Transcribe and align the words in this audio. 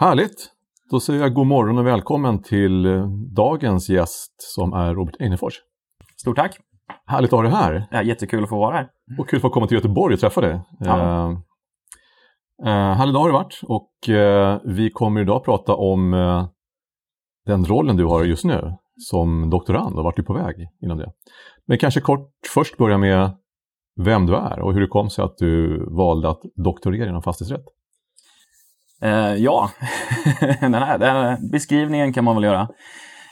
Härligt! 0.00 0.50
Då 0.90 1.00
säger 1.00 1.20
jag 1.20 1.34
god 1.34 1.46
morgon 1.46 1.78
och 1.78 1.86
välkommen 1.86 2.42
till 2.42 2.86
eh, 2.86 3.06
dagens 3.36 3.88
gäst 3.88 4.34
som 4.38 4.72
är 4.72 4.94
Robert 4.94 5.16
Einefors. 5.20 5.54
Stort 6.16 6.36
tack! 6.36 6.58
Härligt 7.06 7.32
att 7.32 7.38
ha 7.38 7.42
dig 7.42 7.52
här! 7.52 7.86
Ja, 7.90 8.02
jättekul 8.02 8.42
att 8.42 8.48
få 8.48 8.58
vara 8.58 8.76
här. 8.76 8.88
Och 9.18 9.28
kul 9.28 9.36
att 9.36 9.42
få 9.42 9.50
komma 9.50 9.66
till 9.66 9.76
Göteborg 9.76 10.14
och 10.14 10.20
träffa 10.20 10.40
dig. 10.40 10.60
Ja. 10.78 10.98
Eh, 10.98 11.30
eh, 12.66 12.94
härlig 12.94 13.14
dag 13.14 13.20
har 13.20 13.28
det 13.28 13.32
varit 13.32 13.60
och 13.62 14.08
eh, 14.08 14.60
vi 14.64 14.90
kommer 14.90 15.20
idag 15.20 15.44
prata 15.44 15.74
om 15.74 16.14
eh, 16.14 16.48
den 17.46 17.64
rollen 17.64 17.96
du 17.96 18.04
har 18.04 18.24
just 18.24 18.44
nu 18.44 18.76
som 18.96 19.50
doktorand 19.50 19.98
och 19.98 20.04
vart 20.04 20.16
du 20.16 20.22
är 20.22 20.26
på 20.26 20.34
väg 20.34 20.68
inom 20.82 20.98
det. 20.98 21.12
Men 21.66 21.78
kanske 21.78 22.00
kort 22.00 22.30
först 22.54 22.76
börja 22.76 22.98
med 22.98 23.30
vem 23.96 24.26
du 24.26 24.36
är 24.36 24.60
och 24.60 24.72
hur 24.74 24.80
det 24.80 24.86
kom 24.86 25.10
sig 25.10 25.24
att 25.24 25.38
du 25.38 25.84
valde 25.90 26.30
att 26.30 26.40
doktorera 26.54 27.08
inom 27.08 27.22
fastighetsrätt. 27.22 27.66
Eh, 29.02 29.34
ja, 29.34 29.70
den, 30.60 30.74
här, 30.74 30.98
den 30.98 31.16
här 31.16 31.38
beskrivningen 31.52 32.12
kan 32.12 32.24
man 32.24 32.34
väl 32.34 32.44
göra 32.44 32.68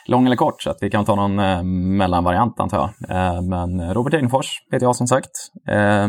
lång 0.06 0.26
eller 0.26 0.36
kort, 0.36 0.62
så 0.62 0.70
att 0.70 0.78
vi 0.80 0.90
kan 0.90 1.04
ta 1.04 1.14
någon 1.14 1.38
eh, 1.38 1.62
mellanvariant 1.98 2.60
antar 2.60 2.78
jag. 2.78 3.10
Eh, 3.16 3.42
men 3.42 3.94
Robert 3.94 4.14
Edenfors 4.14 4.62
heter 4.72 4.86
jag 4.86 4.96
som 4.96 5.06
sagt. 5.06 5.30
Eh, 5.68 6.08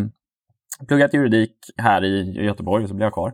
pluggat 0.88 1.14
juridik 1.14 1.56
här 1.78 2.04
i 2.04 2.46
Göteborg, 2.46 2.88
så 2.88 2.94
blev 2.94 3.06
jag 3.06 3.14
kvar. 3.14 3.34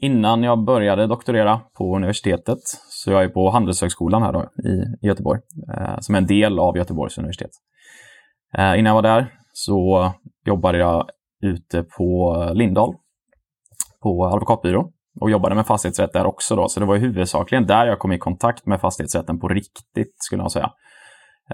Innan 0.00 0.42
jag 0.42 0.64
började 0.64 1.06
doktorera 1.06 1.60
på 1.78 1.96
universitetet, 1.96 2.58
så 2.90 3.12
jag 3.12 3.24
är 3.24 3.28
på 3.28 3.50
Handelshögskolan 3.50 4.22
här 4.22 4.32
då, 4.32 4.42
i 4.42 5.06
Göteborg, 5.06 5.40
eh, 5.74 5.96
som 6.00 6.14
är 6.14 6.18
en 6.18 6.26
del 6.26 6.58
av 6.58 6.76
Göteborgs 6.76 7.18
universitet. 7.18 7.50
Eh, 8.58 8.78
innan 8.78 8.86
jag 8.86 8.94
var 8.94 9.02
där 9.02 9.32
så 9.52 10.12
jobbade 10.46 10.78
jag 10.78 11.08
ute 11.42 11.82
på 11.82 12.34
Lindahl, 12.54 12.94
på 14.02 14.24
advokatbyrå 14.24 14.92
och 15.20 15.30
jobbade 15.30 15.54
med 15.54 15.66
fastighetsrätt 15.66 16.12
där 16.12 16.26
också. 16.26 16.56
Då. 16.56 16.68
Så 16.68 16.80
det 16.80 16.86
var 16.86 16.96
huvudsakligen 16.96 17.66
där 17.66 17.86
jag 17.86 17.98
kom 17.98 18.12
i 18.12 18.18
kontakt 18.18 18.66
med 18.66 18.80
fastighetsrätten 18.80 19.38
på 19.40 19.48
riktigt, 19.48 20.14
skulle 20.18 20.42
jag 20.42 20.52
säga. 20.52 20.70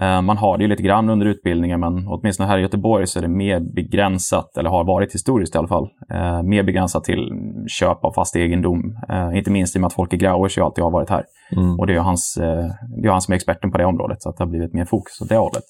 Eh, 0.01 0.21
Man 0.21 0.37
har 0.37 0.57
det 0.57 0.61
ju 0.63 0.67
lite 0.67 0.83
grann 0.83 1.09
under 1.09 1.25
utbildningen, 1.25 1.79
men 1.79 2.07
åtminstone 2.07 2.49
här 2.49 2.57
i 2.57 2.61
Göteborg 2.61 3.07
så 3.07 3.19
är 3.19 3.21
det 3.21 3.27
mer 3.27 3.59
begränsat, 3.59 4.57
eller 4.57 4.69
har 4.69 4.83
varit 4.83 5.13
historiskt 5.15 5.55
i 5.55 5.57
alla 5.57 5.67
fall, 5.67 5.87
eh, 6.13 6.43
mer 6.43 6.63
begränsat 6.63 7.03
till 7.03 7.29
köp 7.67 8.03
av 8.03 8.13
fast 8.13 8.35
egendom. 8.35 8.97
Eh, 9.09 9.37
Inte 9.37 9.51
minst 9.51 9.75
i 9.75 9.77
och 9.77 9.81
med 9.81 9.87
att 9.87 9.93
Folke 9.93 10.17
Grauers 10.17 10.57
ju 10.57 10.61
alltid 10.61 10.83
har 10.83 10.91
varit 10.91 11.09
här. 11.09 11.23
Mm. 11.55 11.79
Och 11.79 11.87
det 11.87 11.93
är 11.93 11.99
hans, 11.99 12.37
eh, 12.37 12.65
det 13.01 13.07
är 13.07 13.11
han 13.11 13.21
som 13.21 13.31
är 13.31 13.35
experten 13.35 13.71
på 13.71 13.77
det 13.77 13.85
området, 13.85 14.21
så 14.21 14.29
att 14.29 14.37
det 14.37 14.43
har 14.43 14.49
blivit 14.49 14.73
mer 14.73 14.85
fokus 14.85 15.21
åt 15.21 15.29
det 15.29 15.37
hållet. 15.37 15.63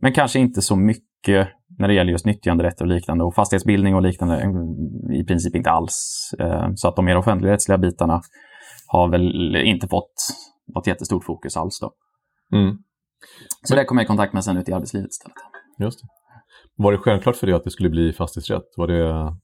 Men 0.00 0.12
kanske 0.12 0.38
inte 0.38 0.62
så 0.62 0.76
mycket 0.76 1.48
när 1.78 1.88
det 1.88 1.94
gäller 1.94 2.12
just 2.12 2.26
nyttjanderätt 2.26 2.80
och 2.80 2.86
liknande 2.86 3.24
och 3.24 3.34
fastighetsbildning 3.34 3.94
och 3.94 4.02
liknande, 4.02 4.36
mm, 4.40 4.56
i 5.12 5.24
princip 5.24 5.54
inte 5.56 5.70
alls. 5.70 6.30
Eh, 6.38 6.68
Så 6.74 6.88
att 6.88 6.96
de 6.96 7.04
mer 7.04 7.16
offentligrättsliga 7.16 7.78
bitarna 7.78 8.20
har 8.86 9.08
väl 9.08 9.56
inte 9.56 9.88
fått 9.88 10.12
något 10.74 10.86
jättestort 10.86 11.24
fokus 11.24 11.56
alls 11.56 11.80
då. 11.80 11.92
Mm. 12.58 12.76
Så 13.62 13.74
det 13.74 13.84
kom 13.84 13.98
jag 13.98 14.04
i 14.04 14.06
kontakt 14.06 14.32
med 14.32 14.44
sen 14.44 14.56
ute 14.56 14.70
i 14.70 14.74
arbetslivet 14.74 15.10
istället. 15.10 15.36
Just 15.78 16.00
det. 16.02 16.08
Var 16.76 16.92
det 16.92 16.98
självklart 16.98 17.36
för 17.36 17.46
dig 17.46 17.56
att 17.56 17.64
det 17.64 17.70
skulle 17.70 17.90
bli 17.90 18.12
fastighetsrätt? 18.12 18.64
Var 18.76 18.86
det 18.86 19.36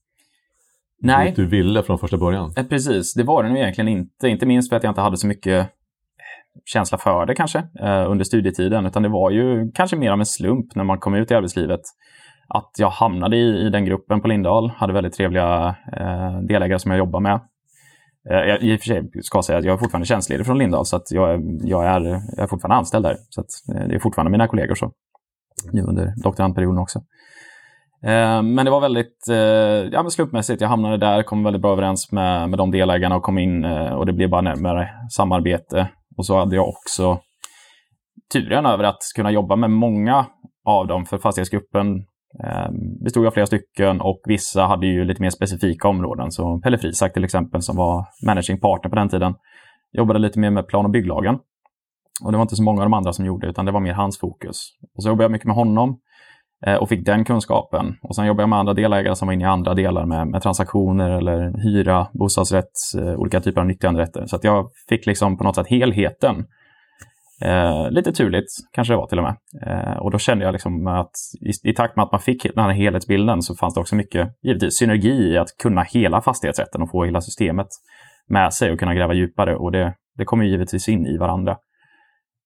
Nej, 1.03 1.33
du 1.37 1.47
ville 1.47 1.83
från 1.83 1.99
första 1.99 2.17
början? 2.17 2.53
eh, 2.57 2.67
precis. 2.67 3.15
Det 3.15 3.23
var 3.23 3.43
det 3.43 3.49
nog 3.49 3.59
egentligen 3.59 3.89
inte. 3.89 4.29
Inte 4.29 4.47
minst 4.47 4.69
för 4.69 4.77
att 4.77 4.83
jag 4.83 4.91
inte 4.91 5.01
hade 5.01 5.17
så 5.17 5.27
mycket 5.27 5.69
känsla 6.65 6.99
för 6.99 7.27
det 7.27 7.35
kanske 7.35 7.59
eh, 7.59 8.11
under 8.11 8.25
studietiden, 8.25 8.87
utan 8.87 9.03
det 9.03 9.09
var 9.09 9.31
ju 9.31 9.73
kanske 9.75 9.97
mer 9.97 10.11
av 10.11 10.19
en 10.19 10.27
slump 10.27 10.75
när 10.75 10.85
man 10.85 10.99
kom 10.99 11.15
ut 11.15 11.31
i 11.31 11.35
arbetslivet. 11.35 11.81
Att 12.49 12.71
jag 12.79 12.91
hamnade 12.91 13.37
i, 13.37 13.67
i 13.67 13.71
den 13.71 13.85
gruppen 13.85 14.21
på 14.21 14.29
Lindahl, 14.29 14.71
hade 14.77 14.93
väldigt 14.93 15.13
trevliga 15.13 15.77
eh, 16.01 16.39
delägare 16.49 16.79
som 16.79 16.91
jag 16.91 16.99
jobbar 16.99 17.21
med. 17.21 17.41
Eh, 18.31 18.37
jag, 18.37 18.63
I 18.63 18.77
och 18.77 18.81
för 18.81 18.87
sig 18.87 19.03
ska 19.23 19.37
jag 19.39 19.45
säga 19.45 19.59
att 19.59 19.65
jag 19.65 19.75
är 19.75 19.79
fortfarande 19.79 20.07
tjänstledig 20.07 20.47
från 20.47 20.59
Lindahl, 20.59 20.87
så 20.87 20.97
att 20.97 21.11
jag, 21.11 21.31
är- 21.35 21.69
jag, 21.69 21.85
är, 21.87 22.01
jag 22.37 22.39
är 22.43 22.47
fortfarande 22.47 22.77
anställd 22.77 23.05
där. 23.05 23.17
Så 23.29 23.41
att, 23.41 23.77
eh, 23.77 23.89
det 23.89 23.95
är 23.95 23.99
fortfarande 23.99 24.31
mina 24.31 24.49
kollegor 24.49 24.75
så, 24.75 24.91
nu 25.73 25.83
under 25.83 26.13
doktorandperioden 26.23 26.79
också. 26.79 26.99
Eh, 28.07 28.43
men 28.43 28.65
det 28.65 28.71
var 28.71 28.81
väldigt 28.81 29.29
eh, 29.31 29.37
ja, 29.93 30.03
men 30.03 30.11
slumpmässigt. 30.11 30.61
Jag 30.61 30.69
hamnade 30.69 30.97
där, 30.97 31.23
kom 31.23 31.45
väldigt 31.45 31.63
bra 31.63 31.73
överens 31.73 32.13
med, 32.13 32.51
med 32.51 32.59
de 32.59 32.71
delägarna 32.71 33.17
och 33.17 33.23
kom 33.23 33.39
in 33.39 33.65
eh, 33.65 33.93
och 33.93 34.07
det 34.07 34.13
blev 34.13 34.31
bara 34.31 34.41
närmare 34.41 34.89
samarbete. 35.11 35.89
Och 36.17 36.27
så 36.27 36.39
hade 36.39 36.57
jag 36.57 36.69
också 36.69 37.19
turen 38.33 38.67
över 38.67 38.85
att 38.85 38.99
kunna 39.17 39.31
jobba 39.31 39.57
med 39.57 39.71
många 39.71 40.27
av 40.65 40.87
dem, 40.87 41.07
för 41.07 41.19
fastighetsgruppen 41.19 41.87
Ehm, 42.43 43.05
bestod 43.05 43.27
av 43.27 43.31
flera 43.31 43.47
stycken 43.47 44.01
och 44.01 44.21
vissa 44.25 44.63
hade 44.63 44.87
ju 44.87 45.05
lite 45.05 45.23
mer 45.23 45.31
specifika 45.31 45.89
områden. 45.89 46.31
Så 46.31 46.61
Pelle 46.61 46.79
Frisak 46.79 47.13
till 47.13 47.25
exempel, 47.25 47.63
som 47.63 47.77
var 47.77 48.07
managing 48.27 48.61
partner 48.61 48.91
på 48.91 48.97
den 48.97 49.09
tiden, 49.09 49.35
jobbade 49.93 50.19
lite 50.19 50.39
mer 50.39 50.51
med 50.51 50.69
plan 50.69 50.85
och 50.85 50.91
bygglagen. 50.91 51.39
Och 52.25 52.33
det 52.33 52.39
var 52.39 52.43
inte 52.43 52.57
så 52.57 52.63
många 52.63 52.83
av 52.83 52.85
de 52.85 52.95
andra 52.95 53.13
som 53.13 53.25
gjorde, 53.25 53.47
utan 53.47 53.65
det 53.65 53.73
var 53.73 53.81
mer 53.81 53.93
hans 53.93 54.19
fokus. 54.19 54.69
Och 54.97 55.03
så 55.03 55.09
jobbade 55.09 55.25
jag 55.25 55.33
mycket 55.33 55.47
med 55.47 55.57
honom 55.57 55.99
eh, 56.67 56.75
och 56.75 56.89
fick 56.89 57.07
den 57.07 57.25
kunskapen. 57.25 57.97
Och 58.03 58.17
sen 58.17 58.27
jobbade 58.27 58.43
jag 58.43 58.49
med 58.49 58.59
andra 58.59 58.75
delägare 58.75 59.17
som 59.17 59.27
var 59.27 59.33
inne 59.33 59.45
i 59.45 59.47
andra 59.47 59.75
delar 59.75 60.07
med, 60.07 60.27
med 60.27 60.43
transaktioner 60.43 61.11
eller 61.11 61.63
hyra, 61.63 62.07
bostadsrätt, 62.13 62.73
eh, 62.99 63.15
olika 63.15 63.41
typer 63.41 63.61
av 63.61 63.67
nyttjanderätter. 63.67 64.27
Så 64.27 64.37
att 64.37 64.45
jag 64.45 64.71
fick 64.89 65.07
liksom 65.07 65.39
på 65.39 65.45
något 65.45 65.55
sätt 65.55 65.69
helheten. 65.69 66.45
Eh, 67.45 67.91
lite 67.91 68.13
turligt 68.13 68.49
kanske 68.73 68.93
det 68.93 68.97
var 68.97 69.07
till 69.07 69.19
och 69.19 69.25
med. 69.25 69.37
Eh, 69.67 69.97
och 69.97 70.11
då 70.11 70.19
kände 70.19 70.45
jag 70.45 70.53
liksom 70.53 70.87
att 70.87 71.11
i, 71.41 71.71
i 71.71 71.75
takt 71.75 71.97
med 71.97 72.03
att 72.03 72.13
man 72.13 72.21
fick 72.21 72.55
den 72.55 72.65
här 72.65 72.73
helhetsbilden 72.73 73.43
så 73.43 73.55
fanns 73.55 73.75
det 73.75 73.81
också 73.81 73.97
mycket 73.97 74.29
givetvis 74.43 74.79
synergi 74.79 75.33
i 75.33 75.39
att 75.39 75.49
kunna 75.63 75.83
hela 75.83 76.21
fastighetsrätten 76.21 76.83
och 76.83 76.91
få 76.91 77.05
hela 77.05 77.21
systemet 77.21 77.67
med 78.29 78.53
sig 78.55 78.73
och 78.73 78.79
kunna 78.79 78.95
gräva 78.95 79.15
djupare. 79.15 79.57
Och 79.57 79.73
det, 79.73 79.95
det 80.17 80.25
kommer 80.25 80.45
ju 80.45 80.51
givetvis 80.51 80.89
in 80.89 81.07
i 81.07 81.17
varandra. 81.19 81.57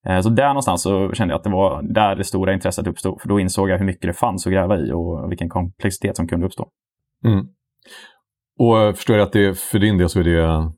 Eh, 0.07 0.21
Så 0.21 0.29
där 0.29 0.49
någonstans 0.49 0.83
så 0.83 1.13
kände 1.13 1.33
jag 1.33 1.39
att 1.39 1.45
det 1.45 1.51
var 1.51 1.83
där 1.95 2.17
det 2.17 2.25
stora 2.25 2.53
intresset 2.53 2.87
uppstod. 2.87 3.21
För 3.21 3.29
då 3.29 3.41
insåg 3.41 3.71
jag 3.71 3.79
hur 3.79 3.87
mycket 3.87 4.07
det 4.07 4.13
fanns 4.13 4.47
att 4.47 4.53
gräva 4.53 4.79
i 4.79 4.93
och 4.93 5.31
vilken 5.31 5.49
komplexitet 5.49 6.17
som 6.17 6.29
kunde 6.29 6.47
uppstå. 6.47 6.69
Mm. 7.25 7.47
Och 8.59 8.79
jag 8.79 8.97
förstår 8.97 9.17
jag 9.17 9.27
att 9.27 9.33
det, 9.33 9.59
för 9.59 9.79
din 9.79 9.99
del 9.99 10.09
så 10.09 10.21
är 10.21 10.25
det, 10.25 10.73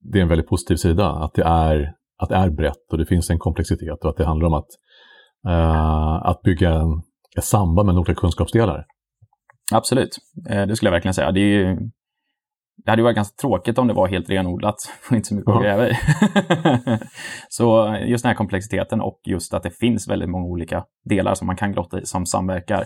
det 0.00 0.18
är 0.18 0.22
en 0.22 0.28
väldigt 0.28 0.48
positiv 0.48 0.76
sida. 0.76 1.10
Att 1.10 1.34
det, 1.34 1.42
är, 1.44 1.92
att 2.18 2.28
det 2.28 2.36
är 2.36 2.50
brett 2.50 2.92
och 2.92 2.98
det 2.98 3.06
finns 3.06 3.30
en 3.30 3.38
komplexitet 3.38 4.04
och 4.04 4.10
att 4.10 4.16
det 4.16 4.24
handlar 4.24 4.46
om 4.46 4.54
att, 4.54 4.68
eh, 5.48 6.26
att 6.26 6.42
bygga 6.42 6.70
en, 6.70 7.02
ett 7.38 7.44
samband 7.44 7.86
med 7.86 7.96
olika 7.96 8.14
kunskapsdelar. 8.14 8.84
Absolut, 9.74 10.18
Eh, 10.50 10.66
det 10.66 10.76
skulle 10.76 10.88
jag 10.88 10.92
verkligen 10.92 11.14
säga. 11.14 11.32
Det, 11.32 11.40
är 11.40 11.58
ju, 11.58 11.76
det 12.84 12.90
hade 12.90 13.00
ju 13.00 13.04
varit 13.04 13.16
ganska 13.16 13.34
tråkigt 13.40 13.78
om 13.78 13.86
det 13.86 13.94
var 13.94 14.08
helt 14.08 14.30
renodlat 14.30 14.76
och 15.10 15.16
inte 15.16 15.28
så 15.28 15.34
mycket 15.34 15.54
att 15.54 15.62
gräva 15.62 15.88
i. 15.88 15.92
så 17.48 17.96
just 18.06 18.24
den 18.24 18.30
här 18.30 18.36
komplexiteten 18.36 19.00
och 19.00 19.20
just 19.26 19.54
att 19.54 19.62
det 19.62 19.70
finns 19.70 20.08
väldigt 20.08 20.28
många 20.28 20.46
olika 20.46 20.84
delar 21.04 21.34
som 21.34 21.46
man 21.46 21.56
kan 21.56 21.72
grotta 21.72 22.00
i 22.00 22.06
som 22.06 22.26
samverkar. 22.26 22.84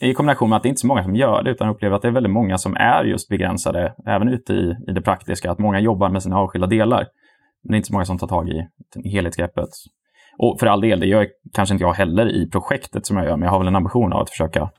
I 0.00 0.14
kombination 0.14 0.50
med 0.50 0.56
att 0.56 0.62
det 0.62 0.68
inte 0.68 0.78
är 0.78 0.80
så 0.80 0.86
många 0.86 1.02
som 1.02 1.16
gör 1.16 1.42
det, 1.42 1.50
utan 1.50 1.68
upplever 1.68 1.96
att 1.96 2.02
det 2.02 2.08
är 2.08 2.12
väldigt 2.12 2.32
många 2.32 2.58
som 2.58 2.76
är 2.76 3.04
just 3.04 3.28
begränsade, 3.28 3.94
även 4.06 4.28
ute 4.28 4.52
i, 4.52 4.76
i 4.88 4.92
det 4.92 5.02
praktiska, 5.02 5.50
att 5.50 5.58
många 5.58 5.80
jobbar 5.80 6.08
med 6.08 6.22
sina 6.22 6.38
avskilda 6.38 6.66
delar. 6.66 7.06
Men 7.66 7.72
det 7.72 7.74
är 7.74 7.76
inte 7.76 7.86
så 7.86 7.92
många 7.92 8.04
som 8.04 8.18
tar 8.18 8.26
tag 8.26 8.48
i 8.48 9.08
helhetsgreppet. 9.08 9.68
Och 10.38 10.56
för 10.60 10.66
all 10.66 10.80
del, 10.80 11.00
det 11.00 11.06
gör 11.06 11.26
kanske 11.52 11.74
inte 11.74 11.84
jag 11.84 11.92
heller 11.92 12.28
i 12.28 12.50
projektet 12.50 13.06
som 13.06 13.16
jag 13.16 13.26
gör, 13.26 13.36
men 13.36 13.42
jag 13.42 13.50
har 13.50 13.58
väl 13.58 13.68
en 13.68 13.76
ambition 13.76 14.12
av 14.12 14.20
att 14.20 14.30
försöka 14.30 14.70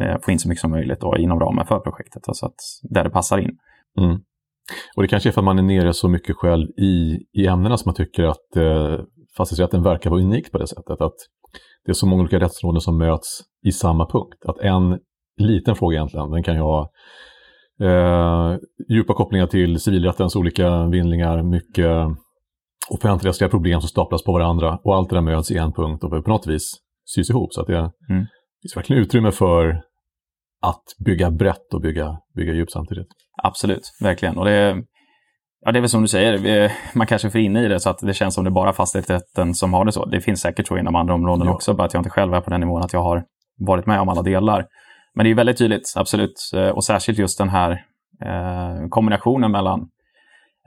eh, 0.00 0.16
få 0.22 0.30
in 0.30 0.38
så 0.38 0.48
mycket 0.48 0.60
som 0.60 0.70
möjligt 0.70 1.00
då, 1.00 1.16
inom 1.16 1.40
ramen 1.40 1.66
för 1.66 1.80
projektet, 1.80 2.22
så 2.32 2.46
att 2.46 2.54
där 2.82 3.04
det 3.04 3.10
passar 3.10 3.38
in. 3.38 3.58
Mm. 4.00 4.20
Och 4.96 5.02
det 5.02 5.08
kanske 5.08 5.28
är 5.28 5.32
för 5.32 5.40
att 5.40 5.44
man 5.44 5.58
är 5.58 5.62
nere 5.62 5.92
så 5.92 6.08
mycket 6.08 6.36
själv 6.36 6.68
i, 6.78 7.18
i 7.32 7.46
ämnena 7.46 7.76
som 7.76 7.88
man 7.88 7.94
tycker 7.94 8.24
att 8.24 8.56
eh, 8.56 9.04
fastighetsrätten 9.36 9.82
verkar 9.82 10.10
vara 10.10 10.20
unik 10.20 10.52
på 10.52 10.58
det 10.58 10.66
sättet. 10.66 11.00
Att 11.00 11.16
det 11.84 11.92
är 11.92 11.94
så 11.94 12.06
många 12.06 12.22
olika 12.22 12.40
rättsområden 12.40 12.80
som 12.80 12.98
möts 12.98 13.40
i 13.66 13.72
samma 13.72 14.06
punkt. 14.06 14.44
Att 14.44 14.58
en 14.58 14.98
liten 15.38 15.76
fråga 15.76 15.96
egentligen, 15.96 16.30
den 16.30 16.42
kan 16.42 16.54
ju 16.54 16.60
ha 16.60 16.90
eh, 17.82 18.56
djupa 18.90 19.14
kopplingar 19.14 19.46
till 19.46 19.80
civilrättens 19.80 20.36
olika 20.36 20.86
vinningar, 20.86 21.42
mycket 21.42 21.90
offentligrättsliga 22.90 23.50
problem 23.50 23.80
som 23.80 23.88
staplas 23.88 24.24
på 24.24 24.32
varandra 24.32 24.78
och 24.84 24.96
allt 24.96 25.10
det 25.10 25.16
där 25.16 25.20
möts 25.22 25.50
i 25.50 25.56
en 25.58 25.72
punkt 25.72 26.04
och 26.04 26.24
på 26.24 26.30
något 26.30 26.46
vis 26.46 26.70
sys 27.14 27.30
ihop. 27.30 27.52
Så 27.52 27.60
att 27.60 27.66
det 27.66 27.78
Mm. 27.78 28.26
finns 28.62 28.76
verkligen 28.76 29.02
utrymme 29.02 29.30
för 29.32 29.82
att 30.62 30.82
bygga 31.04 31.30
brett 31.30 31.74
och 31.74 31.80
bygga, 31.80 32.18
bygga 32.36 32.52
djupt 32.52 32.72
samtidigt. 32.72 33.06
Absolut, 33.42 33.82
verkligen. 34.00 34.38
Och 34.38 34.44
det, 34.44 34.82
ja, 35.60 35.72
det 35.72 35.78
är 35.78 35.80
väl 35.80 35.88
som 35.88 36.02
du 36.02 36.08
säger, 36.08 36.72
man 36.94 37.06
kanske 37.06 37.30
får 37.30 37.40
in 37.40 37.56
i 37.56 37.68
det 37.68 37.80
så 37.80 37.90
att 37.90 37.98
det 37.98 38.14
känns 38.14 38.34
som 38.34 38.44
det 38.44 38.48
är 38.48 38.52
bara 38.52 38.72
fastighetsrätten 38.72 39.54
som 39.54 39.72
har 39.72 39.84
det 39.84 39.92
så. 39.92 40.04
Det 40.04 40.20
finns 40.20 40.40
säkert 40.40 40.66
så 40.66 40.78
inom 40.78 40.94
andra 40.94 41.14
områden 41.14 41.46
Ja. 41.46 41.54
också, 41.54 41.74
bara 41.74 41.84
att 41.86 41.94
jag 41.94 42.00
inte 42.00 42.10
själv 42.10 42.34
är 42.34 42.40
på 42.40 42.50
den 42.50 42.60
nivån 42.60 42.82
att 42.82 42.92
jag 42.92 43.02
har 43.02 43.24
varit 43.58 43.86
med 43.86 44.00
om 44.00 44.08
alla 44.08 44.22
delar. 44.22 44.66
Men 45.18 45.24
det 45.24 45.30
är 45.30 45.34
väldigt 45.34 45.58
tydligt, 45.58 45.92
absolut. 45.96 46.50
Eh, 46.54 46.68
Och 46.68 46.84
särskilt 46.84 47.18
just 47.18 47.38
den 47.38 47.48
här 47.48 47.70
eh, 48.24 48.88
kombinationen 48.88 49.50
mellan 49.52 49.80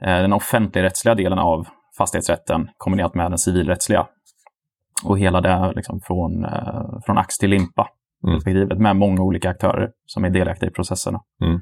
eh, 0.02 0.18
den 0.18 0.32
offentligrättsliga 0.32 1.14
delen 1.14 1.38
av 1.38 1.66
fastighetsrätten 1.98 2.68
kombinerat 2.76 3.14
med 3.14 3.30
den 3.30 3.38
civilrättsliga. 3.38 4.06
Och 5.04 5.18
hela 5.18 5.40
det 5.40 5.72
liksom 5.76 6.00
från, 6.00 6.46
från 7.06 7.18
ax 7.18 7.38
till 7.38 7.50
limpa, 7.50 7.88
Mm. 8.26 8.34
perspektivet, 8.36 8.78
med 8.78 8.96
många 8.96 9.22
olika 9.22 9.50
aktörer 9.50 9.90
som 10.06 10.24
är 10.24 10.30
delaktiga 10.30 10.70
i 10.70 10.72
processerna. 10.72 11.20
Mm. 11.44 11.60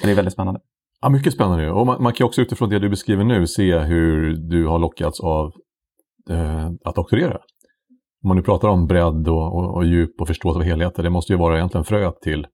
Så 0.00 0.06
det 0.06 0.12
är 0.12 0.16
väldigt 0.16 0.34
spännande. 0.34 0.60
Ja, 1.00 1.08
mycket 1.08 1.32
spännande. 1.32 1.70
Och 1.70 1.86
man, 1.86 2.02
man 2.02 2.12
kan 2.12 2.24
också 2.26 2.40
utifrån 2.42 2.68
det 2.68 2.78
du 2.78 2.88
beskriver 2.88 3.24
nu 3.24 3.46
se 3.46 3.78
hur 3.78 4.36
du 4.36 4.66
har 4.66 4.78
lockats 4.78 5.20
av 5.20 5.52
eh, 6.30 6.66
att 6.84 6.94
doktorera. 6.94 7.38
Om 8.22 8.28
man 8.28 8.36
nu 8.36 8.42
pratar 8.42 8.68
om 8.68 8.86
bredd 8.86 9.28
och, 9.28 9.56
och, 9.56 9.74
och 9.74 9.84
djup 9.84 10.20
och 10.20 10.26
förståelse 10.26 10.58
av 10.58 10.64
helheter, 10.64 11.02
det 11.02 11.10
måste 11.10 11.32
ju 11.32 11.38
vara 11.38 11.56
egentligen 11.56 11.84
fröet 11.84 12.20
till 12.20 12.46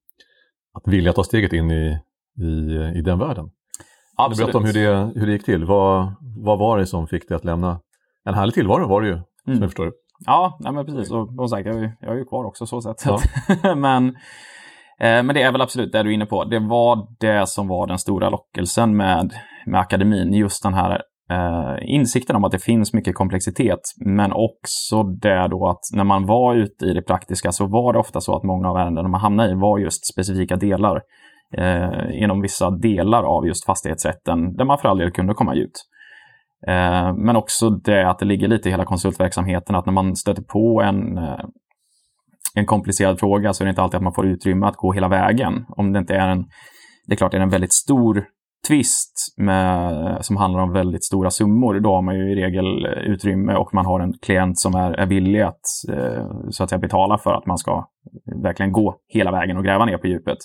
att 0.75 0.93
vilja 0.93 1.13
ta 1.13 1.25
steget 1.25 1.53
in 1.53 1.71
i, 1.71 1.99
i, 2.39 2.75
i 2.99 3.03
den 3.03 3.19
världen. 3.19 3.51
Absolut. 4.17 4.47
Berätta 4.47 4.59
om 4.59 4.65
hur 4.65 4.73
det, 4.73 5.21
hur 5.21 5.27
det 5.27 5.33
gick 5.33 5.45
till. 5.45 5.65
Vad, 5.65 6.15
vad 6.45 6.59
var 6.59 6.79
det 6.79 6.87
som 6.87 7.07
fick 7.07 7.29
dig 7.29 7.37
att 7.37 7.45
lämna 7.45 7.81
en 8.25 8.35
härlig 8.35 8.55
tillvaro 8.55 8.89
var 8.89 9.03
det 9.03 9.09
ju, 9.09 9.13
mm. 9.13 9.25
som 9.45 9.55
jag 9.55 9.71
förstår 9.71 9.87
det. 9.87 9.93
Ja, 10.27 10.59
nej 10.61 10.73
men 10.73 10.87
precis. 10.87 11.11
Och, 11.11 11.39
och 11.39 11.51
sagt, 11.51 11.67
jag, 11.67 11.77
är, 11.77 11.97
jag 12.01 12.13
är 12.13 12.19
ju 12.19 12.25
kvar 12.25 12.45
också 12.45 12.67
så 12.67 12.81
sätt. 12.81 12.97
Ja. 13.05 13.21
men, 13.75 14.07
eh, 15.01 15.23
men 15.23 15.29
det 15.29 15.43
är 15.43 15.53
väl 15.53 15.61
absolut 15.61 15.93
det 15.93 16.03
du 16.03 16.11
är 16.11 16.15
inne 16.15 16.27
på. 16.27 16.45
Det 16.45 16.59
var 16.59 17.09
det 17.21 17.49
som 17.49 17.69
var 17.69 17.87
den 17.87 17.99
stora 17.99 18.31
lockelsen 18.31 18.97
med, 18.97 19.33
med 19.67 19.81
akademin. 19.81 20.33
Just 20.33 20.63
den 20.63 20.75
här 20.75 21.03
eh, 21.31 21.77
insikten 21.83 22.37
om 22.37 22.45
att 22.45 22.53
det 22.53 22.65
finns 22.65 22.93
mycket 22.93 23.15
komplexitet. 23.15 23.81
Men 23.97 24.33
också 24.33 25.03
det 25.03 25.49
då 25.49 25.69
att 25.69 25.97
när 25.97 26.05
man 26.05 26.27
var 26.27 26.55
ute 26.55 26.87
i 26.87 26.95
det 26.95 27.03
praktiska 27.03 27.53
så 27.53 27.67
var 27.67 27.93
det 27.93 27.99
ofta 27.99 28.21
så 28.21 28.37
att 28.37 28.43
många 28.43 28.69
av 28.71 28.77
ärendena 28.77 29.09
man 29.09 29.21
hamnade 29.21 29.51
i 29.51 29.55
var 29.55 29.79
just 29.79 30.07
specifika 30.07 30.57
delar. 30.57 31.01
Eh, 31.57 32.23
inom 32.23 32.41
vissa 32.41 32.71
delar 32.71 33.23
av 33.23 33.47
just 33.47 33.65
fastighetsrätten 33.65 34.57
där 34.57 34.65
man 34.65 34.79
för 34.79 34.89
all 34.89 34.99
del 34.99 35.11
kunde 35.11 35.35
komma 35.35 35.55
ut. 35.55 35.85
Eh, 36.67 37.15
men 37.17 37.37
också 37.37 37.71
det 37.71 38.11
att 38.11 38.19
det 38.19 38.25
ligger 38.25 38.49
lite 38.49 38.69
i 38.69 38.73
hela 38.73 38.85
konsultverksamheten 38.85 39.75
att 39.77 39.87
när 39.87 39.93
man 39.93 40.17
stöter 40.17 40.43
på 40.43 40.83
en, 40.83 41.19
eh, 41.19 41.45
en 42.55 42.67
komplicerad 42.67 43.21
fråga 43.21 43.53
så 43.53 43.63
är 43.63 43.67
det 43.67 43.71
inte 43.71 43.83
alltid 43.83 43.97
att 43.97 44.03
man 44.03 44.15
får 44.15 44.27
utrymme 44.27 44.67
att 44.67 44.77
gå 44.77 44.93
hela 44.93 45.09
vägen. 45.09 45.65
Om 45.69 45.93
det 45.93 45.99
inte 45.99 46.15
är 46.15 46.29
en, 46.29 46.45
det 47.07 47.15
är 47.15 47.17
klart, 47.17 47.35
är 47.35 47.41
en 47.41 47.51
väldigt 47.51 47.73
stor 47.73 48.25
tvist 48.69 49.35
med, 49.37 50.19
som 50.21 50.37
handlar 50.37 50.61
om 50.61 50.73
väldigt 50.73 51.05
stora 51.05 51.31
summor, 51.31 51.81
då 51.81 51.95
har 51.95 52.03
man 52.03 52.15
ju 52.19 52.33
i 52.33 52.35
regel 52.35 52.87
utrymme 52.87 53.55
och 53.55 53.75
man 53.75 53.87
har 53.87 54.01
en 54.01 54.13
klient 54.23 54.59
som 54.59 54.75
är, 54.75 54.93
är 54.93 55.07
villig 55.07 55.41
att, 55.41 55.61
eh, 55.93 56.27
så 56.51 56.65
att 56.65 56.71
säga, 56.71 56.79
betala 56.79 57.19
för 57.19 57.35
att 57.35 57.47
man 57.47 57.59
ska 57.59 57.89
verkligen 58.43 58.73
gå 58.73 58.97
hela 59.09 59.31
vägen 59.31 59.57
och 59.57 59.65
gräva 59.65 59.85
ner 59.85 59.99
på 59.99 60.07
djupet. 60.07 60.39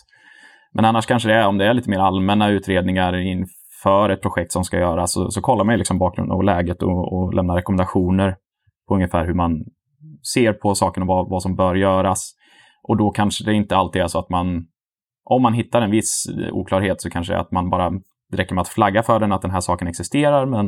Men 0.73 0.85
annars 0.85 1.05
kanske 1.05 1.29
det 1.29 1.35
är, 1.35 1.47
om 1.47 1.57
det 1.57 1.65
är 1.65 1.73
lite 1.73 1.89
mer 1.89 1.99
allmänna 1.99 2.49
utredningar 2.49 3.17
inför 3.17 4.09
ett 4.09 4.21
projekt 4.21 4.51
som 4.51 4.63
ska 4.63 4.79
göras 4.79 5.13
så, 5.13 5.31
så 5.31 5.41
kollar 5.41 5.63
man 5.63 5.77
liksom 5.77 5.97
bakgrunden 5.97 6.35
och 6.35 6.43
läget 6.43 6.83
och, 6.83 7.13
och 7.13 7.33
lämnar 7.33 7.55
rekommendationer 7.55 8.35
på 8.87 8.95
ungefär 8.95 9.25
hur 9.25 9.33
man 9.33 9.63
ser 10.33 10.53
på 10.53 10.75
saken 10.75 11.03
och 11.03 11.07
vad, 11.07 11.29
vad 11.29 11.41
som 11.41 11.55
bör 11.55 11.75
göras. 11.75 12.31
Och 12.83 12.97
då 12.97 13.11
kanske 13.11 13.45
det 13.45 13.53
inte 13.53 13.75
alltid 13.75 14.01
är 14.01 14.07
så 14.07 14.19
att 14.19 14.29
man, 14.29 14.65
om 15.23 15.41
man 15.41 15.53
hittar 15.53 15.81
en 15.81 15.91
viss 15.91 16.25
oklarhet 16.51 17.01
så 17.01 17.09
kanske 17.09 17.33
det 17.33 17.37
är 17.37 17.41
att 17.41 17.51
man 17.51 17.69
bara 17.69 17.91
det 18.35 18.43
räcker 18.43 18.55
med 18.55 18.61
att 18.61 18.67
flagga 18.67 19.03
för 19.03 19.19
den 19.19 19.31
att 19.31 19.41
den 19.41 19.51
här 19.51 19.59
saken 19.59 19.87
existerar, 19.87 20.45
men, 20.45 20.67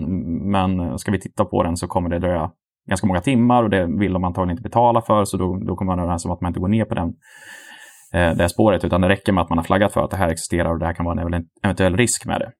men 0.51 0.99
ska 0.99 1.11
vi 1.11 1.19
titta 1.19 1.45
på 1.45 1.63
den 1.63 1.77
så 1.77 1.87
kommer 1.87 2.09
det 2.09 2.19
dröja 2.19 2.51
ganska 2.89 3.07
många 3.07 3.21
timmar 3.21 3.63
och 3.63 3.69
det 3.69 3.99
vill 3.99 4.13
de 4.13 4.23
antagligen 4.23 4.51
inte 4.51 4.69
betala 4.69 5.01
för, 5.01 5.25
så 5.25 5.37
då, 5.37 5.59
då 5.67 5.75
kommer 5.75 5.91
man 5.91 5.99
överens 5.99 6.25
om 6.25 6.31
att 6.31 6.41
man 6.41 6.49
inte 6.49 6.59
går 6.59 6.67
ner 6.67 6.85
på 6.85 6.95
den, 6.95 7.13
eh, 8.13 8.37
det 8.37 8.49
spåret, 8.49 8.83
utan 8.85 9.01
det 9.01 9.09
räcker 9.09 9.31
med 9.31 9.41
att 9.41 9.49
man 9.49 9.57
har 9.57 9.65
flaggat 9.65 9.93
för 9.93 10.01
att 10.01 10.11
det 10.11 10.17
här 10.17 10.29
existerar 10.29 10.73
och 10.73 10.79
det 10.79 10.85
här 10.85 10.93
kan 10.93 11.05
vara 11.05 11.21
en 11.21 11.45
eventuell 11.63 11.97
risk 11.97 12.25
med 12.25 12.39
det. 12.39 12.51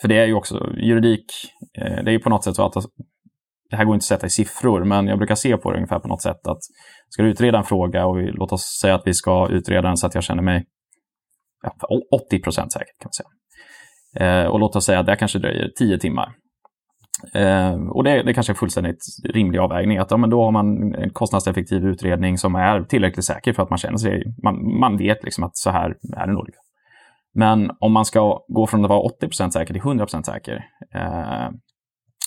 För 0.00 0.08
det 0.08 0.18
är 0.18 0.26
ju 0.26 0.34
också, 0.34 0.70
juridik, 0.76 1.26
eh, 1.78 2.04
det 2.04 2.10
är 2.10 2.12
ju 2.12 2.18
på 2.18 2.30
något 2.30 2.44
sätt 2.44 2.56
så 2.56 2.66
att 2.66 2.76
alltså, 2.76 2.90
det 3.70 3.76
här 3.76 3.84
går 3.84 3.94
inte 3.94 4.02
att 4.02 4.06
sätta 4.06 4.26
i 4.26 4.30
siffror, 4.30 4.84
men 4.84 5.06
jag 5.06 5.18
brukar 5.18 5.34
se 5.34 5.56
på 5.56 5.70
det 5.70 5.76
ungefär 5.76 5.98
på 5.98 6.08
något 6.08 6.22
sätt 6.22 6.46
att 6.46 6.58
ska 7.08 7.22
du 7.22 7.30
utreda 7.30 7.58
en 7.58 7.64
fråga 7.64 8.06
och 8.06 8.18
vi, 8.18 8.30
låt 8.32 8.52
oss 8.52 8.78
säga 8.80 8.94
att 8.94 9.02
vi 9.06 9.14
ska 9.14 9.48
utreda 9.48 9.88
den 9.88 9.96
så 9.96 10.06
att 10.06 10.14
jag 10.14 10.24
känner 10.24 10.42
mig 10.42 10.64
ja, 11.62 12.00
80 12.26 12.42
procent 12.42 12.72
säker 12.72 12.92
kan 13.00 13.06
man 13.06 13.12
säga. 13.12 13.28
Eh, 14.20 14.46
och 14.46 14.60
låt 14.60 14.76
oss 14.76 14.84
säga 14.84 14.98
att 14.98 15.06
det 15.06 15.16
kanske 15.16 15.38
dröjer 15.38 15.68
10 15.78 15.98
timmar. 15.98 16.32
Eh, 17.34 17.74
och 17.74 18.04
det, 18.04 18.22
det 18.22 18.34
kanske 18.34 18.52
är 18.52 18.54
fullständigt 18.54 18.98
rimlig 19.24 19.58
avvägning. 19.58 19.98
Att 19.98 20.10
ja, 20.10 20.16
men 20.16 20.30
då 20.30 20.44
har 20.44 20.52
man 20.52 20.94
en 20.94 21.10
kostnadseffektiv 21.10 21.84
utredning 21.84 22.38
som 22.38 22.54
är 22.54 22.82
tillräckligt 22.82 23.24
säker 23.24 23.52
för 23.52 23.62
att 23.62 23.70
man 23.70 23.78
känner 23.78 23.96
sig, 23.96 24.22
man, 24.42 24.78
man 24.80 24.96
vet 24.96 25.24
liksom 25.24 25.44
att 25.44 25.56
så 25.56 25.70
här 25.70 25.94
är 26.16 26.26
det 26.26 26.32
nog. 26.32 26.48
Men 27.34 27.70
om 27.80 27.92
man 27.92 28.04
ska 28.04 28.44
gå 28.48 28.66
från 28.66 28.84
att 28.84 28.90
vara 28.90 29.08
80% 29.22 29.50
säker 29.50 29.74
till 29.74 29.82
100% 29.82 30.22
säker 30.22 30.64
eh, 30.94 31.48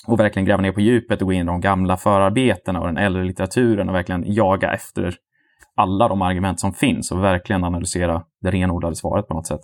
och 0.06 0.20
verkligen 0.20 0.46
gräva 0.46 0.62
ner 0.62 0.72
på 0.72 0.80
djupet 0.80 1.22
och 1.22 1.26
gå 1.26 1.32
in 1.32 1.42
i 1.42 1.44
de 1.44 1.60
gamla 1.60 1.96
förarbetena 1.96 2.80
och 2.80 2.86
den 2.86 2.96
äldre 2.96 3.24
litteraturen 3.24 3.88
och 3.88 3.94
verkligen 3.94 4.32
jaga 4.32 4.72
efter 4.72 5.14
alla 5.76 6.08
de 6.08 6.22
argument 6.22 6.60
som 6.60 6.72
finns 6.72 7.12
och 7.12 7.24
verkligen 7.24 7.64
analysera 7.64 8.22
det 8.40 8.50
renodlade 8.50 8.96
svaret 8.96 9.28
på 9.28 9.34
något 9.34 9.46
sätt. 9.46 9.60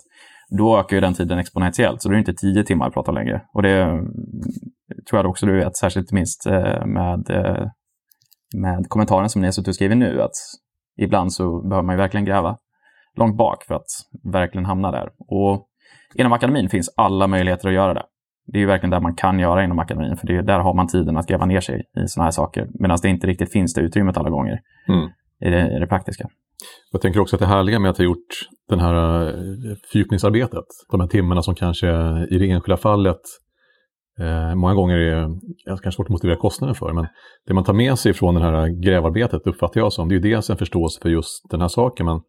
Då 0.57 0.79
ökar 0.79 0.97
ju 0.97 1.01
den 1.01 1.13
tiden 1.13 1.39
exponentiellt, 1.39 2.01
så 2.01 2.09
då 2.09 2.13
är 2.13 2.15
det 2.15 2.19
inte 2.19 2.33
tio 2.33 2.63
timmar 2.63 2.87
att 2.87 2.93
prata 2.93 3.11
längre. 3.11 3.41
Och 3.53 3.61
det 3.61 3.85
tror 5.09 5.21
jag 5.21 5.29
också 5.29 5.45
du 5.45 5.57
vet, 5.57 5.77
särskilt 5.77 6.11
minst 6.11 6.45
eh, 6.45 6.85
med, 6.85 7.29
eh, 7.29 7.67
med 8.55 8.85
kommentaren 8.89 9.29
som 9.29 9.41
ni 9.41 9.47
har 9.47 9.51
suttit 9.51 9.67
och 9.67 9.75
skrivit 9.75 9.97
nu, 9.97 10.21
att 10.21 10.35
ibland 10.97 11.33
så 11.33 11.61
behöver 11.61 11.85
man 11.85 11.95
ju 11.95 11.97
verkligen 11.97 12.25
gräva 12.25 12.57
långt 13.15 13.37
bak 13.37 13.63
för 13.63 13.75
att 13.75 13.87
verkligen 14.33 14.65
hamna 14.65 14.91
där. 14.91 15.09
Och 15.17 15.67
inom 16.15 16.33
akademin 16.33 16.69
finns 16.69 16.93
alla 16.97 17.27
möjligheter 17.27 17.67
att 17.67 17.73
göra 17.73 17.93
det. 17.93 18.03
Det 18.45 18.57
är 18.57 18.61
ju 18.61 18.65
verkligen 18.67 18.91
där 18.91 18.99
man 18.99 19.15
kan 19.15 19.39
göra 19.39 19.63
inom 19.63 19.79
akademin, 19.79 20.17
för 20.17 20.27
det 20.27 20.35
är, 20.35 20.41
där 20.41 20.59
har 20.59 20.73
man 20.73 20.87
tiden 20.87 21.17
att 21.17 21.27
gräva 21.27 21.45
ner 21.45 21.61
sig 21.61 21.83
i 22.03 22.07
sådana 22.07 22.25
här 22.25 22.31
saker. 22.31 22.67
Medan 22.79 22.97
det 23.01 23.09
inte 23.09 23.27
riktigt 23.27 23.51
finns 23.51 23.73
det 23.73 23.81
utrymmet 23.81 24.17
alla 24.17 24.29
gånger 24.29 24.59
mm. 24.87 25.09
i, 25.45 25.49
det, 25.49 25.75
i 25.75 25.79
det 25.79 25.87
praktiska. 25.87 26.27
Jag 26.91 27.01
tänker 27.01 27.19
också 27.19 27.35
att 27.35 27.39
det 27.39 27.45
härliga 27.45 27.79
med 27.79 27.91
att 27.91 27.97
ha 27.97 28.05
gjort 28.05 28.27
det 28.75 28.81
här 28.81 29.27
eh, 29.27 29.75
fördjupningsarbetet, 29.91 30.65
de 30.91 30.99
här 30.99 31.07
timmarna 31.07 31.41
som 31.41 31.55
kanske 31.55 31.87
i 32.29 32.37
det 32.37 32.49
enskilda 32.49 32.77
fallet 32.77 33.21
eh, 34.19 34.55
många 34.55 34.73
gånger 34.73 34.97
är 34.97 35.27
kanske 35.65 35.91
svårt 35.91 36.05
att 36.05 36.11
motivera 36.11 36.37
kostnaden 36.37 36.75
för, 36.75 36.93
men 36.93 37.07
det 37.47 37.53
man 37.53 37.63
tar 37.63 37.73
med 37.73 37.99
sig 37.99 38.13
från 38.13 38.35
det 38.35 38.41
här 38.41 38.83
grävarbetet 38.83 39.47
uppfattar 39.47 39.81
jag 39.81 39.93
som, 39.93 40.09
det 40.09 40.13
är 40.13 40.17
ju 40.19 40.31
dels 40.31 40.49
en 40.49 40.57
förståelse 40.57 40.99
för 41.01 41.09
just 41.09 41.49
den 41.49 41.61
här 41.61 41.67
saken, 41.67 42.05
men 42.05 42.21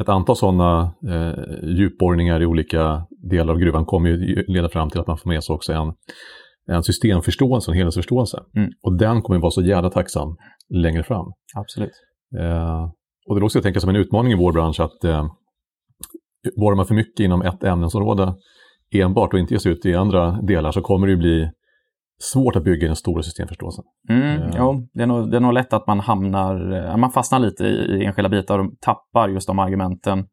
ett 0.00 0.08
antal 0.08 0.36
sådana 0.36 0.94
eh, 1.08 1.68
djupborrningar 1.78 2.42
i 2.42 2.46
olika 2.46 3.06
delar 3.30 3.54
av 3.54 3.60
gruvan 3.60 3.84
kommer 3.84 4.08
ju 4.08 4.44
leda 4.46 4.68
fram 4.68 4.90
till 4.90 5.00
att 5.00 5.06
man 5.06 5.18
får 5.18 5.30
med 5.30 5.44
sig 5.44 5.54
också 5.54 5.72
en, 5.72 5.92
en 6.66 6.82
systemförståelse, 6.82 7.70
en 7.70 7.76
helhetsförståelse. 7.76 8.38
Mm. 8.56 8.70
Och 8.82 8.98
den 8.98 9.22
kommer 9.22 9.40
vara 9.40 9.50
så 9.50 9.62
jävla 9.62 9.90
tacksam 9.90 10.36
längre 10.74 11.02
fram. 11.02 11.26
Absolut. 11.56 11.92
Eh, 12.38 12.84
och 13.28 13.34
det 13.34 13.40
är 13.40 13.44
också 13.44 13.58
jag 13.58 13.62
tänker 13.62 13.80
som 13.80 13.90
en 13.90 13.96
utmaning 13.96 14.32
i 14.32 14.36
vår 14.36 14.52
bransch 14.52 14.80
att 14.80 15.04
eh, 15.04 15.26
borrar 16.56 16.76
man 16.76 16.86
för 16.86 16.94
mycket 16.94 17.20
inom 17.20 17.42
ett 17.42 17.64
ämnesområde 17.64 18.34
enbart 18.94 19.32
och 19.32 19.38
inte 19.38 19.54
ger 19.54 19.58
sig 19.58 19.72
ut 19.72 19.86
i 19.86 19.94
andra 19.94 20.32
delar 20.42 20.70
så 20.72 20.80
kommer 20.80 21.06
det 21.06 21.10
ju 21.10 21.16
bli 21.16 21.50
svårt 22.22 22.56
att 22.56 22.64
bygga 22.64 22.86
den 22.86 22.96
stora 22.96 23.22
systemförståelsen. 23.22 23.84
Mm, 24.08 24.42
uh. 24.42 24.54
Jo, 24.58 24.88
det 24.94 25.02
är, 25.02 25.06
nog, 25.06 25.30
det 25.30 25.36
är 25.36 25.40
nog 25.40 25.52
lätt 25.52 25.72
att 25.72 25.86
man 25.86 26.00
hamnar, 26.00 26.72
eh, 26.72 26.96
man 26.96 27.10
fastnar 27.10 27.38
lite 27.38 27.64
i, 27.64 27.68
i 27.68 28.04
enskilda 28.04 28.28
bitar 28.28 28.58
och 28.58 28.72
tappar 28.80 29.28
just 29.28 29.46
de 29.46 29.58
argumenten 29.58 30.26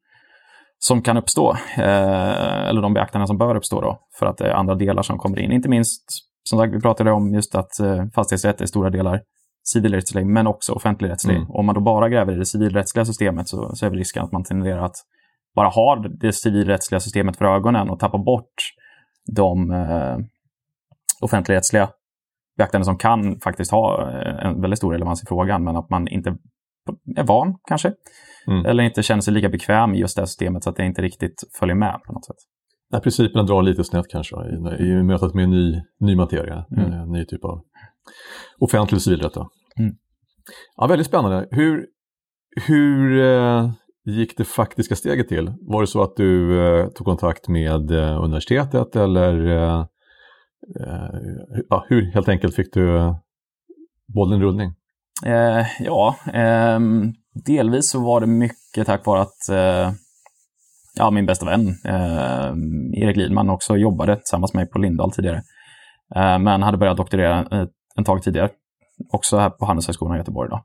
som 0.79 1.01
kan 1.01 1.17
uppstå. 1.17 1.51
Eh, 1.77 2.69
eller 2.69 2.81
de 2.81 2.93
beaktanden 2.93 3.27
som 3.27 3.38
bör 3.38 3.55
uppstå 3.55 3.81
då, 3.81 4.00
för 4.19 4.25
att 4.25 4.38
det 4.38 4.48
är 4.48 4.53
andra 4.53 4.75
delar 4.75 5.01
som 5.01 5.17
kommer 5.17 5.39
in. 5.39 5.51
Inte 5.51 5.69
minst, 5.69 6.03
som 6.43 6.60
sagt, 6.60 6.74
vi 6.74 6.79
pratade 6.79 7.12
om 7.12 7.33
just 7.33 7.55
att 7.55 7.79
eh, 7.79 8.05
fastighetsrätt 8.15 8.62
är 8.62 8.65
stora 8.65 8.89
delar 8.89 9.22
civilrättslig, 9.74 10.25
men 10.25 10.48
också 10.48 10.74
offentligrättslig. 10.74 11.36
Mm. 11.36 11.50
Om 11.50 11.65
man 11.65 11.75
då 11.75 11.81
bara 11.81 12.10
gräver 12.10 12.33
i 12.33 12.38
det 12.38 12.45
civilrättsliga 12.45 13.05
systemet 13.05 13.48
så, 13.48 13.75
så 13.75 13.86
är 13.86 13.91
risken 13.91 14.24
att 14.24 14.31
man 14.31 14.43
tenderar 14.43 14.86
att 14.86 14.95
bara 15.56 15.68
ha 15.68 15.96
det 15.96 16.34
civilrättsliga 16.34 17.00
systemet 17.00 17.38
för 17.38 17.46
ögonen 17.46 17.89
och 17.89 18.00
tappa 18.00 18.18
bort 18.18 18.53
de 19.36 19.72
eh, 19.72 20.18
offentligrättsliga 21.22 21.89
beaktanden 22.58 22.86
som 22.86 22.98
kan 22.98 23.39
faktiskt 23.39 23.72
ha 23.72 24.12
eh, 24.12 24.46
en 24.46 24.62
väldigt 24.62 24.77
stor 24.77 24.91
relevans 24.94 25.24
i 25.24 25.25
frågan, 25.27 25.63
men 25.63 25.75
att 25.75 25.89
man 25.89 26.08
inte 26.08 26.38
är 27.15 27.24
van 27.24 27.58
kanske. 27.68 27.94
Mm. 28.48 28.65
Eller 28.65 28.84
inte 28.84 29.03
känner 29.03 29.22
sig 29.22 29.34
lika 29.34 29.50
bekväm 29.50 29.94
i 29.94 30.00
just 30.00 30.18
det 30.18 30.27
systemet 30.27 30.63
så 30.63 30.70
att 30.70 30.75
det 30.75 30.86
inte 30.86 31.01
riktigt 31.01 31.44
följer 31.60 31.75
med 31.75 32.00
på 32.06 32.13
något 32.13 32.25
sätt. 32.25 32.36
Nej, 32.91 33.01
principerna 33.01 33.44
drar 33.44 33.62
lite 33.62 33.84
snett 33.84 34.06
kanske 34.10 34.36
i, 34.36 34.84
i 34.84 35.03
mötet 35.03 35.34
med 35.34 35.50
ny, 35.50 35.82
ny 36.00 36.15
materia, 36.15 36.65
mm. 36.77 36.91
en 36.91 37.12
ny 37.12 37.25
typ 37.25 37.44
av 37.44 37.62
offentlig 38.60 39.01
civilrätt. 39.01 39.36
Mm. 39.36 39.96
Ja, 40.75 40.88
väldigt 40.88 41.08
spännande. 41.08 41.48
Hur, 41.51 41.86
hur 42.68 43.22
eh, 43.22 43.72
gick 44.09 44.37
det 44.37 44.45
faktiska 44.45 44.95
steget 44.95 45.27
till? 45.27 45.53
Var 45.61 45.81
det 45.81 45.87
så 45.87 46.03
att 46.03 46.15
du 46.15 46.61
eh, 46.65 46.87
tog 46.87 47.07
kontakt 47.07 47.47
med 47.47 47.91
eh, 47.91 48.23
universitetet 48.23 48.95
eller 48.95 49.47
eh, 49.47 49.85
Eh, 50.79 51.19
ja, 51.69 51.85
hur 51.89 52.11
helt 52.13 52.29
enkelt 52.29 52.55
fick 52.55 52.73
du 52.73 52.97
eh, 52.97 53.15
bollen 54.15 54.39
i 54.39 54.43
rullning? 54.43 54.73
Eh, 55.25 55.65
ja, 55.79 56.15
eh, 56.33 56.79
delvis 57.45 57.89
så 57.89 57.99
var 57.99 58.21
det 58.21 58.27
mycket 58.27 58.85
tack 58.85 59.05
vare 59.05 59.21
att 59.21 59.49
eh, 59.51 59.93
ja, 60.95 61.11
min 61.11 61.25
bästa 61.25 61.45
vän 61.45 61.67
eh, 61.85 62.53
Erik 63.03 63.17
Lidman 63.17 63.49
också 63.49 63.77
jobbade 63.77 64.15
tillsammans 64.15 64.53
med 64.53 64.61
mig 64.61 64.71
på 64.71 64.79
Lindahl 64.79 65.11
tidigare. 65.11 65.43
Eh, 66.15 66.39
men 66.39 66.63
hade 66.63 66.77
börjat 66.77 66.97
doktorera 66.97 67.67
en 67.95 68.03
tag 68.03 68.23
tidigare, 68.23 68.49
också 69.13 69.37
här 69.37 69.49
på 69.49 69.65
Handelshögskolan 69.65 70.15
i 70.15 70.17
Göteborg. 70.17 70.49
Då. 70.49 70.63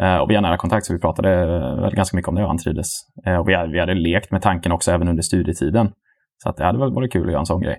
Eh, 0.00 0.16
och 0.16 0.30
vi 0.30 0.34
har 0.34 0.42
nära 0.42 0.56
kontakt 0.56 0.86
så 0.86 0.92
vi 0.92 0.98
pratade 0.98 1.42
eh, 1.84 1.90
ganska 1.90 2.16
mycket 2.16 2.28
om 2.28 2.34
det 2.34 2.42
och 2.42 2.48
han 2.48 2.58
trivdes. 2.58 2.88
Eh, 3.26 3.36
och 3.36 3.48
vi 3.48 3.54
hade, 3.54 3.72
vi 3.72 3.80
hade 3.80 3.94
lekt 3.94 4.30
med 4.30 4.42
tanken 4.42 4.72
också 4.72 4.92
även 4.92 5.08
under 5.08 5.22
studietiden 5.22 5.92
Så 6.42 6.48
att 6.48 6.56
det 6.56 6.64
hade 6.64 6.78
väl 6.78 6.94
varit 6.94 7.12
kul 7.12 7.26
att 7.26 7.32
göra 7.32 7.40
en 7.40 7.46
sån 7.46 7.60
grej. 7.60 7.78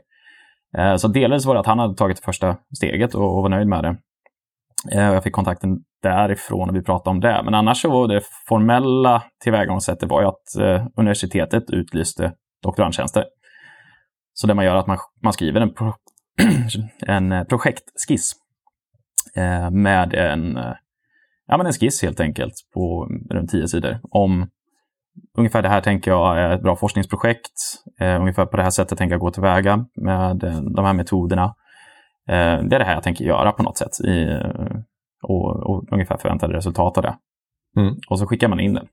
Så 0.97 1.07
delvis 1.07 1.45
var 1.45 1.53
det 1.53 1.59
att 1.59 1.65
han 1.65 1.79
hade 1.79 1.95
tagit 1.95 2.19
första 2.19 2.57
steget 2.75 3.15
och, 3.15 3.21
var 3.21 3.49
nöjd 3.49 3.67
med 3.67 3.83
det. 3.83 3.97
Jag 4.91 5.23
fick 5.23 5.33
kontakten 5.33 5.77
därifrån 6.03 6.69
och 6.69 6.75
vi 6.75 6.83
pratade 6.83 7.09
om 7.09 7.19
det. 7.19 7.41
Men 7.43 7.53
annars 7.53 7.81
så 7.81 7.89
var 7.89 8.07
det 8.07 8.21
formella 8.47 9.23
tillvägagångssättet 9.43 10.09
var 10.09 10.21
ju 10.21 10.27
att 10.27 10.79
universitetet 10.95 11.69
utlyste 11.69 12.33
doktorandtjänster. 12.63 13.25
Så 14.33 14.47
det 14.47 14.53
man 14.53 14.65
gör 14.65 14.75
är 14.75 14.79
att 14.79 14.87
man, 14.87 14.97
man 15.23 15.33
skriver 15.33 15.61
en, 15.61 15.73
pro, 15.73 15.93
en 17.07 17.45
projektskiss 17.45 18.33
med 19.71 20.13
en, 20.13 20.59
ja, 21.47 21.57
men 21.57 21.65
en 21.65 21.73
skiss 21.73 22.01
helt 22.03 22.19
enkelt 22.19 22.53
på 22.73 23.07
runt 23.29 23.51
tio 23.51 23.67
sidor 23.67 23.99
om 24.03 24.47
ungefär 25.37 25.61
det 25.61 25.69
här 25.69 25.81
tänker 25.81 26.11
jag 26.11 26.39
är 26.39 26.49
ett 26.49 26.61
bra 26.61 26.75
forskningsprojekt. 26.75 27.51
Eh, 27.99 28.21
ungefär 28.21 28.45
på 28.45 28.57
det 28.57 28.63
här 28.63 28.69
sättet 28.69 28.97
tänker 28.97 29.13
jag 29.13 29.21
gå 29.21 29.31
tillväga 29.31 29.85
med 29.95 30.43
eh, 30.43 30.61
de 30.61 30.85
här 30.85 30.93
metoderna. 30.93 31.43
Eh, 32.27 32.63
det 32.63 32.75
är 32.75 32.79
det 32.79 32.85
här 32.85 32.93
jag 32.93 33.03
tänker 33.03 33.25
göra 33.25 33.51
på 33.51 33.63
något 33.63 33.77
sätt 33.77 33.99
i, 33.99 34.39
och, 35.23 35.69
och 35.69 35.83
ungefär 35.91 36.17
förväntade 36.17 36.53
resultat 36.53 36.97
av 36.97 37.03
det. 37.03 37.17
Mm. 37.77 37.95
Och 38.09 38.19
så 38.19 38.27
skickar 38.27 38.47
man 38.47 38.59
in 38.59 38.73
det. 38.73 38.87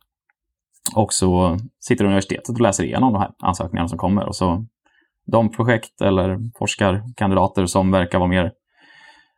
Och 0.95 1.13
så 1.13 1.59
sitter 1.81 2.05
universitetet 2.05 2.49
och 2.49 2.61
läser 2.61 2.85
igenom 2.85 3.13
de 3.13 3.19
här 3.19 3.31
ansökningarna 3.39 3.89
som 3.89 3.99
kommer. 3.99 4.27
Och 4.27 4.37
så 4.37 4.67
de 5.27 5.51
projekt 5.51 6.01
eller 6.01 6.39
forskarkandidater 6.59 7.67
som 7.67 7.91
verkar 7.91 8.19
vara 8.19 8.29
mer 8.29 8.53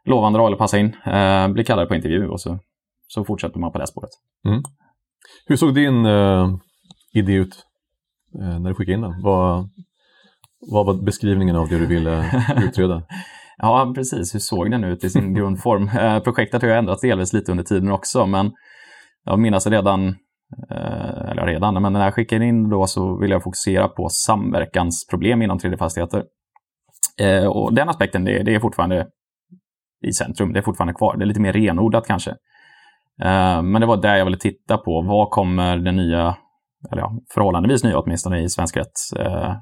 lovande 0.04 0.46
eller 0.46 0.56
passa 0.56 0.78
in 0.78 0.96
eh, 1.04 1.49
blir 1.49 1.64
kallade 1.64 1.88
på 1.88 1.94
intervju 1.94 2.28
och 2.28 2.40
så, 2.40 2.58
så 3.07 3.25
fortsätter 3.25 3.59
man 3.59 3.73
på 3.73 3.79
det 3.79 3.87
spåret. 3.87 4.11
Mm. 4.49 4.63
Hur 5.47 5.57
såg 5.57 5.75
din 5.75 6.07
eh, 6.07 6.57
idé 7.13 7.33
ut 7.33 7.65
eh, 8.41 8.59
när 8.61 8.69
du 8.69 8.75
skickade 8.75 8.95
in 8.95 9.01
den? 9.01 9.23
Vad, 9.23 9.69
vad 10.73 10.87
var 10.87 10.95
beskrivningen 10.95 11.57
av 11.57 11.69
det 11.69 11.79
du 11.79 11.87
ville 11.87 12.45
utreda? 12.65 13.03
ja, 13.57 13.93
precis. 13.95 14.35
Hur 14.35 14.41
såg 14.41 14.71
den 14.71 14.85
ut 14.85 15.05
i 15.05 15.11
sin 15.11 15.35
grundform? 15.39 15.89
Eh, 15.89 16.19
projektet 16.19 16.63
har 16.63 16.69
ju 16.69 16.75
ändrats 16.75 17.01
delvis 17.01 17.33
lite 17.33 17.51
under 17.53 17.65
tiden 17.65 17.91
också, 17.91 18.27
men 18.27 18.53
jag 19.25 19.39
minns 19.39 19.67
redan, 19.67 20.09
eh, 20.71 21.31
eller 21.31 21.47
redan, 21.47 21.83
men 21.83 21.93
när 21.93 22.05
jag 22.05 22.15
skickade 22.15 22.45
in 22.45 22.69
då 22.69 22.87
så 22.87 23.19
ville 23.21 23.35
jag 23.35 23.43
fokusera 23.43 23.89
på 23.89 24.09
samverkansproblem 24.09 25.43
inom 25.43 25.59
3D-fastigheter. 25.59 26.25
Eh, 27.21 27.47
och 27.47 27.75
den 27.75 27.89
aspekten, 27.89 28.25
det, 28.25 28.43
det 28.43 28.55
är 28.55 28.61
fortfarande 28.61 29.07
i 30.07 30.13
centrum. 30.13 30.53
Det 30.53 30.59
är 30.59 30.63
fortfarande 30.63 30.95
kvar. 30.95 31.17
Det 31.17 31.25
är 31.25 31.27
lite 31.27 31.41
mer 31.41 31.53
renodlat 31.53 32.07
kanske. 32.07 32.35
Eh, 33.23 33.62
men 33.62 33.80
det 33.80 33.87
var 33.87 33.96
där 33.96 34.16
jag 34.16 34.25
ville 34.25 34.38
titta 34.38 34.78
på. 34.78 35.02
Vad 35.02 35.30
kommer 35.30 35.76
den 35.76 35.96
nya 35.96 36.37
eller 36.92 37.02
ja, 37.02 37.12
förhållandevis 37.35 37.85
nya 37.85 37.99
åtminstone 37.99 38.42
i 38.42 38.49
svensk 38.49 38.76
rätt, 38.76 38.92
eh, 39.18 39.54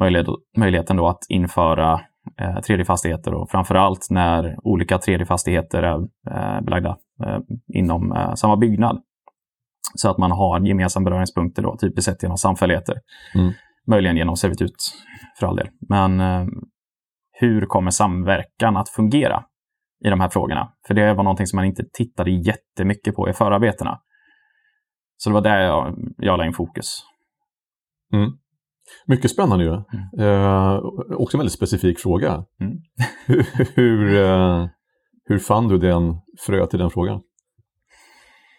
möjlighet, 0.00 0.26
möjligheten 0.56 0.96
då 0.96 1.08
att 1.08 1.20
införa 1.28 1.92
eh, 2.40 2.56
3D-fastigheter 2.56 3.34
och 3.34 3.50
framförallt 3.50 4.06
när 4.10 4.56
olika 4.62 4.96
3D-fastigheter 4.96 5.82
är 5.82 5.98
eh, 6.30 6.64
belagda 6.64 6.96
eh, 7.26 7.38
inom 7.74 8.12
eh, 8.12 8.34
samma 8.34 8.56
byggnad. 8.56 9.02
Så 9.94 10.10
att 10.10 10.18
man 10.18 10.30
har 10.30 10.60
gemensamma 10.60 11.04
beröringspunkter 11.04 11.62
då, 11.62 11.76
typiskt 11.76 12.04
sett 12.04 12.22
genom 12.22 12.38
samfälligheter. 12.38 12.96
Mm. 13.34 13.52
Möjligen 13.86 14.16
genom 14.16 14.36
servitut 14.36 14.76
för 15.38 15.46
all 15.46 15.56
del. 15.56 15.68
Men 15.88 16.20
eh, 16.20 16.46
hur 17.32 17.66
kommer 17.66 17.90
samverkan 17.90 18.76
att 18.76 18.88
fungera 18.88 19.44
i 20.04 20.10
de 20.10 20.20
här 20.20 20.28
frågorna? 20.28 20.72
För 20.86 20.94
det 20.94 21.14
var 21.14 21.24
någonting 21.24 21.46
som 21.46 21.56
man 21.56 21.64
inte 21.64 21.84
tittade 21.92 22.30
jättemycket 22.30 23.14
på 23.14 23.28
i 23.28 23.32
förarbetena. 23.32 23.98
Så 25.16 25.30
det 25.30 25.34
var 25.34 25.40
där 25.40 25.60
jag, 25.60 25.94
jag 26.16 26.38
la 26.38 26.46
in 26.46 26.52
fokus. 26.52 27.04
Mm. 28.12 28.30
Mycket 29.06 29.30
spännande 29.30 29.64
ju. 29.64 29.70
Mm. 29.70 29.84
Eh, 30.18 30.78
också 31.16 31.36
en 31.36 31.38
väldigt 31.38 31.52
specifik 31.52 31.98
fråga. 31.98 32.44
Mm. 32.60 32.76
hur, 33.74 34.24
eh, 34.24 34.66
hur 35.24 35.38
fann 35.38 35.68
du 35.68 35.78
den 35.78 36.16
frö 36.46 36.66
till 36.66 36.78
den 36.78 36.90
frågan? 36.90 37.20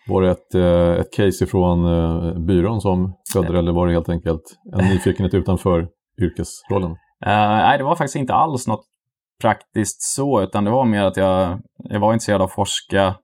Var 0.07 0.21
det 0.21 0.31
ett, 0.31 0.55
eh, 0.55 1.01
ett 1.01 1.13
case 1.13 1.43
ifrån 1.43 1.85
eh, 1.85 2.39
byrån 2.39 2.81
som 2.81 3.13
födde 3.33 3.59
eller 3.59 3.71
var 3.71 3.87
det 3.87 3.93
helt 3.93 4.09
enkelt 4.09 4.41
en 4.73 4.85
nyfikenhet 4.85 5.33
utanför 5.33 5.87
yrkesrollen? 6.21 6.91
Uh, 6.91 6.97
nej, 7.27 7.77
det 7.77 7.83
var 7.83 7.95
faktiskt 7.95 8.15
inte 8.15 8.33
alls 8.33 8.67
något 8.67 8.85
praktiskt 9.43 10.01
så, 10.01 10.41
utan 10.41 10.63
det 10.63 10.71
var 10.71 10.85
mer 10.85 11.03
att 11.03 11.17
jag, 11.17 11.61
jag 11.77 11.99
var 11.99 12.13
intresserad 12.13 12.41
av 12.41 12.45
att 12.45 12.53
forska. 12.53 13.15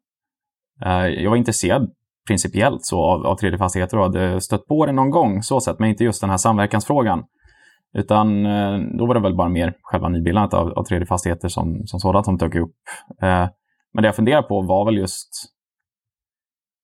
Eh, 0.86 1.08
jag 1.08 1.30
var 1.30 1.38
intresserad 1.38 1.92
principiellt 2.28 2.86
så 2.86 3.02
av, 3.02 3.26
av 3.26 3.38
3D-fastigheter 3.38 3.98
och 3.98 4.04
hade 4.04 4.42
stött 4.42 4.66
på 4.68 4.86
det 4.86 4.92
någon 4.92 5.10
gång 5.10 5.44
så 5.44 5.62
sett, 5.62 5.80
men 5.80 5.90
inte 5.90 6.04
just 6.04 6.22
den 6.22 6.30
här 6.30 6.38
samverkansfrågan. 6.38 7.24
Utan 7.94 8.46
eh, 8.46 8.80
då 8.98 9.06
var 9.06 9.14
det 9.14 9.22
väl 9.22 9.36
bara 9.36 9.50
mer 9.50 9.74
själva 9.82 10.10
nybildandet 10.10 10.54
av, 10.54 10.68
av 10.68 10.86
3D-fastigheter 10.86 11.48
som, 11.48 11.82
som 11.86 12.00
sådant 12.00 12.26
som 12.26 12.38
dök 12.38 12.56
upp. 12.56 12.76
Eh, 13.22 13.48
men 13.94 14.02
det 14.02 14.08
jag 14.08 14.16
funderade 14.16 14.48
på 14.48 14.62
var 14.62 14.86
väl 14.86 14.98
just, 14.98 15.30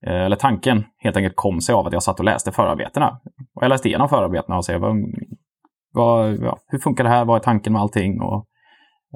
eller 0.05 0.35
tanken 0.35 0.83
helt 0.97 1.17
enkelt 1.17 1.35
kom 1.35 1.61
sig 1.61 1.75
av 1.75 1.87
att 1.87 1.93
jag 1.93 2.03
satt 2.03 2.19
och 2.19 2.25
läste 2.25 2.51
förarbetena. 2.51 3.19
Och 3.55 3.63
jag 3.63 3.69
läste 3.69 3.87
igenom 3.87 4.09
förarbetena 4.09 4.57
och 4.57 4.65
såg 4.65 4.81
vad, 4.81 4.95
vad, 5.93 6.35
ja, 6.35 6.57
hur 6.67 6.79
funkar 6.79 7.03
det 7.03 7.09
här, 7.09 7.25
vad 7.25 7.35
är 7.35 7.43
tanken 7.43 7.73
med 7.73 7.81
allting 7.81 8.21
och, 8.21 8.45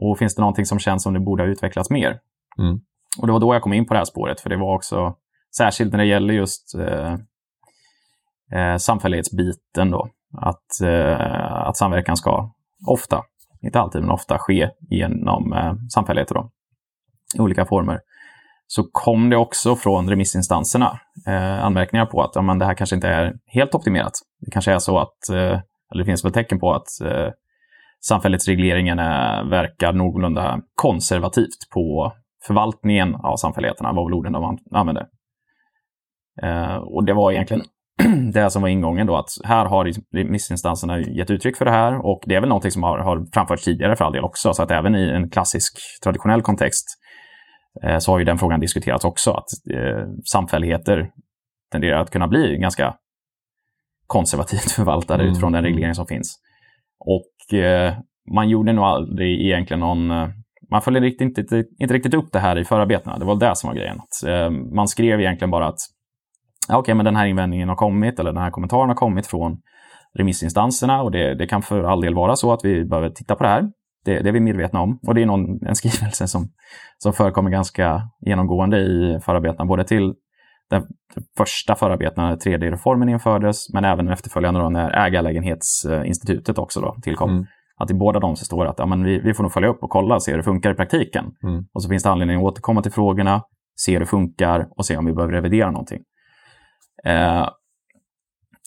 och 0.02 0.18
finns 0.18 0.36
det 0.36 0.42
någonting 0.42 0.66
som 0.66 0.80
känns 0.80 1.04
som 1.04 1.14
det 1.14 1.20
borde 1.20 1.44
ha 1.44 1.48
utvecklats 1.48 1.90
mer? 1.90 2.20
Mm. 2.60 2.80
Och 3.20 3.28
det 3.28 3.34
var 3.34 3.40
då 3.40 3.56
jag 3.56 3.62
kom 3.62 3.74
in 3.74 3.86
på 3.86 3.94
det 3.94 4.00
här 4.00 4.06
spåret, 4.06 4.42
för 4.42 4.50
det 4.50 4.58
var 4.58 4.76
också 4.76 5.16
Särskilt 5.58 5.92
när 5.92 6.00
det 6.00 6.06
gäller 6.06 6.34
just 6.34 6.76
eh, 6.76 7.14
eh, 8.60 8.78
samfällighetsbiten 8.78 9.92
då. 9.92 10.10
Att, 10.38 10.82
eh, 10.84 11.68
att 11.68 11.78
samverkan 11.78 12.18
ska 12.18 12.52
ofta, 12.88 13.24
inte 13.62 13.80
alltid, 13.80 14.02
men 14.02 14.12
ofta 14.12 14.38
ske 14.40 14.70
genom 14.90 15.54
eh, 15.54 15.74
samfälligheter 15.94 16.36
då, 16.36 16.50
i 17.36 17.40
olika 17.40 17.66
former. 17.66 18.00
Så 18.68 18.84
kom 18.92 19.30
det 19.30 19.38
också 19.38 19.76
från 19.76 20.10
remissinstanserna 20.10 21.00
eh, 21.28 21.66
anmärkningar 21.66 22.06
på 22.06 22.22
att 22.22 22.36
ja, 22.36 22.42
men 22.42 22.60
det 22.60 22.66
här 22.66 22.74
kanske 22.74 22.96
inte 22.96 23.08
är 23.08 23.34
helt 23.46 23.76
optimerat. 23.76 24.14
Det 24.40 24.52
kanske 24.52 24.72
är 24.72 24.80
så 24.80 25.00
att, 25.00 25.30
eh, 25.30 25.60
eller 25.92 25.98
det 25.98 26.06
finns 26.06 26.26
väl 26.26 26.34
tecken 26.34 26.60
på 26.60 26.74
att 26.74 26.88
samfällighetsregleringen 28.08 28.98
verkar 29.50 29.94
någorlunda 29.94 30.62
konservativt 30.76 31.70
på 31.74 32.14
förvaltningen 32.48 33.16
av 33.16 33.36
samfälligheterna, 33.36 33.94
var 33.94 34.06
väl 34.06 34.14
orden 34.14 34.34
de 34.34 34.58
använde. 34.72 35.08
Eh, 36.42 36.76
och 36.76 37.06
det 37.06 37.14
var 37.14 37.32
egentligen 37.32 37.64
det 38.34 38.50
som 38.50 38.62
var 38.62 38.70
ingången 38.70 39.08
då, 39.08 39.18
att 39.18 39.30
här 39.44 39.66
har 39.66 39.92
remissinstanserna 40.16 41.00
gett 41.00 41.32
uttryck 41.32 41.58
för 41.58 41.66
det 41.66 41.72
här 41.72 42.06
och 42.06 42.24
det 42.26 42.36
är 42.36 42.40
väl 42.40 42.50
någonting 42.50 42.72
som 42.72 42.84
har, 42.84 43.00
har 43.00 43.26
framförts 43.34 43.64
tidigare 43.64 43.96
för 43.96 44.06
all 44.06 44.14
del 44.14 44.24
också, 44.24 44.54
så 44.54 44.64
att 44.64 44.72
även 44.72 44.96
i 44.96 45.10
en 45.10 45.30
klassisk 45.30 45.78
traditionell 46.04 46.42
kontext 46.42 46.86
eh, 47.84 47.98
så 47.98 48.12
har 48.12 48.20
ju 48.20 48.26
den 48.26 48.38
frågan 48.38 48.60
diskuterats 48.60 49.06
också, 49.06 49.32
att 49.32 49.48
eh, 49.74 50.08
samfälligheter 50.32 51.10
tenderar 51.72 52.02
att 52.02 52.12
kunna 52.12 52.28
bli 52.28 52.58
ganska 52.58 52.96
konservativt 54.08 54.72
förvaltade 54.76 55.24
mm. 55.24 55.32
utifrån 55.32 55.52
den 55.52 55.64
reglering 55.64 55.96
som 55.96 56.08
finns. 56.08 56.40
Och 57.00 57.32
Eh, 57.54 57.94
man 58.36 58.50
gjorde 58.50 58.74
nog 58.74 58.86
aldrig 58.86 59.42
egentligen 59.42 59.80
någon 59.80 60.12
eh, 60.12 60.28
man 60.72 60.82
följde 60.82 61.00
riktigt, 61.00 61.38
inte, 61.38 61.64
inte 61.80 61.94
riktigt 61.94 62.14
upp 62.14 62.32
det 62.32 62.40
här 62.40 62.58
i 62.60 62.66
förarbetena. 62.66 63.18
Det 63.18 63.26
var 63.26 63.36
det 63.36 63.56
som 63.56 63.68
var 63.68 63.76
grejen. 63.76 63.98
Att, 64.00 64.28
eh, 64.28 64.50
man 64.50 64.88
skrev 64.88 65.20
egentligen 65.20 65.52
bara 65.52 65.68
att 65.68 65.80
ja, 66.68 66.78
okay, 66.78 66.96
men 66.96 67.06
den 67.06 67.16
här 67.16 67.26
invändningen 67.26 67.70
har 67.70 67.76
kommit 67.76 68.20
eller 68.20 68.34
den 68.34 68.42
här 68.42 68.52
kommentaren 68.52 68.90
har 68.90 68.96
kommit 68.96 69.28
från 69.28 69.58
remissinstanserna 70.18 71.02
och 71.02 71.12
det, 71.12 71.36
det 71.36 71.48
kan 71.48 71.62
för 71.62 71.84
all 71.84 72.02
del 72.02 72.16
vara 72.16 72.36
så 72.36 72.54
att 72.54 72.60
vi 72.64 72.86
behöver 72.86 73.10
titta 73.10 73.36
på 73.36 73.44
det 73.44 73.50
här. 73.50 73.64
Det, 74.06 74.20
det 74.20 74.30
är 74.30 74.34
vi 74.34 74.40
medvetna 74.40 74.82
om 74.82 75.00
och 75.08 75.16
det 75.16 75.22
är 75.22 75.26
någon, 75.26 75.68
en 75.68 75.76
skrivelse 75.82 76.28
som, 76.28 76.50
som 76.98 77.14
förekommer 77.14 77.50
ganska 77.50 78.02
genomgående 78.26 78.78
i 78.78 79.20
förarbetena, 79.26 79.66
både 79.66 79.84
till 79.84 80.14
den 80.70 80.84
första 81.38 81.76
förarbetena 81.76 82.30
när 82.30 82.36
3D-reformen 82.36 83.10
infördes, 83.10 83.74
men 83.74 83.86
även 83.86 84.10
efterföljande 84.10 84.60
då 84.60 84.70
när 84.70 85.06
ägarlägenhetsinstitutet 85.06 86.58
också 86.58 86.82
då 86.82 86.96
tillkom. 87.02 87.30
Mm. 87.30 87.46
Att 87.78 87.92
i 87.92 87.94
båda 87.94 88.20
de 88.20 88.36
så 88.36 88.46
står 88.46 88.64
det 88.64 88.70
att 88.70 88.80
ja, 88.80 88.86
men 88.86 89.04
vi, 89.04 89.20
vi 89.20 89.34
får 89.34 89.44
nog 89.44 89.54
följa 89.54 89.70
upp 89.70 89.84
och 89.84 89.90
kolla 89.90 90.16
och 90.16 90.24
se 90.24 90.32
hur 90.32 90.38
det 90.38 90.44
funkar 90.44 90.72
i 90.72 90.76
praktiken. 90.76 91.26
Mm. 91.44 91.66
Och 91.74 91.84
så 91.84 91.90
finns 91.90 92.04
det 92.04 92.10
anledning 92.10 92.38
att 92.38 92.44
återkomma 92.44 92.82
till 92.82 92.92
frågorna, 92.92 93.42
se 93.76 93.92
hur 93.94 94.00
det 94.00 94.06
funkar 94.06 94.68
och 94.78 94.86
se 94.86 94.98
om 94.98 95.06
vi 95.06 95.14
behöver 95.14 95.34
revidera 95.34 95.72
någonting. 95.72 96.00
Eh, 97.06 97.50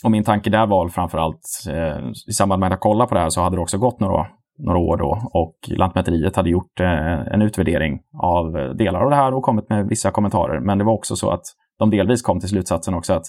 och 0.04 0.10
min 0.10 0.24
tanke 0.24 0.50
där 0.50 0.66
var 0.66 0.88
framförallt, 0.88 1.40
eh, 1.68 1.98
i 2.28 2.32
samband 2.32 2.60
med 2.60 2.66
att 2.66 2.72
jag 2.72 2.80
kollade 2.80 3.08
på 3.08 3.14
det 3.14 3.20
här 3.20 3.28
så 3.28 3.40
hade 3.40 3.56
det 3.56 3.60
också 3.60 3.78
gått 3.78 4.00
några, 4.00 4.26
några 4.58 4.78
år 4.78 4.96
då 4.96 5.30
och 5.32 5.56
Lantmäteriet 5.68 6.36
hade 6.36 6.50
gjort 6.50 6.80
eh, 6.80 7.34
en 7.34 7.42
utvärdering 7.42 8.00
av 8.22 8.76
delar 8.76 9.00
av 9.00 9.10
det 9.10 9.16
här 9.16 9.34
och 9.34 9.42
kommit 9.42 9.68
med 9.68 9.88
vissa 9.88 10.10
kommentarer. 10.10 10.60
Men 10.60 10.78
det 10.78 10.84
var 10.84 10.92
också 10.92 11.16
så 11.16 11.30
att 11.30 11.42
de 11.82 11.90
delvis 11.90 12.22
kom 12.22 12.40
till 12.40 12.48
slutsatsen 12.48 12.94
också 12.94 13.12
att 13.12 13.24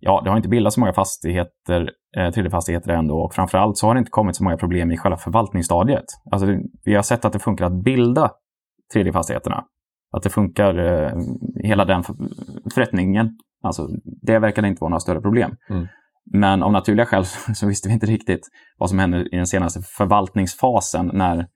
ja, 0.00 0.20
det 0.24 0.30
har 0.30 0.36
inte 0.36 0.48
bildats 0.48 0.74
så 0.74 0.80
många 0.80 0.92
fastigheter, 0.92 1.90
eh, 2.16 2.30
3D-fastigheter 2.30 2.90
ändå 2.90 3.14
och 3.14 3.34
framförallt 3.34 3.78
så 3.78 3.86
har 3.86 3.94
det 3.94 3.98
inte 3.98 4.10
kommit 4.10 4.36
så 4.36 4.44
många 4.44 4.56
problem 4.56 4.92
i 4.92 4.96
själva 4.96 5.16
förvaltningsstadiet. 5.16 6.04
Alltså, 6.30 6.48
vi 6.84 6.94
har 6.94 7.02
sett 7.02 7.24
att 7.24 7.32
det 7.32 7.38
funkar 7.38 7.64
att 7.64 7.84
bilda 7.84 8.30
3D-fastigheterna. 8.94 9.64
Att 10.16 10.22
det 10.22 10.30
funkar, 10.30 10.78
eh, 10.78 11.12
hela 11.64 11.84
den 11.84 12.04
förrättningen 12.74 13.30
Alltså, 13.64 13.88
det 14.22 14.38
verkade 14.38 14.68
inte 14.68 14.80
vara 14.80 14.88
några 14.88 15.00
större 15.00 15.20
problem. 15.20 15.56
Mm. 15.70 15.86
Men 16.32 16.62
av 16.62 16.72
naturliga 16.72 17.06
skäl 17.06 17.24
så 17.54 17.66
visste 17.66 17.88
vi 17.88 17.94
inte 17.94 18.06
riktigt 18.06 18.48
vad 18.78 18.90
som 18.90 18.98
händer 18.98 19.34
i 19.34 19.36
den 19.36 19.46
senaste 19.46 19.80
förvaltningsfasen 19.82 21.10
när, 21.14 21.46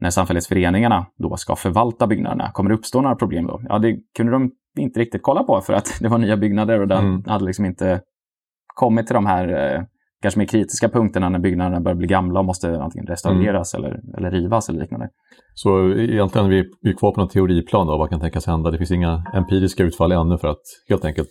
när 0.00 0.10
samfällighetsföreningarna 0.10 1.06
då 1.18 1.36
ska 1.36 1.56
förvalta 1.56 2.06
byggnaderna. 2.06 2.50
Kommer 2.52 2.70
det 2.70 2.76
uppstå 2.76 3.00
några 3.00 3.16
problem 3.16 3.46
då? 3.46 3.62
Ja, 3.68 3.78
det 3.78 3.96
kunde 4.16 4.32
de 4.32 4.50
inte 4.78 5.00
riktigt 5.00 5.22
kolla 5.22 5.42
på 5.42 5.60
för 5.60 5.72
att 5.72 5.98
det 6.00 6.08
var 6.08 6.18
nya 6.18 6.36
byggnader 6.36 6.80
och 6.80 6.88
den 6.88 7.04
mm. 7.04 7.24
hade 7.26 7.44
liksom 7.44 7.64
inte 7.64 8.00
kommit 8.74 9.06
till 9.06 9.14
de 9.14 9.26
här 9.26 9.74
eh, 9.74 9.82
kanske 10.22 10.40
mer 10.40 10.46
kritiska 10.46 10.88
punkterna 10.88 11.28
när 11.28 11.38
byggnaderna 11.38 11.80
börjar 11.80 11.96
bli 11.96 12.06
gamla 12.06 12.40
och 12.40 12.46
måste 12.46 12.80
antingen 12.80 13.06
restaureras 13.06 13.74
mm. 13.74 13.86
eller, 13.86 14.00
eller 14.16 14.30
rivas 14.30 14.68
eller 14.68 14.80
liknande. 14.80 15.08
Så 15.54 15.92
egentligen 15.92 16.52
är 16.52 16.64
vi, 16.82 16.94
kvar 16.94 17.12
på 17.12 17.20
någon 17.20 17.28
teoriplan 17.28 17.86
då, 17.86 17.98
vad 17.98 18.10
kan 18.10 18.20
tänkas 18.20 18.46
hända? 18.46 18.70
Det 18.70 18.78
finns 18.78 18.90
inga 18.90 19.24
empiriska 19.34 19.82
utfall 19.82 20.12
ännu 20.12 20.38
för 20.38 20.48
att 20.48 20.62
helt 20.88 21.04
enkelt 21.04 21.28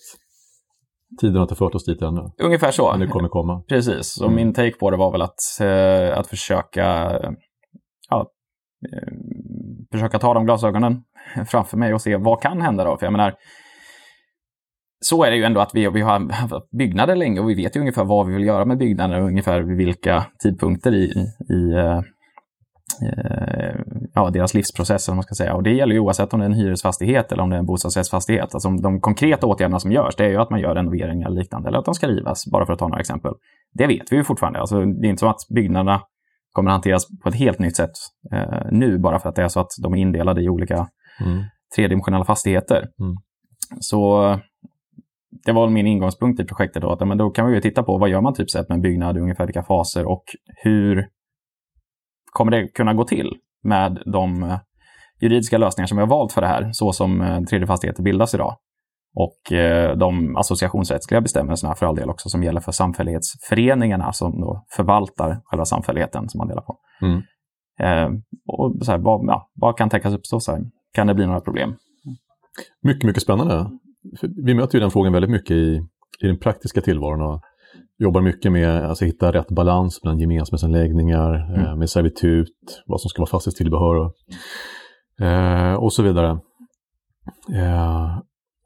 tiden 1.21 1.35
har 1.35 1.41
inte 1.41 1.55
fört 1.55 1.75
oss 1.75 1.85
dit 1.85 2.01
ännu. 2.01 2.21
Ungefär 2.43 2.71
så. 2.71 2.91
Men 2.91 2.99
det 2.99 3.07
kommer 3.07 3.29
komma. 3.29 3.63
Precis, 3.69 4.21
och 4.21 4.27
mm. 4.27 4.35
min 4.35 4.53
take 4.53 4.77
på 4.77 4.91
det 4.91 4.97
var 4.97 5.11
väl 5.11 5.21
att, 5.21 5.61
eh, 5.61 6.19
att 6.19 6.27
försöka 6.27 7.11
ja, 8.09 8.31
eh, 8.91 9.13
försöka 9.91 10.19
ta 10.19 10.33
de 10.33 10.45
glasögonen 10.45 11.03
framför 11.47 11.77
mig 11.77 11.93
och 11.93 12.01
se 12.01 12.17
vad 12.17 12.41
kan 12.41 12.61
hända 12.61 12.83
då? 12.83 12.97
För 12.97 13.05
jag 13.05 13.11
menar, 13.11 13.33
så 15.01 15.23
är 15.23 15.31
det 15.31 15.37
ju 15.37 15.43
ändå 15.43 15.61
att 15.61 15.71
vi, 15.73 15.89
vi 15.89 16.01
har 16.01 16.31
haft 16.31 16.71
byggnader 16.71 17.15
länge 17.15 17.39
och 17.39 17.49
vi 17.49 17.55
vet 17.55 17.75
ju 17.75 17.79
ungefär 17.79 18.03
vad 18.03 18.27
vi 18.27 18.33
vill 18.33 18.45
göra 18.45 18.65
med 18.65 18.77
byggnader 18.77 19.21
och 19.21 19.27
ungefär 19.27 19.61
vid 19.61 19.77
vilka 19.77 20.25
tidpunkter 20.43 20.93
i, 20.93 21.03
i, 21.03 21.53
i 21.55 21.73
eh, 21.73 22.01
ja, 24.13 24.29
deras 24.29 24.53
livsprocess. 24.53 25.09
Man 25.09 25.23
ska 25.23 25.35
säga. 25.35 25.55
Och 25.55 25.63
det 25.63 25.71
gäller 25.71 25.93
ju 25.93 25.99
oavsett 25.99 26.33
om 26.33 26.39
det 26.39 26.45
är 26.45 26.49
en 26.49 26.55
hyresfastighet 26.55 27.31
eller 27.31 27.43
om 27.43 27.49
det 27.49 27.55
är 27.55 27.59
en 27.59 27.65
bostadsrättsfastighet. 27.65 28.53
Alltså 28.53 28.69
de 28.69 29.01
konkreta 29.01 29.47
åtgärderna 29.47 29.79
som 29.79 29.91
görs, 29.91 30.15
det 30.15 30.25
är 30.25 30.29
ju 30.29 30.37
att 30.37 30.49
man 30.49 30.59
gör 30.59 30.75
renoveringar 30.75 31.27
eller 31.27 31.39
liknande, 31.39 31.67
eller 31.69 31.79
att 31.79 31.85
de 31.85 31.93
ska 31.93 32.07
rivas, 32.07 32.45
bara 32.51 32.65
för 32.65 32.73
att 32.73 32.79
ta 32.79 32.87
några 32.87 32.99
exempel. 32.99 33.31
Det 33.73 33.87
vet 33.87 34.11
vi 34.11 34.15
ju 34.15 34.23
fortfarande. 34.23 34.59
Alltså, 34.59 34.85
det 34.85 35.07
är 35.07 35.09
inte 35.09 35.19
så 35.19 35.29
att 35.29 35.47
byggnaderna 35.55 36.01
kommer 36.51 36.69
att 36.69 36.73
hanteras 36.73 37.07
på 37.23 37.29
ett 37.29 37.35
helt 37.35 37.59
nytt 37.59 37.75
sätt 37.75 37.91
eh, 38.33 38.61
nu, 38.71 38.97
bara 38.97 39.19
för 39.19 39.29
att 39.29 39.35
det 39.35 39.43
är 39.43 39.47
så 39.47 39.59
att 39.59 39.71
de 39.83 39.93
är 39.93 39.97
indelade 39.97 40.41
i 40.41 40.49
olika 40.49 40.87
mm. 41.25 41.43
tredimensionella 41.75 42.25
fastigheter. 42.25 42.77
Mm. 42.77 43.15
Så 43.79 44.39
det 45.45 45.51
var 45.51 45.69
min 45.69 45.87
ingångspunkt 45.87 46.39
i 46.39 46.45
projektet 46.45 46.81
då, 46.81 46.91
att 46.91 47.07
men 47.07 47.17
då 47.17 47.29
kan 47.29 47.47
vi 47.47 47.55
ju 47.55 47.61
titta 47.61 47.83
på 47.83 47.97
vad 47.97 48.09
gör 48.09 48.21
man 48.21 48.33
typ 48.33 48.49
sett 48.49 48.69
med 48.69 48.75
en 48.75 48.81
byggnad, 48.81 49.17
ungefär 49.17 49.45
vilka 49.45 49.63
faser 49.63 50.05
och 50.05 50.23
hur 50.63 51.07
kommer 52.31 52.51
det 52.51 52.67
kunna 52.67 52.93
gå 52.93 53.03
till 53.03 53.29
med 53.63 54.03
de 54.05 54.43
eh, 54.43 54.59
juridiska 55.21 55.57
lösningar 55.57 55.87
som 55.87 55.97
vi 55.97 56.01
har 56.01 56.09
valt 56.09 56.33
för 56.33 56.41
det 56.41 56.47
här, 56.47 56.69
så 56.71 56.91
som 56.91 57.21
eh, 57.21 57.41
tredje 57.41 57.67
fastigheter 57.67 58.03
bildas 58.03 58.33
idag. 58.33 58.55
Och 59.15 59.53
eh, 59.53 59.97
de 59.97 60.37
associationsrättsliga 60.37 61.21
bestämmelserna 61.21 61.75
för 61.75 61.85
all 61.85 61.95
del 61.95 62.09
också 62.09 62.29
som 62.29 62.43
gäller 62.43 62.61
för 62.61 62.71
samfällighetsföreningarna 62.71 64.11
som 64.11 64.41
då 64.41 64.65
förvaltar 64.75 65.41
själva 65.43 65.65
samfälligheten 65.65 66.29
som 66.29 66.37
man 66.37 66.47
delar 66.47 66.61
på. 66.61 66.79
Mm. 67.01 67.21
och 68.47 68.85
så 68.85 68.91
här, 68.91 68.99
vad, 68.99 69.25
ja, 69.27 69.49
vad 69.53 69.77
kan 69.77 69.89
tänkas 69.89 70.13
uppstå? 70.13 70.39
Så 70.39 70.51
här? 70.51 70.61
Kan 70.93 71.07
det 71.07 71.13
bli 71.13 71.25
några 71.25 71.41
problem? 71.41 71.75
Mycket, 72.81 73.03
mycket 73.03 73.23
spännande 73.23 73.69
vi 74.45 74.53
möter 74.53 74.75
ju 74.75 74.79
den 74.79 74.91
frågan 74.91 75.13
väldigt 75.13 75.31
mycket 75.31 75.51
i, 75.51 75.81
i 76.19 76.27
den 76.27 76.39
praktiska 76.39 76.81
tillvaron 76.81 77.21
och 77.21 77.41
jobbar 77.97 78.21
mycket 78.21 78.51
med 78.51 78.77
att 78.77 78.89
alltså, 78.89 79.05
hitta 79.05 79.31
rätt 79.31 79.47
balans 79.47 80.03
mellan 80.03 80.19
gemensamhetsanläggningar, 80.19 81.33
mm. 81.33 81.65
eh, 81.65 81.75
med 81.75 81.89
servitut, 81.89 82.83
vad 82.85 83.01
som 83.01 83.09
ska 83.09 83.21
vara 83.21 83.29
fastighetstillbehör 83.29 83.95
och, 83.95 84.13
eh, 85.25 85.73
och 85.73 85.93
så 85.93 86.03
vidare. 86.03 86.29
Eh, 87.55 88.17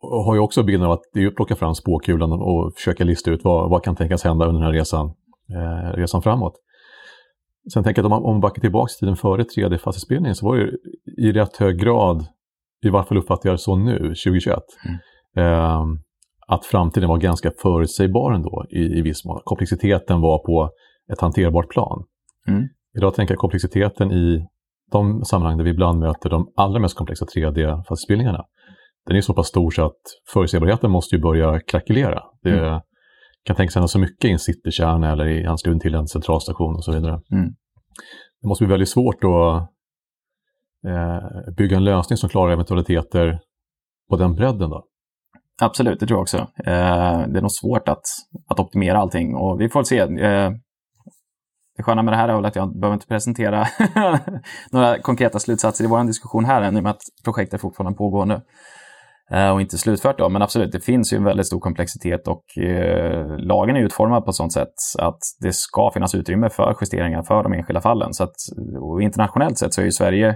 och 0.02 0.24
har 0.24 0.34
ju 0.34 0.40
också 0.40 0.64
bilden 0.64 0.86
av 0.86 0.92
att 0.92 1.02
det 1.14 1.24
är 1.24 1.28
att 1.28 1.36
plocka 1.36 1.56
fram 1.56 1.76
spåkulan 1.76 2.32
och 2.32 2.74
försöka 2.76 3.04
lista 3.04 3.32
ut 3.32 3.44
vad, 3.44 3.70
vad 3.70 3.84
kan 3.84 3.96
tänkas 3.96 4.24
hända 4.24 4.46
under 4.46 4.62
den 4.62 4.66
här 4.66 4.80
resan, 4.80 5.14
resan 5.94 6.22
framåt. 6.22 6.54
Sen 7.74 7.84
tänker 7.84 8.02
jag 8.02 8.06
att 8.06 8.14
om 8.14 8.24
man, 8.24 8.30
om 8.30 8.34
man 8.34 8.42
backar 8.42 8.62
tillbaka 8.62 8.90
till 8.90 9.00
tiden 9.00 9.16
före 9.16 9.44
3D-fastighetsbildningen 9.44 10.34
så 10.34 10.46
var 10.46 10.58
det 10.58 10.72
i 11.18 11.32
rätt 11.32 11.58
hög 11.58 11.80
grad, 11.80 12.26
i 12.86 12.90
varje 12.90 13.06
fall 13.06 13.18
uppfattar 13.18 13.50
jag 13.50 13.54
det 13.54 13.62
så 13.62 13.76
nu, 13.76 13.98
2021, 13.98 14.60
mm 14.86 14.98
eh, 15.38 15.82
att 16.48 16.66
framtiden 16.66 17.10
var 17.10 17.18
ganska 17.18 17.52
förutsägbar 17.62 18.34
ändå 18.34 18.66
i, 18.70 18.80
i 18.80 19.02
viss 19.02 19.26
mån. 19.26 19.42
Komplexiteten 19.44 20.22
var 20.22 20.46
på 20.46 20.70
ett 21.14 21.22
hanterbart 21.22 21.70
plan. 21.70 22.04
Mm. 22.48 22.68
Idag 22.98 23.14
tänker 23.14 23.34
jag 23.34 23.40
komplexiteten 23.40 24.12
i 24.12 24.48
de 24.92 25.24
sammanhang 25.26 25.58
där 25.58 25.64
vi 25.64 25.72
ibland 25.72 26.00
möter 26.00 26.30
de 26.30 26.52
allra 26.56 26.80
mest 26.80 26.98
komplexa 26.98 27.26
3D-fastighetsbildningarna. 27.26 28.44
Den 29.06 29.18
är 29.18 29.22
så 29.22 29.34
pass 29.34 29.48
stor 29.48 29.72
så 29.72 29.86
att 29.86 30.02
förutsägbarheten 30.34 30.92
måste 30.92 31.16
ju 31.16 31.22
börja 31.22 31.60
krackelera. 31.60 32.24
Det 32.44 32.60
mm. 32.60 32.82
Kan 33.44 33.56
tänkas 33.56 33.76
hända 33.76 33.88
så 33.88 34.00
mycket 34.00 34.26
i 34.26 34.32
en 34.32 34.40
citykärna 34.40 35.12
eller 35.12 35.28
i 35.28 35.46
anslutning 35.46 35.80
till 35.80 35.96
en 35.96 36.08
centralstation 36.08 36.76
och 36.76 36.84
så 36.84 36.92
vidare. 36.92 37.22
Mm. 37.32 37.50
Det 38.42 38.48
måste 38.48 38.64
bli 38.64 38.72
väldigt 38.72 38.90
svårt 38.90 39.24
att 39.24 39.70
eh, 40.88 41.54
bygga 41.58 41.78
en 41.78 41.84
lösning 41.84 42.18
som 42.18 42.30
klarar 42.30 42.54
eventualiteter 42.54 43.40
på 44.10 44.16
den 44.18 44.36
bredden. 44.36 44.70
Då. 44.70 44.86
Absolut, 45.62 46.00
det 46.00 46.06
tror 46.06 46.18
jag 46.18 46.22
också. 46.22 46.38
Eh, 46.38 47.28
det 47.28 47.38
är 47.38 47.42
nog 47.42 47.52
svårt 47.52 47.88
att, 47.88 48.04
att 48.48 48.60
optimera 48.60 48.98
allting 48.98 49.36
och 49.36 49.62
vi 49.62 49.70
får 49.70 49.84
se. 49.84 50.00
Eh, 50.00 50.52
det 51.78 51.84
sköna 51.84 52.02
med 52.04 52.14
det 52.14 52.18
här 52.18 52.30
är 52.30 52.36
väl 52.36 52.46
att 52.46 52.56
jag 52.56 52.80
behöver 52.80 52.94
inte 52.94 53.08
presentera 53.08 53.68
några 54.72 55.00
konkreta 55.00 55.40
slutsatser 55.40 55.84
i 55.84 55.88
vår 55.88 56.04
diskussion 56.04 56.46
här 56.46 56.62
än 56.62 56.76
i 56.76 56.80
och 56.80 56.84
med 56.84 56.90
att 56.90 57.02
projektet 57.24 57.62
fortfarande 57.62 57.98
pågår 57.98 58.26
nu 58.26 58.42
Eh, 59.32 59.50
och 59.50 59.62
inte 59.62 59.78
slutfört. 59.78 60.18
Då. 60.18 60.30
Men 60.30 60.42
absolut, 60.42 60.72
det 60.72 60.80
finns 60.80 61.14
ju 61.14 61.18
en 61.18 61.24
väldigt 61.24 61.48
stor 61.48 61.60
komplexitet 61.60 62.28
och 62.28 62.58
eh, 62.58 63.38
lagen 63.38 63.76
är 63.76 63.82
utformad 63.82 64.26
på 64.26 64.30
ett 64.30 64.36
sådant 64.36 64.54
sätt 64.54 64.74
att 65.00 65.20
det 65.40 65.54
ska 65.54 65.92
finnas 65.94 66.16
utrymme 66.16 66.50
för 66.50 66.76
justeringar 66.82 67.24
för 67.24 67.44
de 67.44 67.54
enskilda 67.54 67.82
fallen. 67.82 68.14
Så 68.14 68.24
att, 68.24 68.36
internationellt 69.02 69.58
sett 69.58 69.74
så 69.74 69.82
är 69.82 69.86
ju 69.86 69.92
Sverige 69.92 70.36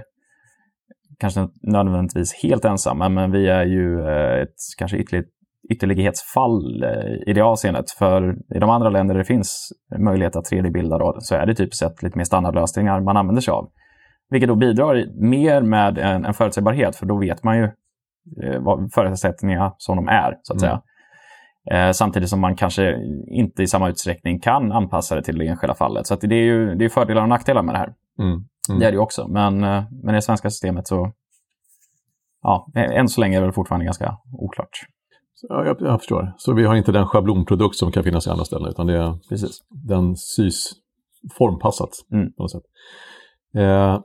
kanske 1.18 1.48
nödvändigtvis 1.62 2.42
helt 2.42 2.64
ensamma, 2.64 3.08
men 3.08 3.32
vi 3.32 3.48
är 3.48 3.64
ju 3.64 4.00
eh, 4.00 4.42
ett 4.42 4.56
kanske 4.78 4.96
ytterligt, 4.96 5.28
ytterlighetsfall 5.70 6.82
eh, 6.82 7.30
i 7.30 7.32
det 7.32 7.40
avseendet. 7.40 7.90
För 7.90 8.36
i 8.54 8.58
de 8.58 8.70
andra 8.70 8.90
länder 8.90 9.14
där 9.14 9.18
det 9.18 9.24
finns 9.24 9.72
möjlighet 9.98 10.36
att 10.36 10.52
3D-bilda 10.52 11.20
så 11.20 11.34
är 11.34 11.46
det 11.46 11.54
typiskt 11.54 11.78
sett 11.78 12.02
lite 12.02 12.18
mer 12.18 12.24
standardlösningar 12.24 13.00
man 13.00 13.16
använder 13.16 13.42
sig 13.42 13.52
av. 13.52 13.68
Vilket 14.30 14.48
då 14.48 14.54
bidrar 14.54 15.06
mer 15.30 15.62
med 15.62 15.98
en, 15.98 16.24
en 16.24 16.34
förutsägbarhet, 16.34 16.96
för 16.96 17.06
då 17.06 17.18
vet 17.18 17.44
man 17.44 17.58
ju 17.58 17.70
eh, 18.42 18.60
vad 18.60 18.92
förutsättningarna 18.92 19.74
som 19.78 19.96
de 19.96 20.08
är, 20.08 20.38
så 20.42 20.54
att 20.54 20.62
mm. 20.62 20.70
säga. 20.70 20.82
Eh, 21.70 21.92
samtidigt 21.92 22.28
som 22.28 22.40
man 22.40 22.56
kanske 22.56 22.96
inte 23.26 23.62
i 23.62 23.66
samma 23.66 23.88
utsträckning 23.88 24.40
kan 24.40 24.72
anpassa 24.72 25.14
det 25.14 25.22
till 25.22 25.38
det 25.38 25.46
enskilda 25.46 25.74
fallet. 25.74 26.06
Så 26.06 26.16
det 26.16 26.34
är 26.34 26.44
ju 26.44 26.74
det 26.74 26.84
är 26.84 26.88
fördelar 26.88 27.22
och 27.22 27.28
nackdelar 27.28 27.62
med 27.62 27.74
det 27.74 27.78
här. 27.78 27.94
Mm. 28.18 28.30
Mm. 28.68 28.80
Det 28.80 28.86
är 28.86 28.90
det 28.90 28.94
ju 28.94 29.02
också, 29.02 29.28
men, 29.28 29.64
eh, 29.64 29.84
men 30.02 30.14
i 30.14 30.18
det 30.18 30.22
svenska 30.22 30.50
systemet 30.50 30.86
så... 30.86 31.12
Ja, 32.42 32.66
än 32.74 33.08
så 33.08 33.20
länge 33.20 33.38
är 33.38 33.46
det 33.46 33.52
fortfarande 33.52 33.84
ganska 33.84 34.16
oklart. 34.32 34.70
Ja, 35.48 35.64
jag, 35.64 35.76
jag, 35.80 36.00
förstår. 36.00 36.34
Så 36.36 36.54
vi 36.54 36.64
har 36.64 36.74
inte 36.74 36.92
den 36.92 37.06
schablonprodukt 37.06 37.76
som 37.76 37.92
kan 37.92 38.04
finnas 38.04 38.26
i 38.26 38.30
andra 38.30 38.44
ställen, 38.44 38.68
utan 38.68 38.86
det 38.86 38.96
är 38.96 39.28
Precis. 39.28 39.58
den 39.70 40.16
sys 40.16 40.72
formpassat 41.38 41.90
mm. 42.12 42.32
på 42.32 42.42
något 42.42 42.50
sätt. 42.50 42.62
Eh, 43.56 44.00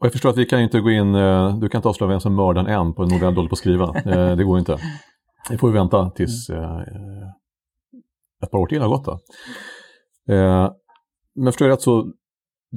och 0.00 0.06
jag 0.06 0.12
förstår 0.12 0.30
att 0.30 0.36
vi 0.36 0.46
kan 0.46 0.60
inte 0.60 0.80
gå 0.80 0.90
in, 0.90 1.14
eh, 1.14 1.58
du 1.58 1.68
kan 1.68 1.78
inte 1.78 1.88
avslöja 1.88 2.10
vem 2.10 2.20
som 2.20 2.34
mördaren 2.34 2.66
än 2.66 2.94
på 2.94 3.02
en 3.02 3.08
novell 3.08 3.34
du 3.34 3.48
på 3.48 3.52
att 3.52 3.58
skriva. 3.58 3.94
Eh, 4.06 4.36
det 4.36 4.44
går 4.44 4.58
inte. 4.58 4.78
Det 5.50 5.58
får 5.58 5.68
vi 5.68 5.74
vänta 5.74 6.10
tills 6.10 6.50
mm. 6.50 6.64
eh, 6.64 7.28
ett 8.42 8.50
par 8.50 8.58
år 8.58 8.66
till 8.66 8.80
har 8.80 8.88
gått. 8.88 9.04
Då. 9.04 9.18
Men 11.34 11.52
förstår 11.52 11.68
jag 11.68 11.74
rätt 11.74 11.82
så 11.82 12.12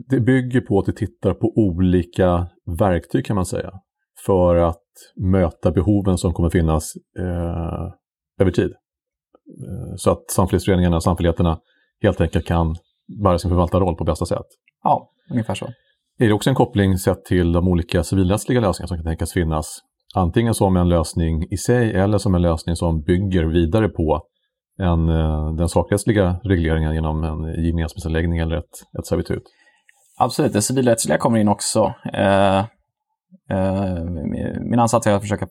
det 0.10 0.20
bygger 0.20 0.62
på 0.62 0.80
att 0.80 0.86
du 0.86 0.92
tittar 0.92 1.34
på 1.34 1.54
olika 1.56 2.48
verktyg 2.80 3.26
kan 3.26 3.36
man 3.36 3.46
säga. 3.46 3.72
För 4.26 4.56
att 4.56 4.84
möta 5.16 5.72
behoven 5.72 6.18
som 6.18 6.34
kommer 6.34 6.50
finnas 6.50 6.94
över 8.40 8.52
tid. 8.52 8.74
Så 9.96 10.12
att 10.12 10.32
samfällighetsföreningarna, 10.32 11.02
samfälligheterna 11.02 11.60
helt 12.02 12.22
enkelt 12.22 12.46
kan 12.46 12.76
bära 13.24 13.40
sin 13.40 13.50
förvaltarroll 13.50 13.96
på 13.96 14.04
bästa 14.04 14.26
sätt. 14.26 14.48
Ja, 14.84 15.12
ungefär 15.32 15.56
så. 15.56 15.68
Är 16.22 16.28
det 16.28 16.34
också 16.34 16.50
en 16.50 16.56
koppling 16.56 16.98
sett 16.98 17.26
till 17.26 17.52
de 17.52 17.68
olika 17.68 18.04
civilrättsliga 18.04 18.60
lösningar 18.60 18.88
som 18.88 18.98
kan 18.98 19.06
tänkas 19.06 19.34
finnas? 19.34 19.80
Antingen 20.16 20.54
som 20.54 20.78
en 20.78 20.90
lösning 20.90 21.48
i 21.52 21.58
sig 21.58 21.94
eller 21.94 22.18
som 22.18 22.36
en 22.36 22.42
lösning 22.42 22.76
som 22.76 23.02
bygger 23.02 23.44
vidare 23.44 23.90
på 23.90 24.22
en, 24.80 25.10
eh, 25.10 25.54
den 25.54 25.70
sakrättsliga 25.70 26.40
regleringen 26.44 26.94
genom 26.94 27.24
en 27.24 27.66
gemensamhetsanläggning 27.66 28.40
eller 28.40 28.58
ett, 28.58 29.00
ett 29.00 29.06
servitut. 29.06 29.44
Absolut, 30.20 30.54
det 30.54 30.62
civilrättsliga 30.62 31.18
kommer 31.18 31.40
in 31.40 31.48
också. 31.48 31.94
Eh, 32.14 32.60
eh, 33.50 34.04
min 34.62 34.80
ansats 34.80 35.08
är 35.08 35.14
att 35.14 35.22
försöka 35.22 35.48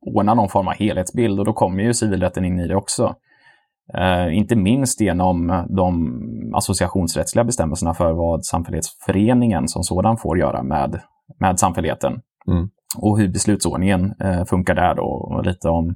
ordna 0.00 0.34
någon 0.34 0.48
form 0.48 0.68
av 0.68 0.74
helhetsbild 0.74 1.38
och 1.38 1.44
då 1.44 1.52
kommer 1.52 1.82
ju 1.82 1.94
civilrätten 1.94 2.44
in 2.44 2.60
i 2.60 2.68
det 2.68 2.76
också. 2.76 3.14
Eh, 3.94 4.36
inte 4.36 4.56
minst 4.56 5.00
genom 5.00 5.64
de 5.68 6.12
associationsrättsliga 6.54 7.44
bestämmelserna 7.44 7.94
för 7.94 8.12
vad 8.12 8.44
samfällighetsföreningen 8.44 9.68
som 9.68 9.82
sådan 9.82 10.16
får 10.16 10.38
göra 10.38 10.62
med, 10.62 11.00
med 11.40 11.58
samfälligheten. 11.58 12.20
Mm. 12.48 12.68
Och 12.98 13.18
hur 13.18 13.28
beslutsordningen 13.28 14.14
eh, 14.20 14.44
funkar 14.44 14.74
där 14.74 14.94
då, 14.94 15.02
och 15.02 15.44
lite 15.44 15.68
om 15.68 15.94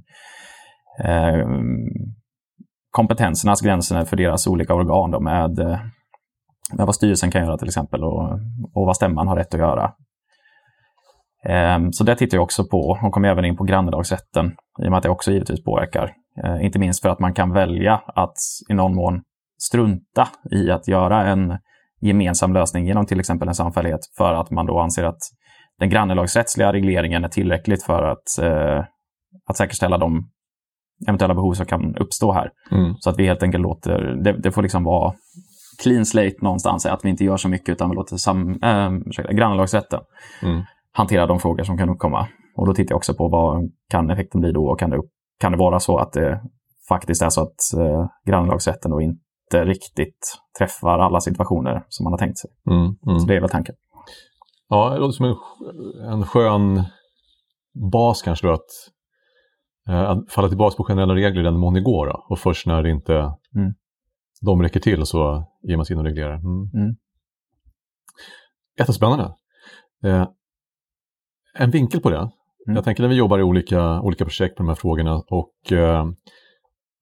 eh, 1.05 1.47
kompetensernas 2.91 3.61
gränser 3.61 4.05
för 4.05 4.17
deras 4.17 4.47
olika 4.47 4.75
organ 4.75 5.11
då, 5.11 5.21
med, 5.21 5.59
eh, 5.59 5.79
med 6.73 6.87
vad 6.87 6.95
styrelsen 6.95 7.31
kan 7.31 7.45
göra 7.45 7.59
till 7.59 7.69
exempel 7.69 8.05
och, 8.05 8.33
och 8.75 8.87
vad 8.87 8.97
stämman 8.97 9.29
har 9.29 9.37
rätt 9.37 9.55
att 9.55 9.61
göra. 9.61 9.93
Ehm, 11.45 11.93
så 11.93 12.05
det 12.05 12.17
tittar 12.17 12.37
jag 12.37 12.43
också 12.43 12.65
på 12.65 12.99
och 13.03 13.13
kommer 13.13 13.29
även 13.29 13.45
in 13.45 13.57
på 13.57 13.65
grannelagsrätten 13.65 14.47
i 14.83 14.87
och 14.87 14.91
med 14.91 14.97
att 14.97 15.03
det 15.03 15.11
också 15.11 15.33
givetvis 15.33 15.65
påverkar. 15.65 16.13
Eh, 16.45 16.65
inte 16.65 16.79
minst 16.79 17.03
för 17.03 17.09
att 17.09 17.21
man 17.21 17.35
kan 17.35 17.53
välja 17.53 18.03
att 18.07 18.37
i 18.69 18.75
någon 18.75 18.95
mån 18.95 19.23
strunta 19.59 20.29
i 20.51 20.71
att 20.71 20.89
göra 20.89 21.27
en 21.27 21.59
gemensam 22.01 22.53
lösning 22.53 22.87
genom 22.87 23.07
till 23.07 23.21
exempel 23.21 23.49
en 23.49 23.55
samfällighet 23.55 24.01
för 24.17 24.35
att 24.35 24.51
man 24.51 24.67
då 24.67 24.81
anser 24.81 25.05
att 25.05 25.21
den 25.79 25.91
grannelagsrättsliga 25.91 26.73
regleringen 26.73 27.25
är 27.25 27.29
tillräckligt 27.29 27.83
för 27.83 28.03
att, 28.03 28.39
eh, 28.43 28.85
att 29.47 29.57
säkerställa 29.57 29.99
de 29.99 30.31
eventuella 31.09 31.35
behov 31.35 31.53
som 31.53 31.67
kan 31.67 31.97
uppstå 31.97 32.33
här. 32.33 32.51
Mm. 32.71 32.95
Så 32.99 33.11
att 33.11 33.19
vi 33.19 33.27
helt 33.27 33.43
enkelt 33.43 33.63
låter, 33.63 34.01
det, 34.25 34.33
det, 34.33 34.53
får 34.53 34.63
liksom 34.63 34.85
vara 34.85 35.15
clean 35.83 36.07
slate 36.07 36.37
någonstans, 36.41 36.87
att 36.87 37.05
vi 37.05 37.09
inte 37.09 37.25
gör 37.25 37.37
så 37.37 37.49
mycket 37.49 37.69
utan 37.69 37.91
vi 37.91 37.97
låter 37.97 38.17
sam, 38.17 38.63
äh, 38.63 38.91
grannelagsrätten 39.31 40.01
mm. 40.43 40.63
hantera 40.93 41.27
de 41.27 41.41
frågor 41.41 41.65
som 41.65 41.79
kan 41.79 41.89
uppkomma. 41.91 42.27
Och 42.57 42.67
då 42.67 42.75
tittar 42.75 42.93
jag 42.93 42.97
också 42.97 43.15
på 43.15 43.29
vad 43.29 43.71
kan 43.91 44.11
effekten 44.11 44.41
bli 44.41 44.53
då 44.53 44.67
och 44.67 44.79
kan 44.79 44.91
det, 44.91 45.03
kan 45.41 45.53
det 45.53 45.59
vara 45.59 45.81
så 45.81 45.99
att 45.99 46.13
det 46.13 46.41
faktiskt 46.89 47.23
är 47.23 47.31
så 47.31 47.43
att 47.43 47.75
eh, 47.79 48.07
grannelagsrätten 48.27 48.91
då 48.91 49.01
inte 49.01 49.65
riktigt 49.65 50.39
träffar 50.59 50.99
alla 50.99 51.21
situationer 51.21 51.85
som 51.89 52.05
man 52.05 52.13
har 52.13 52.19
tänkt 52.19 52.39
sig. 52.39 52.51
Mm, 52.71 52.97
mm. 53.07 53.21
Så 53.21 53.27
det 53.27 53.37
är 53.37 53.41
väl 53.41 53.51
tanken. 53.51 53.75
Ja, 54.69 54.91
det 54.91 54.99
låter 54.99 55.13
som 55.13 55.27
en, 55.27 55.37
en 56.13 56.27
skön 56.27 56.85
bas 57.93 58.23
kanske 58.23 58.47
då 58.47 58.53
att, 58.53 58.71
eh, 59.89 60.11
att 60.11 60.33
falla 60.33 60.49
tillbaka 60.49 60.77
på 60.77 60.85
generella 60.85 61.15
regler 61.15 61.41
i 61.41 61.45
den 61.45 61.59
mån 61.59 61.75
det 61.75 61.81
går. 61.81 62.07
Då. 62.07 62.27
Och 62.29 62.39
först 62.39 62.67
när 62.67 62.83
det 62.83 62.91
inte 62.91 63.15
mm. 63.15 63.75
de 64.41 64.63
räcker 64.63 64.81
till 64.81 65.07
så 65.07 65.45
ger 65.63 65.77
man 65.77 65.87
sig 65.87 65.95
in 65.95 66.01
och 66.01 66.05
reglerar. 66.05 66.35
Mm. 66.35 66.71
Mm. 66.75 66.97
Jättespännande. 68.79 69.35
Eh, 70.05 70.29
en 71.55 71.71
vinkel 71.71 72.01
på 72.01 72.11
det. 72.11 72.31
Mm. 72.67 72.77
Jag 72.77 72.85
tänker 72.85 73.03
när 73.03 73.09
vi 73.11 73.17
jobbar 73.17 73.39
i 73.39 73.43
olika, 73.43 74.01
olika 74.01 74.25
projekt 74.25 74.57
på 74.57 74.63
de 74.63 74.69
här 74.69 74.75
frågorna 74.75 75.23
och 75.31 75.73
eh, 75.73 76.07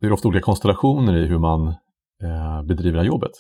det 0.01 0.07
är 0.07 0.13
ofta 0.13 0.29
olika 0.29 0.45
konstellationer 0.45 1.17
i 1.17 1.27
hur 1.27 1.39
man 1.39 1.69
eh, 2.23 2.63
bedriver 2.69 2.93
det 2.93 3.03
här 3.03 3.07
jobbet. 3.07 3.33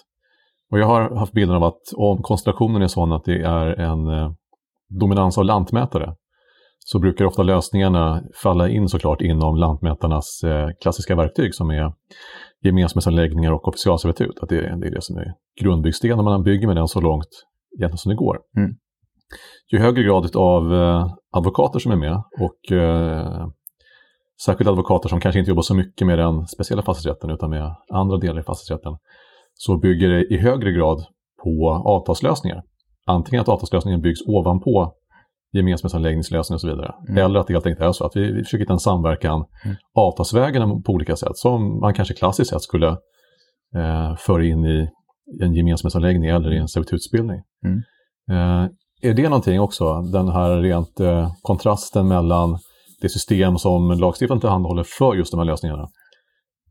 Och 0.70 0.78
jag 0.78 0.86
har 0.86 1.16
haft 1.16 1.32
bilden 1.32 1.56
av 1.56 1.64
att 1.64 1.80
om 1.96 2.22
konstellationen 2.22 2.82
är 2.82 2.86
sån 2.86 3.12
att 3.12 3.24
det 3.24 3.42
är 3.42 3.66
en 3.66 4.08
eh, 4.08 4.32
dominans 4.88 5.38
av 5.38 5.44
lantmätare 5.44 6.14
så 6.78 6.98
brukar 6.98 7.24
ofta 7.24 7.42
lösningarna 7.42 8.22
falla 8.42 8.68
in 8.68 8.88
såklart 8.88 9.20
inom 9.20 9.56
lantmätarnas 9.56 10.42
eh, 10.44 10.68
klassiska 10.82 11.16
verktyg 11.16 11.54
som 11.54 11.70
är 11.70 11.92
gemensamhetsanläggningar 12.64 13.52
och 13.52 13.68
officialservitut. 13.68 14.38
Att 14.40 14.48
det, 14.48 14.60
det 14.60 14.86
är 14.86 14.90
det 14.90 15.02
som 15.02 15.16
är 15.16 15.34
grundbyggstenen 15.60 16.24
man 16.24 16.42
bygger 16.42 16.66
med 16.66 16.76
den 16.76 16.88
så 16.88 17.00
långt 17.00 17.28
egentligen 17.78 17.98
som 17.98 18.10
det 18.10 18.16
går. 18.16 18.38
Mm. 18.56 18.70
Ju 19.72 19.78
högre 19.78 20.02
grad 20.02 20.36
av 20.36 20.74
eh, 20.74 21.06
advokater 21.32 21.78
som 21.78 21.92
är 21.92 21.96
med 21.96 22.22
och 22.40 22.72
eh, 22.76 23.48
särskilt 24.44 24.70
advokater 24.70 25.08
som 25.08 25.20
kanske 25.20 25.38
inte 25.38 25.50
jobbar 25.50 25.62
så 25.62 25.74
mycket 25.74 26.06
med 26.06 26.18
den 26.18 26.46
speciella 26.46 26.82
fastighetsrätten 26.82 27.30
utan 27.30 27.50
med 27.50 27.74
andra 27.92 28.16
delar 28.16 28.40
i 28.40 28.42
fastighetsrätten 28.42 28.96
så 29.54 29.78
bygger 29.78 30.08
det 30.08 30.24
i 30.24 30.38
högre 30.38 30.72
grad 30.72 31.04
på 31.44 31.82
avtalslösningar. 31.86 32.62
Antingen 33.06 33.40
att 33.40 33.48
avtalslösningen 33.48 34.00
byggs 34.00 34.20
ovanpå 34.26 34.92
gemensamhetsanläggningslösning 35.52 36.54
och 36.54 36.60
så 36.60 36.68
vidare. 36.68 36.94
Mm. 37.08 37.24
Eller 37.24 37.40
att 37.40 37.46
det 37.46 37.52
helt 37.52 37.66
enkelt 37.66 37.86
är 37.86 37.92
så 37.92 38.04
att 38.04 38.16
vi, 38.16 38.32
vi 38.32 38.44
försöker 38.44 38.62
hitta 38.62 38.72
en 38.72 38.78
samverkan 38.78 39.44
mm. 39.64 39.76
avtalsvägen 39.94 40.82
på 40.82 40.92
olika 40.92 41.16
sätt 41.16 41.36
som 41.36 41.80
man 41.80 41.94
kanske 41.94 42.14
klassiskt 42.14 42.50
sett 42.50 42.62
skulle 42.62 42.88
eh, 43.76 44.16
föra 44.18 44.44
in 44.44 44.64
i 44.64 44.88
en 45.42 45.54
gemensamhetsanläggning 45.54 46.30
eller 46.30 46.52
i 46.52 46.58
en 46.58 46.68
servitutsbildning. 46.68 47.42
Mm. 47.64 47.82
Eh, 48.30 48.68
är 49.02 49.14
det 49.14 49.22
någonting 49.22 49.60
också, 49.60 50.02
den 50.02 50.28
här 50.28 50.56
rent 50.56 51.00
eh, 51.00 51.30
kontrasten 51.42 52.08
mellan 52.08 52.58
det 53.00 53.08
system 53.08 53.58
som 53.58 53.90
lagstiftaren 53.90 54.40
tillhandahåller 54.40 54.84
för 54.98 55.14
just 55.14 55.30
de 55.30 55.38
här 55.38 55.44
lösningarna 55.44 55.88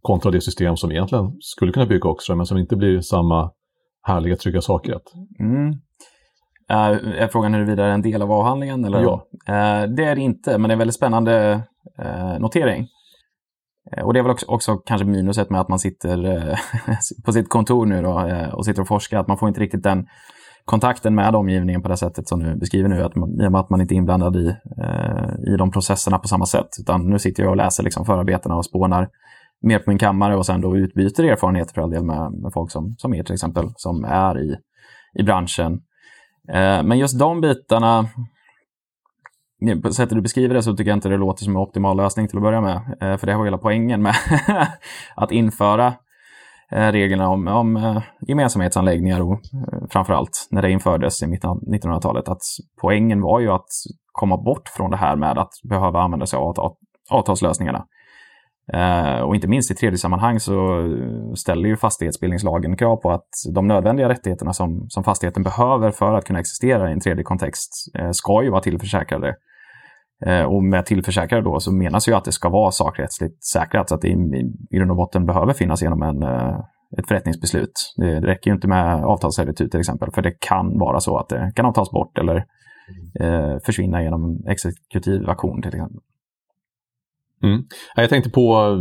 kontra 0.02 0.32
det 0.32 0.42
system 0.42 0.78
som 0.78 0.92
egentligen 0.92 1.32
skulle 1.40 1.72
kunna 1.72 1.86
bygga 1.86 2.10
också, 2.10 2.36
men 2.36 2.46
som 2.46 2.58
inte 2.58 2.76
blir 2.76 3.02
samma 3.02 3.52
härliga, 4.04 4.36
trygga 4.36 4.62
sakrätt. 4.62 5.04
Mm. 5.40 5.70
Uh, 6.72 7.22
är 7.22 7.28
frågan 7.28 7.54
huruvida 7.54 7.84
det 7.84 7.90
är 7.90 7.94
en 7.94 8.02
del 8.02 8.22
av 8.22 8.32
avhandlingen? 8.32 8.86
Eller? 8.86 9.02
Ja. 9.02 9.28
Uh, 9.50 9.96
det 9.96 10.04
är 10.04 10.16
det 10.16 10.22
inte, 10.22 10.58
men 10.58 10.62
det 10.62 10.72
är 10.72 10.74
en 10.74 10.80
väldigt 10.80 10.96
spännande 10.96 11.64
uh, 12.04 12.40
notering. 12.40 12.88
Och 14.04 14.14
det 14.14 14.20
är 14.20 14.24
väl 14.24 14.32
också, 14.32 14.46
också, 14.46 14.78
kanske 14.78 15.08
minuset 15.08 15.50
med 15.50 15.62
att 15.62 15.70
man 15.70 15.80
sitter 15.80 16.60
på 17.26 17.32
sitt 17.32 17.50
kontor 17.50 17.86
nu 17.86 18.02
då, 18.02 18.32
och 18.54 18.66
sitter 18.66 18.82
och 18.82 18.88
forskar, 18.88 19.20
att 19.20 19.28
man 19.28 19.38
får 19.38 19.48
inte 19.48 19.62
riktigt 19.62 19.84
den 19.84 20.08
kontakten 20.68 21.16
med 21.16 21.36
omgivningen 21.36 21.82
på 21.82 21.90
det 21.90 21.98
sättet 21.98 22.28
som 22.28 22.44
du 22.44 22.56
beskriver 22.56 22.90
nu, 22.90 23.04
att 23.04 23.16
man, 23.16 23.42
i 23.42 23.48
och 23.48 23.52
med 23.52 23.62
att 23.62 23.70
man 23.70 23.82
inte 23.82 23.94
är 23.94 23.98
inblandad 23.98 24.36
i, 24.36 24.48
eh, 24.84 25.54
i 25.54 25.58
de 25.58 25.72
processerna 25.72 26.20
på 26.20 26.28
samma 26.28 26.46
sätt. 26.46 26.68
Utan 26.80 27.10
nu 27.10 27.20
sitter 27.20 27.44
jag 27.44 27.50
och 27.50 27.58
läser 27.58 27.84
liksom 27.84 28.06
förarbetena 28.06 28.56
och 28.56 28.66
spånar 28.66 29.10
mer 29.62 29.80
på 29.80 29.90
min 29.90 29.98
kammare 29.98 30.36
och 30.38 30.46
sen 30.46 30.62
då 30.62 30.78
utbyter 30.78 31.24
erfarenheter 31.24 31.74
för 31.74 31.82
all 31.82 31.90
del 31.90 32.04
med, 32.04 32.32
med 32.32 32.52
folk 32.54 32.72
som, 32.72 32.96
som 32.98 33.14
er 33.14 33.24
till 33.24 33.34
exempel, 33.34 33.66
som 33.76 34.04
är 34.06 34.40
i, 34.40 34.56
i 35.20 35.24
branschen. 35.24 35.74
Eh, 36.54 36.84
men 36.84 36.98
just 36.98 37.20
de 37.20 37.42
bitarna, 37.42 38.10
på 39.84 39.94
sättet 39.94 40.16
du 40.16 40.22
beskriver 40.22 40.56
det 40.56 40.64
så 40.64 40.76
tycker 40.76 40.92
jag 40.92 40.98
inte 40.98 41.10
det 41.10 41.18
låter 41.18 41.44
som 41.44 41.56
en 41.56 41.62
optimal 41.62 41.98
lösning 41.98 42.28
till 42.28 42.38
att 42.38 42.44
börja 42.44 42.62
med. 42.62 42.76
Eh, 42.76 43.18
för 43.18 43.28
det 43.28 43.36
var 43.36 43.46
hela 43.46 43.58
poängen 43.58 44.02
med 44.02 44.16
att 45.16 45.32
införa 45.32 45.94
Eh, 46.72 46.92
reglerna 46.92 47.30
om, 47.30 47.48
om 47.48 47.76
eh, 47.76 48.02
gemensamhetsanläggningar 48.28 49.22
och 49.22 49.34
eh, 49.34 49.88
framförallt 49.90 50.48
när 50.52 50.62
det 50.62 50.72
infördes 50.72 51.24
i 51.24 51.28
mitten 51.28 51.50
av 51.50 51.60
1900-talet. 51.60 52.30
Att 52.30 52.42
poängen 52.82 53.22
var 53.22 53.40
ju 53.40 53.50
att 53.52 53.68
komma 54.12 54.38
bort 54.38 54.70
från 54.70 54.92
det 54.92 54.98
här 54.98 55.16
med 55.16 55.38
att 55.38 55.52
behöva 55.70 56.02
använda 56.02 56.26
sig 56.26 56.38
av 56.38 56.76
avtalslösningarna. 57.10 57.86
Och 59.24 59.36
inte 59.36 59.48
minst 59.48 59.72
i 59.72 59.76
tredje 59.76 59.98
sammanhang 59.98 60.40
så 60.40 60.54
ställer 61.36 61.70
ju 61.70 61.78
fastighetsbildningslagen 61.78 62.78
krav 62.78 62.96
på 62.96 63.12
att 63.12 63.30
de 63.54 63.68
nödvändiga 63.68 64.10
rättigheterna 64.10 64.54
som, 64.54 64.86
som 64.90 65.04
fastigheten 65.04 65.44
behöver 65.44 65.92
för 65.92 66.14
att 66.14 66.26
kunna 66.26 66.40
existera 66.40 66.90
i 66.90 66.94
en 66.94 67.00
tredje 67.00 67.24
kontext 67.24 67.72
ska 68.12 68.44
ju 68.44 68.50
vara 68.50 68.62
tillförsäkrade. 68.62 69.36
Uh, 70.28 70.44
och 70.44 70.64
med 70.64 70.86
tillförsäkrade 70.86 71.44
då 71.44 71.60
så 71.60 71.72
menas 71.74 72.08
ju 72.08 72.14
att 72.14 72.26
det 72.26 72.32
ska 72.32 72.50
vara 72.50 72.72
sakrättsligt 72.72 73.44
säkrat 73.44 73.90
så 73.90 73.96
att 73.96 74.02
det 74.02 74.08
i, 74.08 74.16
grund 74.70 74.92
och 74.92 74.98
botten 74.98 75.26
behöver 75.26 75.54
finnas 75.54 75.82
genom 75.82 76.02
en, 76.02 76.24
ett 76.98 77.08
förrättningsbeslut. 77.08 77.94
Det 77.98 78.20
räcker 78.20 78.52
ju 78.52 78.56
inte 78.56 78.68
med 78.68 79.04
avtalsservitut 79.04 79.72
till 79.72 79.80
exempel, 79.80 80.12
för 80.12 80.22
det 80.22 80.32
kan 80.40 80.80
vara 80.80 81.00
så 81.00 81.18
att 81.18 81.30
det 81.30 81.52
kan 81.56 81.66
avtas 81.66 81.92
bort 81.92 82.18
eller 82.18 82.46
försvinna 83.66 84.04
genom 84.04 84.24
en 84.24 84.52
exekutiv 84.52 85.30
aktion 85.30 85.62
till 85.62 85.76
exempel. 85.76 86.02
Mm. 87.44 87.64
Jag 87.96 88.10
tänkte 88.10 88.30
på, 88.30 88.78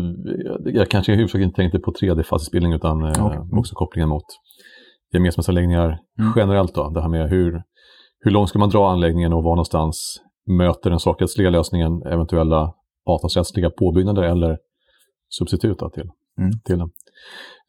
jag 0.64 0.90
kanske 0.90 1.12
i 1.12 1.16
huvudsak 1.16 1.40
inte 1.40 1.56
tänkte 1.56 1.78
på 1.78 1.92
3D-fastighetsbildning 1.92 2.74
utan 2.74 3.02
eh, 3.02 3.26
okay. 3.26 3.38
också 3.52 3.74
kopplingen 3.74 4.08
mot 4.08 4.24
gemensamhetsanläggningar 5.12 5.98
mm. 6.18 6.32
generellt. 6.36 6.74
Då, 6.74 6.90
det 6.90 7.02
här 7.02 7.08
med 7.08 7.30
hur, 7.30 7.62
hur 8.20 8.30
långt 8.30 8.48
ska 8.48 8.58
man 8.58 8.68
dra 8.68 8.90
anläggningen 8.90 9.32
och 9.32 9.42
var 9.42 9.50
någonstans 9.50 10.22
möter 10.46 10.90
den 10.90 10.98
sakrättsliga 10.98 11.50
lösningen 11.50 12.02
eventuella 12.02 12.74
avtalsrättsliga 13.06 13.70
påbyggnader 13.70 14.22
eller 14.22 14.58
substitut 15.28 15.78
till, 15.94 16.10
mm. 16.38 16.50
till 16.64 16.78
den. 16.78 16.90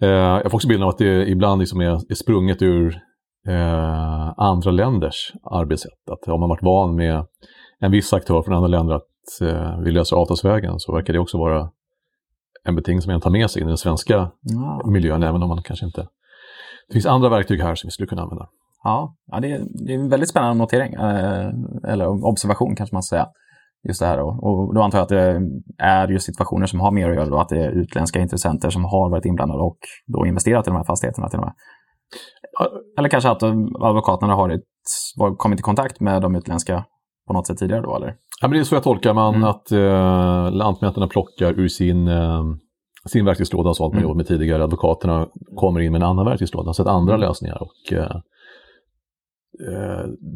Eh, 0.01 0.09
jag 0.09 0.51
får 0.51 0.57
också 0.57 0.67
bilden 0.67 0.83
av 0.83 0.89
att 0.89 0.97
det 0.97 1.29
ibland 1.29 1.59
liksom 1.59 1.81
är, 1.81 2.11
är 2.11 2.15
sprunget 2.15 2.61
ur 2.61 3.01
eh, 3.47 4.33
andra 4.37 4.71
länders 4.71 5.31
arbetssätt. 5.43 6.09
Att 6.11 6.27
har 6.27 6.37
man 6.37 6.49
varit 6.49 6.63
van 6.63 6.95
med 6.95 7.25
en 7.79 7.91
viss 7.91 8.13
aktör 8.13 8.41
från 8.41 8.55
andra 8.55 8.67
länder 8.67 8.93
att 8.93 9.41
eh, 9.41 9.79
vi 9.79 9.91
löser 9.91 10.15
avtalsvägen 10.15 10.79
så 10.79 10.93
verkar 10.93 11.13
det 11.13 11.19
också 11.19 11.37
vara 11.37 11.69
en 12.63 12.75
beting 12.75 13.01
som 13.01 13.11
man 13.11 13.21
tar 13.21 13.29
med 13.29 13.51
sig 13.51 13.61
in 13.61 13.67
i 13.67 13.71
den 13.71 13.77
svenska 13.77 14.31
ja. 14.41 14.81
miljön, 14.85 15.23
även 15.23 15.43
om 15.43 15.49
man 15.49 15.63
kanske 15.63 15.85
inte... 15.85 16.07
Det 16.87 16.93
finns 16.93 17.05
andra 17.05 17.29
verktyg 17.29 17.61
här 17.61 17.75
som 17.75 17.87
vi 17.87 17.91
skulle 17.91 18.07
kunna 18.07 18.21
använda. 18.21 18.49
Ja, 18.87 19.15
ja 19.31 19.39
det, 19.39 19.51
är, 19.51 19.61
det 19.85 19.93
är 19.93 19.99
en 19.99 20.09
väldigt 20.09 20.29
spännande 20.29 20.57
notering, 20.57 20.93
eh, 20.93 21.49
eller 21.87 22.25
observation 22.25 22.75
kanske 22.75 22.95
man 22.95 23.03
ska 23.03 23.15
säga. 23.15 23.27
Just 23.87 23.99
det 23.99 24.05
här 24.05 24.17
då. 24.17 24.27
Och 24.41 24.75
då 24.75 24.81
antar 24.81 24.97
jag 24.97 25.03
att 25.03 25.09
det 25.09 25.41
är 25.77 26.07
just 26.07 26.25
situationer 26.25 26.65
som 26.65 26.79
har 26.79 26.91
mer 26.91 27.09
att 27.09 27.15
göra 27.15 27.29
då, 27.29 27.39
att 27.39 27.49
det 27.49 27.63
är 27.63 27.69
utländska 27.69 28.19
intressenter 28.19 28.69
som 28.69 28.85
har 28.85 29.09
varit 29.09 29.25
inblandade 29.25 29.63
och 29.63 29.77
då 30.07 30.25
investerat 30.25 30.67
i 30.67 30.69
de 30.69 30.75
här 30.75 30.83
fastigheterna 30.83 31.29
till 31.29 31.39
och 31.39 31.45
med. 31.45 31.53
Eller 32.97 33.09
kanske 33.09 33.29
att 33.29 33.43
advokaterna 33.81 34.33
har 34.33 34.49
ett, 34.49 34.63
kommit 35.37 35.59
i 35.59 35.63
kontakt 35.63 35.99
med 35.99 36.21
de 36.21 36.35
utländska 36.35 36.85
på 37.27 37.33
något 37.33 37.47
sätt 37.47 37.57
tidigare 37.57 37.81
då, 37.81 37.95
eller? 37.95 38.15
Ja, 38.41 38.47
men 38.47 38.51
det 38.51 38.59
är 38.59 38.63
så 38.63 38.75
jag 38.75 38.83
tolkar 38.83 39.13
man 39.13 39.35
mm. 39.35 39.49
att 39.49 39.71
eh, 39.71 40.51
Lantmätarna 40.51 41.07
plockar 41.07 41.59
ur 41.59 41.67
sin, 41.67 42.07
eh, 42.07 42.43
sin 43.05 43.25
verktygslåda, 43.25 43.73
sånt 43.73 43.93
man 43.93 43.97
mm. 43.97 44.03
jobbat 44.03 44.17
med 44.17 44.27
tidigare. 44.27 44.63
Advokaterna 44.63 45.27
kommer 45.55 45.79
in 45.79 45.91
med 45.91 46.01
en 46.01 46.07
annan 46.07 46.25
verktygslåda, 46.25 46.73
så 46.73 46.81
att 46.81 46.87
andra 46.87 47.13
mm. 47.13 47.27
lösningar. 47.27 47.61
Och, 47.61 47.93
eh, 47.93 48.21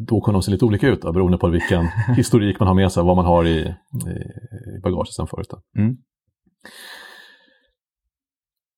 då 0.08 0.20
kommer 0.20 0.32
de 0.32 0.42
se 0.42 0.50
lite 0.50 0.64
olika 0.64 0.88
ut, 0.88 1.02
då, 1.02 1.12
beroende 1.12 1.38
på 1.38 1.48
vilken 1.48 1.86
historik 2.16 2.58
man 2.58 2.68
har 2.68 2.74
med 2.74 2.92
sig, 2.92 3.02
vad 3.02 3.16
man 3.16 3.24
har 3.24 3.44
i, 3.44 3.74
i 4.76 4.80
bagaget 4.82 5.12
sen 5.12 5.26
förut. 5.26 5.48
Mm. 5.78 5.96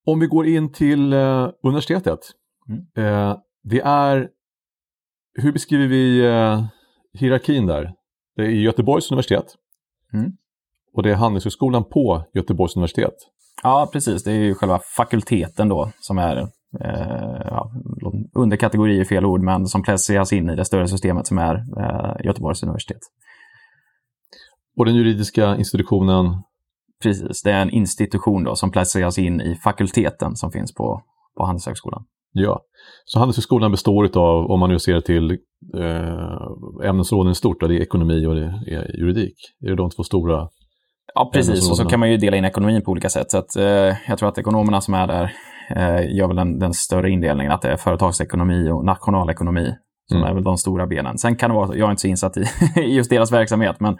Om 0.07 0.21
vi 0.21 0.27
går 0.27 0.47
in 0.47 0.73
till 0.73 1.13
eh, 1.13 1.49
universitetet. 1.63 2.19
Mm. 2.69 2.81
Eh, 2.97 3.37
det 3.63 3.81
är, 3.81 4.29
hur 5.35 5.53
beskriver 5.53 5.87
vi 5.87 6.27
eh, 6.27 6.65
hierarkin 7.13 7.67
där? 7.67 7.93
Det 8.37 8.43
är 8.43 8.49
Göteborgs 8.49 9.11
universitet. 9.11 9.47
Mm. 10.13 10.33
Och 10.93 11.03
det 11.03 11.11
är 11.11 11.15
Handelshögskolan 11.15 11.85
på 11.85 12.25
Göteborgs 12.35 12.77
universitet. 12.77 13.15
Ja, 13.63 13.91
precis. 13.93 14.25
Det 14.25 14.33
är 14.33 14.39
ju 14.39 14.55
själva 14.55 14.81
fakulteten 14.97 15.69
då 15.69 15.91
som 16.01 16.19
är 16.19 16.49
eh, 16.81 17.41
ja, 17.45 17.71
underkategori 18.35 19.01
är 19.01 19.05
fel 19.05 19.25
ord, 19.25 19.41
men 19.41 19.67
som 19.67 19.83
placeras 19.83 20.33
in 20.33 20.51
i 20.51 20.57
det 20.57 20.65
större 20.65 20.89
systemet 20.89 21.27
som 21.27 21.39
är 21.39 21.55
eh, 21.55 22.27
Göteborgs 22.27 22.63
universitet. 22.63 23.01
Och 24.77 24.85
den 24.85 24.95
juridiska 24.95 25.57
institutionen? 25.57 26.43
Precis, 27.03 27.43
det 27.43 27.53
är 27.53 27.63
en 27.63 27.71
institution 27.71 28.45
då 28.45 28.57
som 28.57 28.71
placeras 28.71 29.19
in 29.19 29.41
i 29.41 29.55
fakulteten 29.55 30.37
som 30.37 30.51
finns 30.51 30.75
på, 30.75 31.03
på 31.37 31.45
Handelshögskolan. 31.45 32.05
Ja, 32.33 32.61
så 33.05 33.19
Handelshögskolan 33.19 33.71
består 33.71 34.19
av, 34.19 34.51
om 34.51 34.61
man 34.61 34.71
nu 34.71 34.79
ser 34.79 35.01
till 35.01 35.31
eh, 35.79 36.89
ämnesområden 36.89 37.33
i 37.33 37.35
stort, 37.35 37.61
det 37.61 37.67
är 37.67 37.83
ekonomi 37.83 38.27
och 38.27 38.35
det 38.35 38.47
är 38.67 38.99
juridik. 38.99 39.35
Är 39.61 39.69
det 39.69 39.77
de 39.77 39.91
två 39.91 40.03
stora 40.03 40.49
Ja, 41.15 41.31
precis. 41.33 41.71
Och 41.71 41.77
så 41.77 41.85
kan 41.85 42.01
man 42.01 42.11
ju 42.11 42.17
dela 42.17 42.37
in 42.37 42.45
ekonomin 42.45 42.83
på 42.83 42.91
olika 42.91 43.09
sätt. 43.09 43.31
Så 43.31 43.39
att, 43.39 43.57
eh, 43.57 43.97
jag 44.09 44.19
tror 44.19 44.29
att 44.29 44.39
ekonomerna 44.39 44.81
som 44.81 44.95
är 44.95 45.07
där 45.07 45.33
eh, 45.71 46.17
gör 46.17 46.27
väl 46.27 46.37
den, 46.37 46.59
den, 46.59 46.73
större 46.73 47.11
indelningen, 47.11 47.53
att 47.53 47.63
det 47.63 47.69
är 47.69 47.77
företagsekonomi 47.77 48.71
och 48.71 48.85
nationalekonomi 48.85 49.75
som 50.09 50.19
mm. 50.19 50.31
är 50.31 50.35
väl 50.35 50.45
de 50.45 50.57
stora 50.57 50.87
benen. 50.87 51.19
Sen 51.19 51.37
kan 51.37 51.51
det 51.51 51.57
vara, 51.57 51.77
jag 51.77 51.87
är 51.87 51.91
inte 51.91 52.01
så 52.01 52.09
insatt 52.09 52.37
i, 52.77 52.81
just 52.81 53.11
deras 53.11 53.33
verksamhet, 53.33 53.81
men 53.81 53.97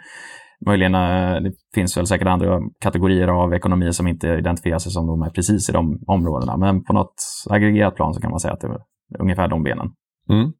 möjligen 0.65 0.95
eh, 0.95 1.41
det 1.41 1.51
finns 1.75 1.97
väl 1.97 2.07
säkert 2.07 2.27
andra 2.27 2.59
kategorier 2.79 3.27
av 3.27 3.53
ekonomi 3.53 3.93
som 3.93 4.07
inte 4.07 4.27
identifierar 4.27 4.79
sig 4.79 4.91
som 4.91 5.07
de 5.07 5.21
är 5.21 5.29
precis 5.29 5.69
i 5.69 5.71
de 5.71 5.99
områdena. 6.07 6.57
Men 6.57 6.83
på 6.83 6.93
något 6.93 7.15
aggregerat 7.49 7.95
plan 7.95 8.13
så 8.13 8.21
kan 8.21 8.31
man 8.31 8.39
säga 8.39 8.53
att 8.53 8.61
det 8.61 8.67
är 8.67 8.79
ungefär 9.19 9.47
de 9.47 9.63
benen. 9.63 9.87
Mm. 10.29 10.51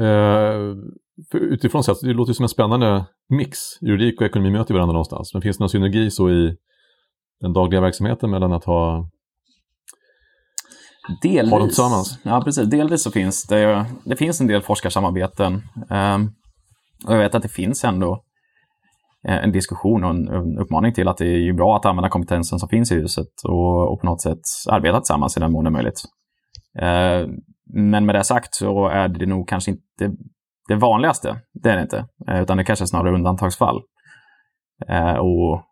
Eh, 0.00 0.76
utifrån 1.34 1.84
sett, 1.84 2.00
det 2.02 2.12
låter 2.12 2.32
som 2.32 2.42
en 2.42 2.48
spännande 2.48 3.06
mix. 3.28 3.58
Juridik 3.80 4.20
och 4.20 4.26
ekonomi 4.26 4.50
möter 4.50 4.74
varandra 4.74 4.92
någonstans. 4.92 5.34
Men 5.34 5.42
finns 5.42 5.58
det 5.58 5.62
någon 5.62 5.68
synergi 5.68 6.10
så 6.10 6.30
i 6.30 6.56
den 7.40 7.52
dagliga 7.52 7.80
verksamheten 7.80 8.30
mellan 8.30 8.52
att 8.52 8.64
ha 8.64 9.10
Delvis. 11.22 11.50
Ha 11.50 11.58
dem 11.58 11.68
tillsammans? 11.68 12.18
Ja, 12.22 12.42
precis. 12.44 12.70
Delvis 12.70 13.02
så 13.02 13.10
finns 13.10 13.46
det, 13.46 13.86
det 14.04 14.16
finns 14.16 14.40
en 14.40 14.46
del 14.46 14.62
forskarsamarbeten. 14.62 15.54
Um, 15.90 16.32
och 17.06 17.14
jag 17.14 17.18
vet 17.18 17.34
att 17.34 17.42
det 17.42 17.48
finns 17.48 17.84
ändå 17.84 18.22
eh, 19.28 19.44
en 19.44 19.52
diskussion 19.52 20.04
och 20.04 20.10
en, 20.10 20.58
uppmaning 20.58 20.92
till 20.92 21.08
att 21.08 21.16
det 21.16 21.26
är 21.26 21.52
bra 21.52 21.76
att 21.76 21.86
använda 21.86 22.08
kompetensen 22.08 22.58
som 22.58 22.68
finns 22.68 22.92
i 22.92 22.94
huset 22.94 23.28
och, 23.44 23.92
och 23.92 24.00
på 24.00 24.06
något 24.06 24.22
sätt 24.22 24.40
arbeta 24.70 25.00
tillsammans 25.00 25.36
i 25.36 25.40
den 25.40 25.52
mån 25.52 25.64
det 25.64 25.68
är 25.68 25.72
möjligt. 25.72 26.02
Uh, 26.82 27.34
men 27.74 28.06
med 28.06 28.14
det 28.14 28.24
sagt 28.24 28.54
så 28.54 28.88
är 28.88 29.08
det 29.08 29.26
nog 29.26 29.48
kanske 29.48 29.70
inte 29.70 30.16
det 30.68 30.74
vanligaste. 30.74 31.40
Det 31.62 31.70
är 31.70 31.76
det 31.76 31.82
inte. 31.82 32.06
Uh, 32.30 32.42
utan 32.42 32.56
det 32.56 32.64
kanske 32.64 32.84
är 32.84 32.86
snarare 32.86 33.14
undantagsfall. 33.14 33.80
Uh, 34.90 35.16
och 35.16 35.62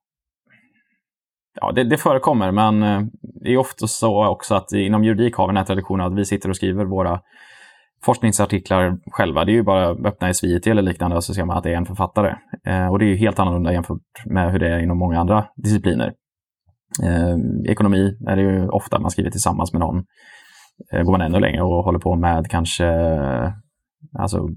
ja, 1.55 1.73
det, 1.73 1.85
det, 1.85 1.97
förekommer, 1.97 2.51
men 2.51 2.83
eh, 2.83 3.01
det 3.23 3.53
är 3.53 3.57
ofta 3.57 3.87
så 3.87 4.27
också 4.27 4.55
att 4.55 4.73
inom 4.73 5.05
juridik 5.05 5.35
har 5.35 5.47
vi 5.47 5.51
den 5.51 5.57
här 5.57 5.65
traditionen 5.65 6.07
att 6.07 6.19
vi 6.19 6.25
sitter 6.25 6.49
och 6.49 6.57
skriver 6.57 6.85
våra 6.85 7.21
forskningsartiklar 8.03 8.99
själva. 9.11 9.45
Det 9.45 9.53
är 9.53 9.55
ju 9.55 9.63
bara 9.63 9.91
att 9.91 10.07
öppna 10.07 10.35
SVIT 10.35 10.67
eller 10.67 10.83
liknande 10.83 11.17
och 11.17 11.25
så 11.25 11.35
ser 11.35 11.45
man 11.45 11.57
att 11.57 11.65
det 11.65 11.71
är 11.71 11.77
en 11.77 11.87
författare. 11.87 12.35
Eh, 12.67 12.87
och 12.87 12.99
det 12.99 13.05
är 13.05 13.09
ju 13.09 13.17
helt 13.17 13.39
annorlunda 13.39 13.73
jämfört 13.73 14.27
med 14.27 14.53
hur 14.53 14.59
det 14.59 14.69
är 14.69 14.79
inom 14.79 14.99
många 14.99 15.21
andra 15.21 15.47
discipliner. 15.57 16.13
Eh, 17.05 17.37
ekonomi 17.71 18.19
är 18.29 18.37
det 18.37 18.43
ju 18.43 18.69
ofta 18.69 19.01
man 19.01 19.11
skriver 19.11 19.31
tillsammans 19.31 19.73
med 19.73 19.81
någon. 19.81 20.05
Eh, 20.93 21.03
går 21.03 21.13
man 21.13 21.21
ännu 21.21 21.41
längre 21.41 21.63
och 21.63 21.85
håller 21.85 21.99
på 21.99 22.17
med 22.17 22.51
kanske 22.51 22.87
eh, 22.87 23.51
alltså, 24.19 24.49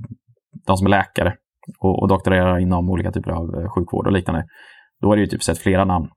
de 0.67 0.77
som 0.77 0.87
är 0.87 0.91
läkare 0.91 1.35
och, 1.79 2.01
och 2.01 2.07
doktorerar 2.07 2.59
inom 2.59 2.89
olika 2.89 3.11
typer 3.11 3.31
av 3.31 3.55
eh, 3.55 3.69
sjukvård 3.69 4.07
och 4.07 4.13
liknande. 4.13 4.45
Då 5.01 5.11
är 5.11 5.15
det 5.15 5.21
ju 5.21 5.27
typ 5.27 5.43
sett 5.43 5.57
flera 5.57 5.85
namn 5.85 6.09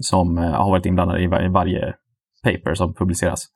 som 0.00 0.38
eh, 0.38 0.50
har 0.50 0.70
varit 0.70 0.86
inblandade 0.86 1.22
i 1.22 1.48
varje 1.48 1.94
paper 2.42 2.74
som 2.74 2.94
publiceras. 2.94 3.46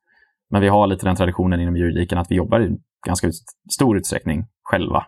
Men 0.51 0.62
vi 0.62 0.68
har 0.68 0.87
lite 0.87 1.07
den 1.07 1.16
traditionen 1.16 1.61
inom 1.61 1.77
juridiken 1.77 2.18
att 2.18 2.31
vi 2.31 2.37
jobbar 2.37 2.61
i 2.61 2.77
ganska 3.07 3.31
stor 3.72 3.96
utsträckning 3.96 4.46
själva. 4.62 5.07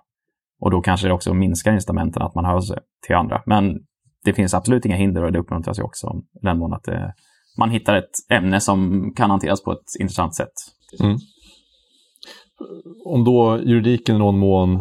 Och 0.61 0.71
då 0.71 0.81
kanske 0.81 1.09
det 1.09 1.14
också 1.14 1.35
minskar 1.35 1.73
incitamenten 1.73 2.23
att 2.23 2.35
man 2.35 2.45
hör 2.45 2.61
sig 2.61 2.79
till 3.07 3.16
andra. 3.16 3.43
Men 3.47 3.79
det 4.25 4.33
finns 4.33 4.55
absolut 4.55 4.85
inga 4.85 4.97
hinder 4.97 5.25
och 5.25 5.33
det 5.33 5.38
uppmuntras 5.38 5.79
ju 5.79 5.83
också 5.83 6.07
i 6.43 6.47
den 6.47 6.59
mån 6.59 6.73
att 6.73 6.85
det, 6.85 7.14
man 7.59 7.71
hittar 7.71 7.97
ett 7.97 8.11
ämne 8.31 8.61
som 8.61 9.11
kan 9.16 9.31
hanteras 9.31 9.62
på 9.62 9.73
ett 9.73 10.01
intressant 10.01 10.35
sätt. 10.35 10.53
Mm. 11.03 11.16
Om 13.05 13.25
då 13.25 13.61
juridiken 13.62 14.16
i 14.16 14.19
någon 14.19 14.38
mån 14.38 14.77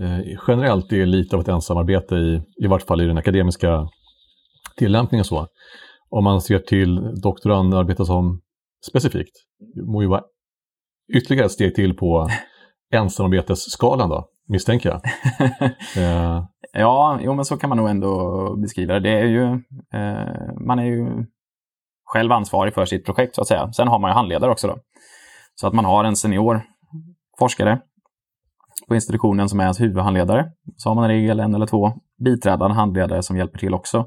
eh, 0.00 0.38
generellt 0.48 0.92
är 0.92 1.06
lite 1.06 1.36
av 1.36 1.42
ett 1.42 1.48
ensamarbete 1.48 2.14
i, 2.14 2.42
i 2.64 2.66
vart 2.66 2.82
fall 2.82 3.00
i 3.00 3.06
den 3.06 3.18
akademiska 3.18 3.88
tillämpningen 4.76 5.24
så. 5.24 5.46
Om 6.10 6.24
man 6.24 6.40
ser 6.40 6.58
till 6.58 7.20
doktorandarbete 7.22 8.04
som 8.04 8.40
specifikt, 8.88 9.36
det 9.74 9.82
må 9.82 10.02
ju 10.02 10.08
vara 10.08 10.22
ytterligare 11.14 11.46
ett 11.46 11.52
steg 11.52 11.74
till 11.74 11.96
på 11.96 12.28
ensamarbetesskalan 12.94 14.08
då, 14.08 14.28
misstänker 14.48 14.88
jag. 14.88 15.00
eh. 16.04 16.44
Ja, 16.72 17.18
jo, 17.22 17.34
men 17.34 17.44
så 17.44 17.56
kan 17.56 17.68
man 17.68 17.78
nog 17.78 17.90
ändå 17.90 18.56
beskriva 18.56 18.94
det. 18.94 19.00
det 19.00 19.18
är 19.18 19.24
ju, 19.24 19.44
eh, 19.94 20.64
man 20.66 20.78
är 20.78 20.84
ju 20.84 21.26
själv 22.04 22.32
ansvarig 22.32 22.74
för 22.74 22.84
sitt 22.84 23.04
projekt 23.06 23.34
så 23.34 23.40
att 23.40 23.48
säga. 23.48 23.72
Sen 23.72 23.88
har 23.88 23.98
man 23.98 24.10
ju 24.10 24.14
handledare 24.14 24.50
också 24.50 24.66
då. 24.66 24.78
Så 25.54 25.66
att 25.66 25.74
man 25.74 25.84
har 25.84 26.04
en 26.04 26.16
senior 26.16 26.62
forskare 27.38 27.80
på 28.88 28.94
institutionen 28.94 29.48
som 29.48 29.60
är 29.60 29.64
ens 29.64 29.80
huvudhandledare. 29.80 30.46
Så 30.76 30.90
har 30.90 30.94
man 30.94 31.10
i 31.10 31.14
regel 31.14 31.40
en 31.40 31.54
eller 31.54 31.66
två 31.66 31.92
biträdande 32.24 32.74
handledare 32.74 33.22
som 33.22 33.36
hjälper 33.36 33.58
till 33.58 33.74
också. 33.74 34.06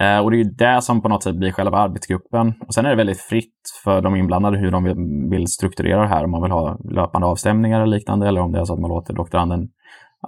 Eh, 0.00 0.18
och 0.18 0.30
det 0.30 0.36
är 0.36 0.44
ju 0.44 0.50
det 0.50 0.82
som 0.82 1.02
på 1.02 1.08
något 1.08 1.22
sätt 1.22 1.36
blir 1.36 1.52
själva 1.52 1.78
arbetsgruppen. 1.78 2.54
Och 2.66 2.74
sen 2.74 2.86
är 2.86 2.90
det 2.90 2.96
väldigt 2.96 3.20
fritt 3.20 3.60
för 3.84 4.00
de 4.00 4.16
inblandade 4.16 4.58
hur 4.58 4.70
de 4.70 4.84
vill 5.30 5.46
strukturera 5.46 6.00
det 6.00 6.08
här. 6.08 6.24
Om 6.24 6.30
man 6.30 6.42
vill 6.42 6.52
ha 6.52 6.78
löpande 6.84 7.26
avstämningar 7.26 7.80
eller 7.80 7.96
liknande 7.96 8.28
eller 8.28 8.40
om 8.40 8.52
det 8.52 8.60
är 8.60 8.64
så 8.64 8.74
att 8.74 8.80
man 8.80 8.90
låter 8.90 9.14
doktoranden 9.14 9.68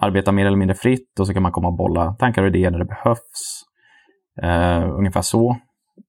arbeta 0.00 0.32
mer 0.32 0.46
eller 0.46 0.56
mindre 0.56 0.74
fritt 0.74 1.20
och 1.20 1.26
så 1.26 1.32
kan 1.32 1.42
man 1.42 1.52
komma 1.52 1.68
och 1.68 1.76
bolla 1.76 2.14
tankar 2.14 2.42
och 2.42 2.48
idéer 2.48 2.70
när 2.70 2.78
det 2.78 2.84
behövs. 2.84 3.64
Eh, 4.42 4.96
ungefär 4.98 5.22
så. 5.22 5.56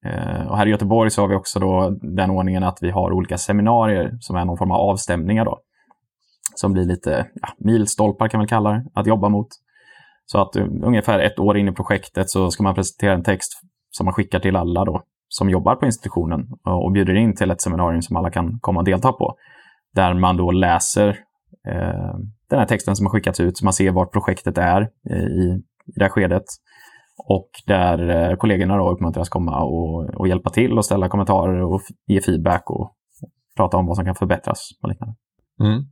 Eh, 0.06 0.48
och 0.48 0.58
här 0.58 0.68
i 0.68 0.70
Göteborg 0.70 1.10
så 1.10 1.22
har 1.22 1.28
vi 1.28 1.36
också 1.36 1.60
då 1.60 1.90
den 2.02 2.30
ordningen 2.30 2.64
att 2.64 2.78
vi 2.82 2.90
har 2.90 3.12
olika 3.12 3.38
seminarier 3.38 4.18
som 4.20 4.36
är 4.36 4.46
någon 4.46 4.58
form 4.58 4.72
av 4.72 4.78
avstämningar 4.78 5.46
då. 5.46 5.60
Som 6.56 6.74
blir 6.74 6.86
lite 6.86 7.28
ja, 7.42 7.48
milstolpar 7.58 8.28
kan 8.28 8.38
man 8.38 8.48
kalla 8.48 8.72
det, 8.72 8.86
att 8.94 9.08
jobba 9.08 9.30
mot. 9.30 9.48
Så 10.26 10.42
att 10.42 10.56
eh, 10.56 10.66
ungefär 10.84 11.20
ett 11.20 11.40
år 11.40 11.58
in 11.58 11.68
i 11.68 11.72
projektet 11.72 12.30
så 12.30 12.52
ska 12.52 12.64
man 12.64 12.76
presentera 12.76 13.14
en 13.14 13.24
text 13.24 13.52
som 13.90 14.06
man 14.06 14.14
skickar 14.14 14.40
till 14.40 14.56
alla 14.56 14.86
då, 14.86 15.04
som 15.28 15.50
jobbar 15.50 15.76
på 15.76 15.86
institutionen 15.86 16.48
och 16.64 16.92
bjuder 16.92 17.16
in 17.16 17.36
till 17.36 17.52
ett 17.52 17.62
seminarium 17.62 18.02
som 18.02 18.16
alla 18.16 18.30
kan 18.30 18.60
komma 18.60 18.80
och 18.80 18.86
delta 18.86 19.12
på. 19.12 19.36
Där 19.96 20.14
man 20.14 20.38
då 20.38 20.52
läser 20.52 21.08
eh, 21.68 22.16
den 22.50 22.60
här 22.60 22.66
texten 22.66 22.96
som 22.96 23.06
har 23.06 23.12
skickats 23.12 23.40
ut, 23.40 23.58
så 23.58 23.66
man 23.66 23.74
ser 23.74 23.92
vart 23.92 24.14
projektet 24.14 24.58
är 24.58 24.82
i, 25.10 25.16
i 25.16 25.94
det 25.96 26.04
här 26.04 26.10
skedet. 26.10 26.44
Och 27.28 27.50
där 27.68 28.10
eh, 28.10 28.36
kollegorna 28.36 28.78
då 28.78 28.92
uppmuntras 28.92 29.30
komma 29.30 29.64
och, 29.64 30.10
och 30.16 30.28
hjälpa 30.28 30.50
till 30.50 30.78
och 30.78 30.86
ställa 30.86 31.10
kommentarer 31.10 31.62
och 31.62 31.82
ge 32.08 32.22
feedback 32.22 32.70
och, 32.70 32.82
och 32.82 32.92
prata 33.58 33.78
om 33.78 33.86
vad 33.86 33.96
som 33.96 34.06
kan 34.06 34.16
förbättras 34.16 34.70
och 34.82 34.90
liknande. 34.90 35.16
Mm. 35.60 35.84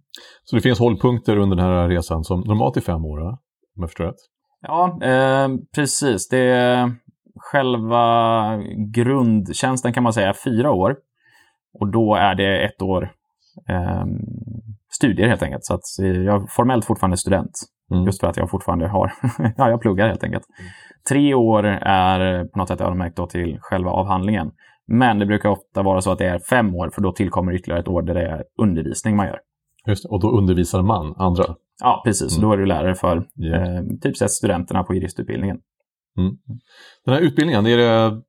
Så 0.44 0.56
det 0.56 0.62
finns 0.62 0.80
hållpunkter 0.80 1.38
under 1.38 1.56
den 1.56 1.66
här 1.66 1.88
resan 1.88 2.24
som 2.24 2.40
normalt 2.40 2.78
är 2.78 2.82
fem 2.82 3.06
år, 3.06 3.38
om 3.76 3.82
jag 3.82 3.90
förstår 3.90 4.06
rätt? 4.06 4.16
Ja, 4.62 5.00
eh, 5.02 5.48
precis. 5.76 6.28
Det 6.30 6.40
är 6.40 6.92
själva 7.36 8.58
grundtjänsten 8.94 9.94
kan 9.94 10.04
man 10.04 10.14
säga 10.14 10.34
fyra 10.44 10.72
år. 10.72 10.96
Och 11.80 11.92
då 11.92 12.16
är 12.16 12.36
det 12.36 12.66
ett 12.66 12.82
år 12.82 13.12
eh, 13.70 14.06
studier 14.92 15.28
helt 15.28 15.44
enkelt. 15.44 15.66
Så 15.66 15.74
att 15.74 15.82
jag 16.00 16.44
är 16.44 16.48
formellt 16.48 16.86
fortfarande 16.86 17.18
student. 17.18 17.52
Mm. 17.92 18.06
Just 18.06 18.20
för 18.20 18.28
att 18.28 18.38
jag 18.38 18.50
fortfarande 18.50 18.88
har, 18.88 19.14
ja 19.58 19.70
jag 19.70 19.82
pluggar 19.82 20.08
helt 20.08 20.24
enkelt. 20.24 20.46
Mm. 20.60 20.72
Tre 21.10 21.34
år 21.34 21.66
är 21.82 22.46
på 22.46 22.60
något 22.60 22.68
sätt 22.68 22.82
öronmärkt 22.82 23.18
då 23.18 23.28
till 23.28 23.58
själva 23.62 23.92
avhandlingen. 23.92 24.52
Men 24.88 25.20
det 25.20 25.26
brukar 25.26 25.50
ofta 25.50 25.84
vara 25.84 26.02
så 26.02 26.12
att 26.12 26.18
det 26.18 26.26
är 26.26 26.40
fem 26.40 26.76
år, 26.76 26.90
för 26.94 27.02
då 27.02 27.12
tillkommer 27.12 27.56
ytterligare 27.56 27.82
ett 27.82 27.88
år 27.88 28.02
där 28.02 28.14
det 28.14 28.28
är 28.28 28.44
undervisning 28.62 29.16
man 29.16 29.28
gör. 29.28 29.40
Just 29.88 30.06
och 30.06 30.22
då 30.22 30.38
undervisar 30.38 30.82
man 30.82 31.16
andra? 31.18 31.44
Ja, 31.84 32.02
precis. 32.06 32.38
Mm. 32.38 32.50
Då 32.50 32.54
är 32.54 32.58
du 32.58 32.66
lärare 32.66 32.96
för 32.96 33.26
yeah. 33.44 33.78
eh, 33.78 33.84
typ 34.02 34.18
sett 34.18 34.32
studenterna 34.32 34.84
på 34.84 34.96
juristutbildningen. 34.96 35.58
Mm. 36.18 36.34
Den 37.06 37.14
här 37.14 37.22
utbildningen, 37.22 37.66
är 37.66 37.78
det, 37.78 38.22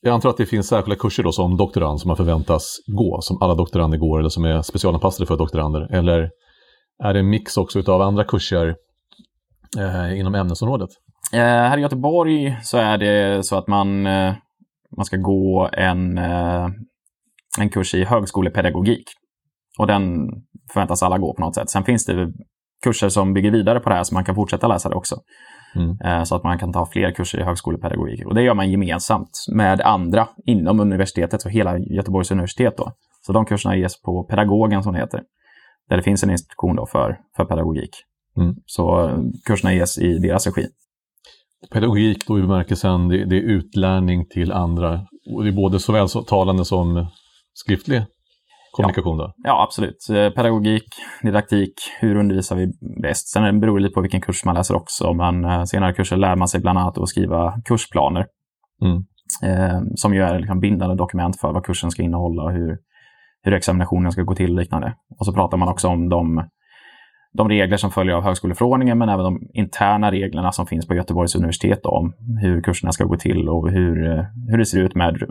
jag 0.00 0.14
antar 0.14 0.28
att 0.30 0.36
det 0.36 0.46
finns 0.46 0.68
särskilda 0.68 0.96
kurser 0.96 1.22
då 1.22 1.32
som 1.32 1.56
doktorand 1.56 2.00
som 2.00 2.08
man 2.08 2.16
förväntas 2.16 2.76
gå, 2.86 3.18
som 3.20 3.42
alla 3.42 3.54
doktorander 3.54 3.98
går 3.98 4.18
eller 4.18 4.28
som 4.28 4.44
är 4.44 4.62
specialanpassade 4.62 5.26
för 5.26 5.36
doktorander? 5.36 5.94
Eller 5.94 6.30
är 7.04 7.14
det 7.14 7.20
en 7.20 7.30
mix 7.30 7.56
också 7.56 7.92
av 7.92 8.02
andra 8.02 8.24
kurser 8.24 8.76
eh, 9.78 10.18
inom 10.18 10.34
ämnesområdet? 10.34 10.90
Eh, 11.32 11.40
här 11.40 11.78
i 11.78 11.80
Göteborg 11.80 12.56
så 12.62 12.78
är 12.78 12.98
det 12.98 13.46
så 13.46 13.56
att 13.56 13.68
man, 13.68 14.06
eh, 14.06 14.34
man 14.96 15.04
ska 15.04 15.16
gå 15.16 15.70
en, 15.72 16.18
eh, 16.18 16.68
en 17.58 17.70
kurs 17.70 17.94
i 17.94 18.04
högskolepedagogik. 18.04 19.04
Och 19.78 19.86
den 19.86 20.28
förväntas 20.72 21.02
alla 21.02 21.18
gå 21.18 21.34
på 21.34 21.40
något 21.40 21.54
sätt. 21.54 21.70
Sen 21.70 21.84
finns 21.84 22.06
det 22.06 22.32
kurser 22.84 23.08
som 23.08 23.34
bygger 23.34 23.50
vidare 23.50 23.80
på 23.80 23.88
det 23.88 23.94
här 23.94 24.04
så 24.04 24.14
man 24.14 24.24
kan 24.24 24.34
fortsätta 24.34 24.68
läsa 24.68 24.88
det 24.88 24.94
också. 24.94 25.16
Mm. 25.74 25.98
Eh, 26.04 26.24
så 26.24 26.36
att 26.36 26.44
man 26.44 26.58
kan 26.58 26.72
ta 26.72 26.86
fler 26.86 27.10
kurser 27.10 27.40
i 27.40 27.42
högskolepedagogik. 27.42 28.26
Och 28.26 28.34
det 28.34 28.42
gör 28.42 28.54
man 28.54 28.70
gemensamt 28.70 29.30
med 29.54 29.80
andra 29.80 30.28
inom 30.46 30.80
universitetet 30.80 31.44
och 31.44 31.50
hela 31.50 31.78
Göteborgs 31.78 32.30
universitet. 32.30 32.76
Då. 32.76 32.92
Så 33.26 33.32
de 33.32 33.44
kurserna 33.44 33.76
ges 33.76 34.02
på 34.02 34.24
Pedagogen 34.24 34.82
som 34.82 34.92
det 34.92 34.98
heter. 34.98 35.22
Där 35.88 35.96
det 35.96 36.02
finns 36.02 36.22
en 36.24 36.30
institution 36.30 36.76
då 36.76 36.86
för, 36.86 37.18
för 37.36 37.44
pedagogik. 37.44 37.90
Mm. 38.36 38.54
Så 38.66 39.08
eh, 39.08 39.18
kurserna 39.46 39.74
ges 39.74 39.98
i 39.98 40.18
deras 40.18 40.46
regi. 40.46 40.66
Pedagogik 41.72 42.26
då 42.26 42.38
i 42.38 42.42
bemärkelsen, 42.42 43.08
det, 43.08 43.24
det 43.24 43.36
är 43.36 43.42
utlärning 43.42 44.26
till 44.26 44.52
andra. 44.52 45.00
Och 45.34 45.42
det 45.44 45.50
är 45.50 45.52
både 45.52 45.78
såväl 45.78 46.08
talande 46.08 46.64
som 46.64 47.06
skriftlig 47.54 48.02
kommunikation 48.72 49.18
då? 49.18 49.32
Ja, 49.36 49.62
absolut. 49.62 50.08
Eh, 50.10 50.30
pedagogik, 50.30 50.84
didaktik, 51.22 51.72
hur 52.00 52.16
undervisar 52.16 52.56
vi 52.56 52.66
bäst? 53.02 53.28
Sen 53.28 53.60
beror 53.60 53.78
det 53.78 53.82
lite 53.82 53.94
på 53.94 54.00
vilken 54.00 54.20
kurs 54.20 54.44
man 54.44 54.54
läser 54.54 54.76
också, 54.76 55.12
men 55.12 55.44
eh, 55.44 55.64
senare 55.64 55.92
kurser 55.92 56.16
lär 56.16 56.36
man 56.36 56.48
sig 56.48 56.60
bland 56.60 56.78
annat 56.78 56.98
att 56.98 57.08
skriva 57.08 57.60
kursplaner. 57.64 58.26
Mm. 58.82 59.04
Eh, 59.42 59.80
som 59.94 60.14
ju 60.14 60.22
är 60.22 60.38
liksom 60.38 60.60
bindande 60.60 60.96
dokument 60.96 61.40
för 61.40 61.52
vad 61.52 61.64
kursen 61.64 61.90
ska 61.90 62.02
innehålla 62.02 62.42
och 62.42 62.52
hur, 62.52 62.78
hur 63.42 63.52
examinationen 63.52 64.12
ska 64.12 64.22
gå 64.22 64.34
till 64.34 64.50
och 64.50 64.58
liknande. 64.58 64.94
Och 65.18 65.26
så 65.26 65.32
pratar 65.32 65.56
man 65.56 65.68
också 65.68 65.88
om 65.88 66.08
de, 66.08 66.48
de 67.32 67.48
regler 67.48 67.76
som 67.76 67.90
följer 67.90 68.14
av 68.14 68.22
högskoleförordningen, 68.22 68.98
men 68.98 69.08
även 69.08 69.24
de 69.24 69.40
interna 69.54 70.10
reglerna 70.10 70.52
som 70.52 70.66
finns 70.66 70.86
på 70.86 70.94
Göteborgs 70.94 71.34
universitet 71.34 71.86
om 71.86 72.12
hur 72.42 72.62
kurserna 72.62 72.92
ska 72.92 73.04
gå 73.04 73.16
till 73.16 73.48
och 73.48 73.70
hur, 73.70 74.26
hur 74.50 74.58
det 74.58 74.66
ser 74.66 74.80
ut 74.80 74.94
med 74.94 75.22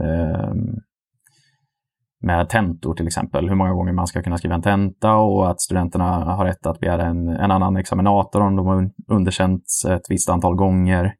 eh, 0.00 0.52
med 2.24 2.48
tentor 2.48 2.94
till 2.94 3.06
exempel, 3.06 3.48
hur 3.48 3.56
många 3.56 3.72
gånger 3.72 3.92
man 3.92 4.06
ska 4.06 4.22
kunna 4.22 4.38
skriva 4.38 4.54
en 4.54 4.62
tenta 4.62 5.14
och 5.14 5.50
att 5.50 5.60
studenterna 5.60 6.04
har 6.34 6.44
rätt 6.44 6.66
att 6.66 6.80
begära 6.80 7.06
en, 7.06 7.28
en 7.28 7.50
annan 7.50 7.76
examinator 7.76 8.40
om 8.40 8.56
de 8.56 8.66
har 8.66 8.90
underkänts 9.08 9.84
ett 9.84 10.02
visst 10.08 10.28
antal 10.28 10.54
gånger. 10.54 11.14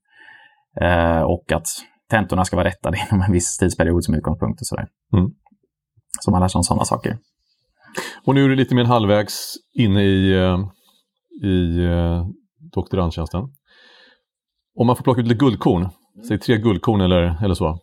Eh, 0.81 1.21
och 1.21 1.53
att 1.53 1.67
tentorna 2.11 2.45
ska 2.45 2.57
vara 2.57 2.69
rättade 2.69 2.99
inom 3.11 3.23
en 3.23 3.33
viss 3.33 3.57
tidsperiod 3.57 4.05
som 4.05 4.15
utgångspunkt 4.15 4.61
och 4.61 4.67
sådär. 4.67 4.87
Mm. 5.17 5.31
Så 6.21 6.31
man 6.31 6.41
lär 6.41 6.49
sig 6.49 6.59
om 6.59 6.63
sådana 6.63 6.85
saker. 6.85 7.19
Och 8.27 8.35
nu 8.35 8.45
är 8.45 8.49
du 8.49 8.57
lite 8.57 8.75
mer 8.75 8.85
halvvägs 8.85 9.55
inne 9.79 10.03
i, 10.03 10.33
eh, 10.33 10.59
i 11.49 11.85
eh, 11.85 12.27
doktorandtjänsten. 12.75 13.41
Om 14.77 14.87
man 14.87 14.97
får 14.97 15.05
plocka 15.05 15.21
ut 15.21 15.27
lite 15.27 15.45
guldkorn, 15.45 15.89
säg 16.29 16.39
tre 16.39 16.57
guldkorn 16.57 17.01
eller, 17.01 17.45
eller 17.45 17.55
så 17.55 17.79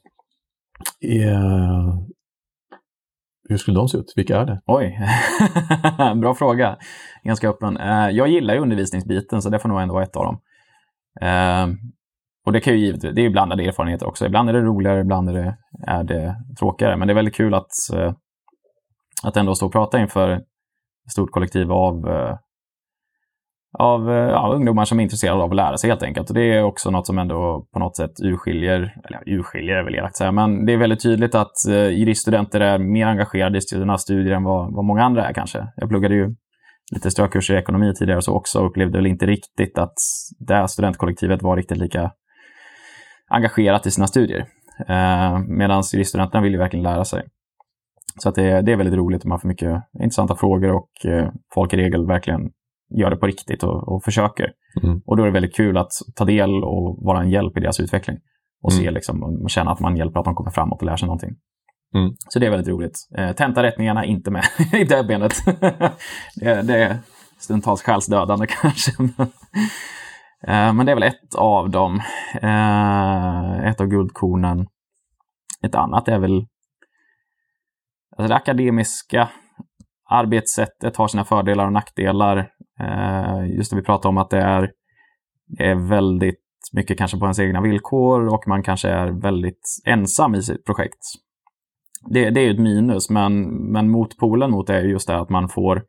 hur 3.52 3.58
skulle 3.58 3.80
de 3.80 3.88
se 3.88 3.98
ut? 3.98 4.14
Vilka 4.16 4.38
är 4.38 4.46
det? 4.46 4.62
Oj, 4.66 5.00
bra 6.22 6.36
fråga. 6.36 6.78
Ganska 7.24 7.50
öppen. 7.50 7.78
Eh, 7.78 8.10
jag 8.10 8.28
gillar 8.28 8.54
ju 8.54 8.60
undervisningsbiten, 8.60 9.42
så 9.42 9.50
det 9.50 9.60
får 9.60 9.70
nog 9.70 9.82
ändå 9.82 9.94
vara 9.94 10.04
ett 10.04 10.16
av 10.16 10.26
dem. 10.26 10.40
Eh, 11.22 11.68
och 12.46 12.52
det 12.52 12.60
kan 12.60 12.74
ju 12.74 12.80
givetvis, 12.80 13.16
det 13.16 13.26
är 13.26 13.30
blandade 13.30 13.64
erfarenheter 13.64 14.08
också. 14.08 14.26
Ibland 14.26 14.50
är 14.50 14.54
det 14.54 14.62
roligare, 14.62 15.00
ibland 15.00 15.30
är 15.30 15.34
det, 15.34 15.58
är 15.88 16.04
det 16.04 16.36
tråkigare. 16.60 16.98
Men 16.98 17.08
det 17.08 17.12
är 17.12 17.16
väldigt 17.16 17.36
kul 17.36 17.54
att, 17.54 17.72
eh, 17.94 18.14
att 19.24 19.38
ändå 19.38 19.56
stå 19.56 19.66
och 19.66 19.72
prata 19.72 20.00
inför 20.00 20.30
ett 20.30 21.12
stort 21.12 21.32
kollektiv 21.32 21.72
av 21.72 22.06
av 23.80 24.10
eh, 24.10 24.16
ja, 24.16 24.54
ungdomar 24.56 24.86
som 24.86 25.00
är 25.00 25.04
intresserade 25.04 25.44
av 25.44 25.50
att 25.50 25.56
lära 25.56 25.78
sig 25.78 25.90
helt 25.90 26.04
enkelt. 26.04 26.30
Och 26.30 26.36
det 26.36 26.54
är 26.54 26.64
också 26.64 26.92
något 26.92 27.08
som 27.08 27.18
ändå 27.18 27.68
på 27.74 27.80
något 27.80 27.96
sätt 27.96 28.12
urskiljer, 28.24 28.96
eller 29.06 29.24
urskiljer 29.26 29.76
är 29.76 29.84
väl 29.84 29.96
elakt 29.96 30.16
säga, 30.16 30.32
men 30.32 30.66
det 30.66 30.74
är 30.74 30.78
väldigt 30.78 31.04
tydligt 31.04 31.36
att 31.36 31.68
eh, 31.70 31.90
juriststudenter 31.90 32.60
är 32.60 32.80
mer 32.80 33.08
engagerade 33.08 33.58
i 33.58 33.62
sina 33.62 33.98
studier 33.98 34.36
än 34.36 34.44
vad, 34.44 34.74
vad 34.74 34.86
många 34.86 35.04
andra 35.04 35.28
är 35.28 35.34
kanske. 35.34 35.68
Jag 35.76 35.90
pluggade 35.90 36.16
ju 36.16 36.36
lite 36.92 37.12
strökurser 37.12 37.56
i 37.56 37.58
ekonomi 37.58 37.94
tidigare 37.94 38.18
och 38.18 38.24
så 38.24 38.36
också 38.36 38.60
och 38.60 38.70
upplevde 38.70 38.98
väl 38.98 39.08
inte 39.08 39.26
riktigt 39.26 39.78
att 39.78 39.94
det 40.40 40.68
studentkollektivet 40.68 41.42
var 41.42 41.58
riktigt 41.58 41.78
lika 41.78 42.12
engagerat 43.30 43.86
i 43.86 43.92
sina 43.92 44.08
studier. 44.08 44.46
Eh, 44.88 45.40
Medan 45.40 45.84
juriststudenterna 45.94 46.44
vill 46.44 46.52
ju 46.52 46.60
verkligen 46.60 46.84
lära 46.84 47.06
sig. 47.06 47.24
Så 48.18 48.30
att 48.30 48.36
det, 48.36 48.62
det 48.62 48.72
är 48.72 48.76
väldigt 48.76 48.96
roligt 48.96 49.24
och 49.24 49.30
man 49.30 49.40
får 49.40 49.48
mycket 49.48 49.84
intressanta 50.04 50.36
frågor 50.36 50.72
och 50.72 51.06
eh, 51.06 51.30
folk 51.54 51.74
i 51.74 51.78
regel 51.78 52.08
verkligen 52.08 52.42
gör 53.00 53.10
det 53.10 53.16
på 53.16 53.28
riktigt 53.28 53.64
och, 53.64 53.96
och 53.96 54.04
försöker. 54.04 54.52
Mm. 54.84 55.02
Och 55.06 55.18
då 55.18 55.24
är 55.24 55.28
det 55.28 55.34
väldigt 55.34 55.56
kul 55.56 55.78
att 55.78 55.92
ta 56.16 56.26
del 56.26 56.64
och 56.64 57.06
vara 57.06 57.22
en 57.22 57.30
hjälp 57.30 57.58
i 57.58 57.60
deras 57.60 57.80
utveckling. 57.80 58.18
Och 58.64 58.72
mm. 58.72 58.84
se 58.84 58.92
liksom, 58.92 59.24
och 59.24 59.50
känna 59.50 59.72
att 59.72 59.80
man 59.80 59.98
hjälper 59.98 60.20
att 60.20 60.26
de 60.26 60.36
kommer 60.36 60.52
framåt 60.52 60.82
och 60.82 60.86
lär 60.86 60.96
sig 60.96 61.06
någonting. 61.06 61.36
Mm. 61.96 62.14
Så 62.30 62.40
det 62.40 62.46
är 62.46 62.50
väldigt 62.50 62.68
roligt. 62.68 62.96
Eh, 63.18 63.32
tentarättningarna 63.32 64.06
inte 64.06 64.32
med 64.32 64.44
i 64.74 64.84
det 64.90 65.04
benet. 65.04 65.34
det, 66.36 66.62
det 66.62 66.84
är 66.84 66.98
stundtals 67.40 67.82
själsdödande 67.82 68.48
kanske. 68.62 68.92
eh, 70.48 70.74
men 70.74 70.86
det 70.86 70.92
är 70.92 70.96
väl 70.96 71.04
ett 71.04 71.36
av 71.36 71.70
dem. 71.70 72.02
Eh, 72.42 73.68
ett 73.68 73.82
av 73.82 73.88
guldkornen. 73.88 74.68
Ett 75.64 75.76
annat 75.76 76.08
är 76.08 76.20
väl 76.20 76.46
alltså 78.18 78.28
det 78.28 78.36
akademiska 78.36 79.30
arbetssättet 80.10 80.98
har 80.98 81.08
sina 81.08 81.26
fördelar 81.26 81.66
och 81.66 81.74
nackdelar. 81.74 82.50
Eh, 82.82 83.56
just 83.58 83.72
det 83.72 83.76
vi 83.76 83.84
pratade 83.84 84.10
om 84.10 84.18
att 84.18 84.30
det 84.30 84.42
är, 84.42 84.72
är 85.60 85.90
väldigt 85.90 86.40
mycket 86.74 86.98
kanske 86.98 87.18
på 87.18 87.26
ens 87.26 87.40
egna 87.40 87.62
villkor 87.62 88.34
och 88.34 88.48
man 88.48 88.64
kanske 88.64 88.90
är 88.90 89.08
väldigt 89.22 89.82
ensam 89.86 90.36
i 90.36 90.44
sitt 90.44 90.66
projekt. 90.66 91.00
Det, 92.10 92.30
det 92.30 92.42
är 92.42 92.52
ett 92.52 92.60
minus, 92.60 93.10
men, 93.10 93.44
men 93.72 93.90
motpolen 93.90 94.52
mot 94.52 94.68
det 94.68 94.76
är 94.76 94.84
just 94.84 95.08
det 95.08 95.20
att 95.20 95.30
man 95.30 95.50
får, 95.50 95.84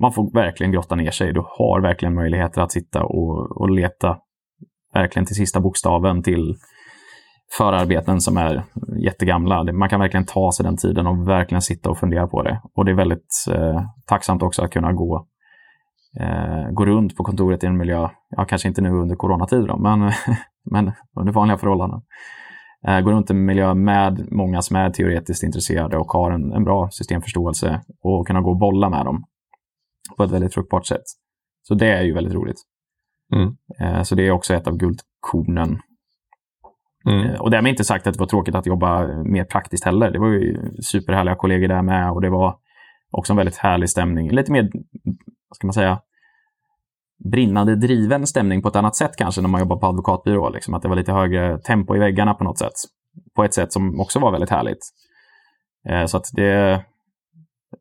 man 0.00 0.12
får 0.12 0.34
verkligen 0.34 0.72
grotta 0.72 0.94
ner 0.94 1.10
sig. 1.10 1.32
Du 1.32 1.40
har 1.46 1.80
verkligen 1.80 2.14
möjligheter 2.14 2.60
att 2.60 2.72
sitta 2.72 3.04
och, 3.04 3.60
och 3.60 3.70
leta 3.70 4.18
verkligen 4.94 5.26
till 5.26 5.36
sista 5.36 5.60
bokstaven 5.60 6.22
till 6.22 6.56
förarbeten 7.58 8.20
som 8.20 8.36
är 8.36 8.64
jättegamla. 9.04 9.72
Man 9.72 9.88
kan 9.88 10.00
verkligen 10.00 10.26
ta 10.26 10.52
sig 10.52 10.64
den 10.64 10.76
tiden 10.76 11.06
och 11.06 11.28
verkligen 11.28 11.62
sitta 11.62 11.90
och 11.90 11.98
fundera 11.98 12.26
på 12.26 12.42
det. 12.42 12.60
Och 12.74 12.84
det 12.84 12.90
är 12.90 12.96
väldigt 12.96 13.44
eh, 13.50 13.82
tacksamt 14.06 14.42
också 14.42 14.62
att 14.62 14.70
kunna 14.70 14.92
gå, 14.92 15.26
eh, 16.20 16.70
gå 16.70 16.86
runt 16.86 17.16
på 17.16 17.24
kontoret 17.24 17.64
i 17.64 17.66
en 17.66 17.76
miljö, 17.76 18.08
ja 18.36 18.44
kanske 18.44 18.68
inte 18.68 18.82
nu 18.82 18.90
under 18.90 19.16
coronatid 19.16 19.66
då, 19.66 19.76
men, 19.76 20.00
men 20.70 20.92
under 21.16 21.32
vanliga 21.32 21.58
förhållanden. 21.58 22.02
Eh, 22.86 23.00
gå 23.00 23.10
runt 23.10 23.30
i 23.30 23.32
en 23.32 23.44
miljö 23.44 23.74
med 23.74 24.32
många 24.32 24.62
som 24.62 24.76
är 24.76 24.90
teoretiskt 24.90 25.42
intresserade 25.42 25.96
och 25.96 26.12
har 26.12 26.30
en, 26.30 26.52
en 26.52 26.64
bra 26.64 26.88
systemförståelse 26.90 27.80
och 28.02 28.26
kunna 28.26 28.40
gå 28.40 28.50
och 28.50 28.58
bolla 28.58 28.88
med 28.88 29.04
dem 29.04 29.24
på 30.16 30.24
ett 30.24 30.30
väldigt 30.30 30.54
fruktbart 30.54 30.86
sätt. 30.86 31.04
Så 31.62 31.74
det 31.74 31.92
är 31.92 32.02
ju 32.02 32.14
väldigt 32.14 32.34
roligt. 32.34 32.62
Mm. 33.34 33.56
Eh, 33.80 34.02
så 34.02 34.14
det 34.14 34.26
är 34.26 34.30
också 34.30 34.54
ett 34.54 34.66
av 34.66 34.76
guldkornen 34.76 35.78
Mm. 37.06 37.26
Eh, 37.26 37.40
och 37.40 37.50
därmed 37.50 37.70
inte 37.70 37.84
sagt 37.84 38.06
att 38.06 38.14
det 38.14 38.20
var 38.20 38.26
tråkigt 38.26 38.54
att 38.54 38.66
jobba 38.66 39.06
mer 39.24 39.44
praktiskt 39.44 39.84
heller. 39.84 40.10
Det 40.10 40.18
var 40.18 40.28
ju 40.28 40.70
superhärliga 40.82 41.34
kollegor 41.34 41.68
där 41.68 41.82
med 41.82 42.10
och 42.10 42.20
det 42.20 42.30
var 42.30 42.56
också 43.10 43.32
en 43.32 43.36
väldigt 43.36 43.56
härlig 43.56 43.90
stämning. 43.90 44.30
Lite 44.30 44.52
mer, 44.52 44.70
vad 45.52 45.56
ska 45.56 45.66
man 45.66 45.74
säga, 45.74 46.00
brinnande 47.30 47.76
driven 47.76 48.26
stämning 48.26 48.62
på 48.62 48.68
ett 48.68 48.76
annat 48.76 48.96
sätt 48.96 49.16
kanske 49.16 49.40
när 49.40 49.48
man 49.48 49.60
jobbar 49.60 49.76
på 49.76 49.86
advokatbyrå. 49.86 50.50
Liksom, 50.50 50.74
att 50.74 50.82
det 50.82 50.88
var 50.88 50.96
lite 50.96 51.12
högre 51.12 51.58
tempo 51.58 51.96
i 51.96 51.98
väggarna 51.98 52.34
på 52.34 52.44
något 52.44 52.58
sätt. 52.58 52.72
På 53.34 53.44
ett 53.44 53.54
sätt 53.54 53.72
som 53.72 54.00
också 54.00 54.18
var 54.18 54.32
väldigt 54.32 54.50
härligt. 54.50 54.78
Eh, 55.88 56.06
så 56.06 56.16
att 56.16 56.24
det, 56.32 56.84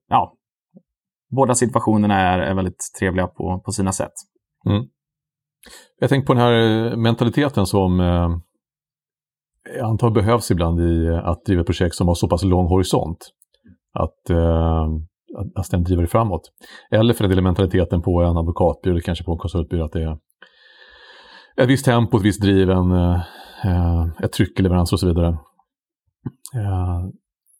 ja, 0.07 0.33
båda 1.29 1.55
situationerna 1.55 2.19
är, 2.19 2.39
är 2.39 2.53
väldigt 2.53 2.91
trevliga 2.99 3.27
på, 3.27 3.61
på 3.65 3.71
sina 3.71 3.91
sätt. 3.91 4.13
Mm. 4.69 4.83
Jag 5.99 6.09
tänker 6.09 6.27
på 6.27 6.33
den 6.33 6.43
här 6.43 6.95
mentaliteten 6.95 7.65
som 7.65 7.99
eh, 7.99 8.29
jag 9.77 9.89
antar 9.89 10.09
behövs 10.09 10.51
ibland 10.51 10.79
i 10.79 11.09
att 11.23 11.45
driva 11.45 11.63
projekt 11.63 11.95
som 11.95 12.07
har 12.07 12.15
så 12.15 12.27
pass 12.27 12.43
lång 12.43 12.67
horisont. 12.67 13.31
Att, 13.93 14.29
eh, 14.29 14.87
att 15.55 15.65
ständigt 15.65 15.87
driva 15.87 16.01
det 16.01 16.07
framåt. 16.07 16.41
Eller 16.91 17.13
för 17.13 17.23
den 17.23 17.29
delen 17.29 17.43
mentaliteten 17.43 18.01
på 18.01 18.21
en 18.21 18.37
advokatbyrå 18.37 18.93
eller 18.93 19.01
kanske 19.01 19.23
på 19.23 19.31
en 19.31 19.37
konsultbyrå 19.37 19.85
att 19.85 19.91
det 19.91 20.03
är 20.03 20.17
ett 21.57 21.69
visst 21.69 21.85
tempo, 21.85 22.17
ett 22.17 22.23
visst 22.23 22.41
driv, 22.41 22.69
en, 22.69 22.91
eh, 22.91 24.07
ett 24.23 24.31
tryck 24.31 24.59
i 24.59 24.63
leveranser 24.63 24.95
och 24.95 24.99
så 24.99 25.07
vidare. 25.07 25.27
Eh, 26.55 27.09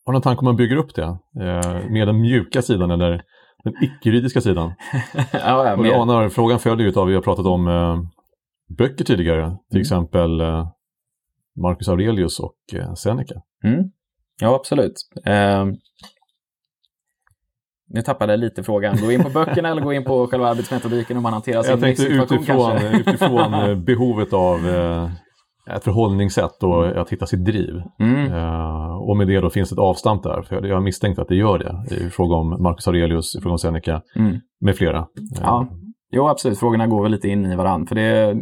har 0.05 0.11
du 0.11 0.13
någon 0.13 0.21
tanke 0.21 0.39
om 0.39 0.45
man 0.45 0.55
bygger 0.55 0.75
upp 0.75 0.95
det? 0.95 1.17
Eh, 1.39 1.89
med 1.89 2.07
den 2.07 2.21
mjuka 2.21 2.61
sidan 2.61 2.91
eller 2.91 3.21
den 3.63 3.73
icke-juridiska 3.81 4.41
sidan? 4.41 4.73
ja, 5.13 5.29
ja, 5.33 5.77
och 5.77 5.83
du 5.83 5.93
anar, 5.93 6.29
frågan 6.29 6.59
följer 6.59 6.87
ju 6.87 6.99
av, 6.99 7.07
vi 7.07 7.15
har 7.15 7.21
pratat 7.21 7.45
om 7.45 7.67
eh, 7.67 7.97
böcker 8.77 9.05
tidigare, 9.05 9.57
till 9.69 9.77
mm. 9.77 9.81
exempel 9.81 10.41
eh, 10.41 10.67
Marcus 11.61 11.87
Aurelius 11.87 12.39
och 12.39 12.57
eh, 12.73 12.93
Seneca. 12.93 13.41
Mm. 13.63 13.83
Ja, 14.41 14.55
absolut. 14.55 14.93
Nu 17.93 18.01
tappade 18.01 18.33
jag 18.33 18.39
lite 18.39 18.63
frågan. 18.63 18.97
Gå 19.01 19.11
in 19.11 19.23
på 19.23 19.29
böckerna 19.29 19.69
eller 19.69 19.81
gå 19.81 19.93
in 19.93 20.03
på 20.03 20.27
själva 20.27 20.47
arbetsmetodiken 20.49 21.17
hur 21.17 21.21
man 21.21 21.33
hanterar 21.33 21.63
sin 21.63 21.71
Jag 21.71 21.79
tänkte 21.79 22.03
utifrån, 22.03 22.77
utifrån 22.77 23.53
eh, 23.53 23.75
behovet 23.85 24.33
av 24.33 24.69
eh, 24.69 25.09
ett 25.75 25.83
förhållningssätt 25.83 26.63
och 26.63 27.01
att 27.01 27.09
hitta 27.09 27.25
sitt 27.25 27.45
driv. 27.45 27.81
Mm. 27.99 28.33
Eh, 28.33 29.09
och 29.09 29.17
med 29.17 29.27
det 29.27 29.39
då 29.41 29.49
finns 29.49 29.71
ett 29.71 29.79
avstamp 29.79 30.23
där, 30.23 30.41
för 30.41 30.65
jag 30.65 30.75
har 30.75 30.81
misstänkt 30.81 31.19
att 31.19 31.27
det 31.27 31.35
gör 31.35 31.57
det 31.59 31.95
i 31.95 32.09
fråga 32.09 32.35
om 32.35 32.63
Marcus 32.63 32.87
Aurelius, 32.87 33.35
i 33.35 33.41
fråga 33.41 33.51
om 33.51 33.59
Seneca 33.59 34.01
Mm. 34.15 34.39
med 34.61 34.75
flera. 34.75 35.05
Ja, 35.41 35.67
jo 36.11 36.27
absolut. 36.27 36.59
Frågorna 36.59 36.87
går 36.87 37.03
väl 37.03 37.11
lite 37.11 37.27
in 37.27 37.45
i 37.45 37.55
varandra. 37.55 37.87
För 37.87 37.95
det, 37.95 38.35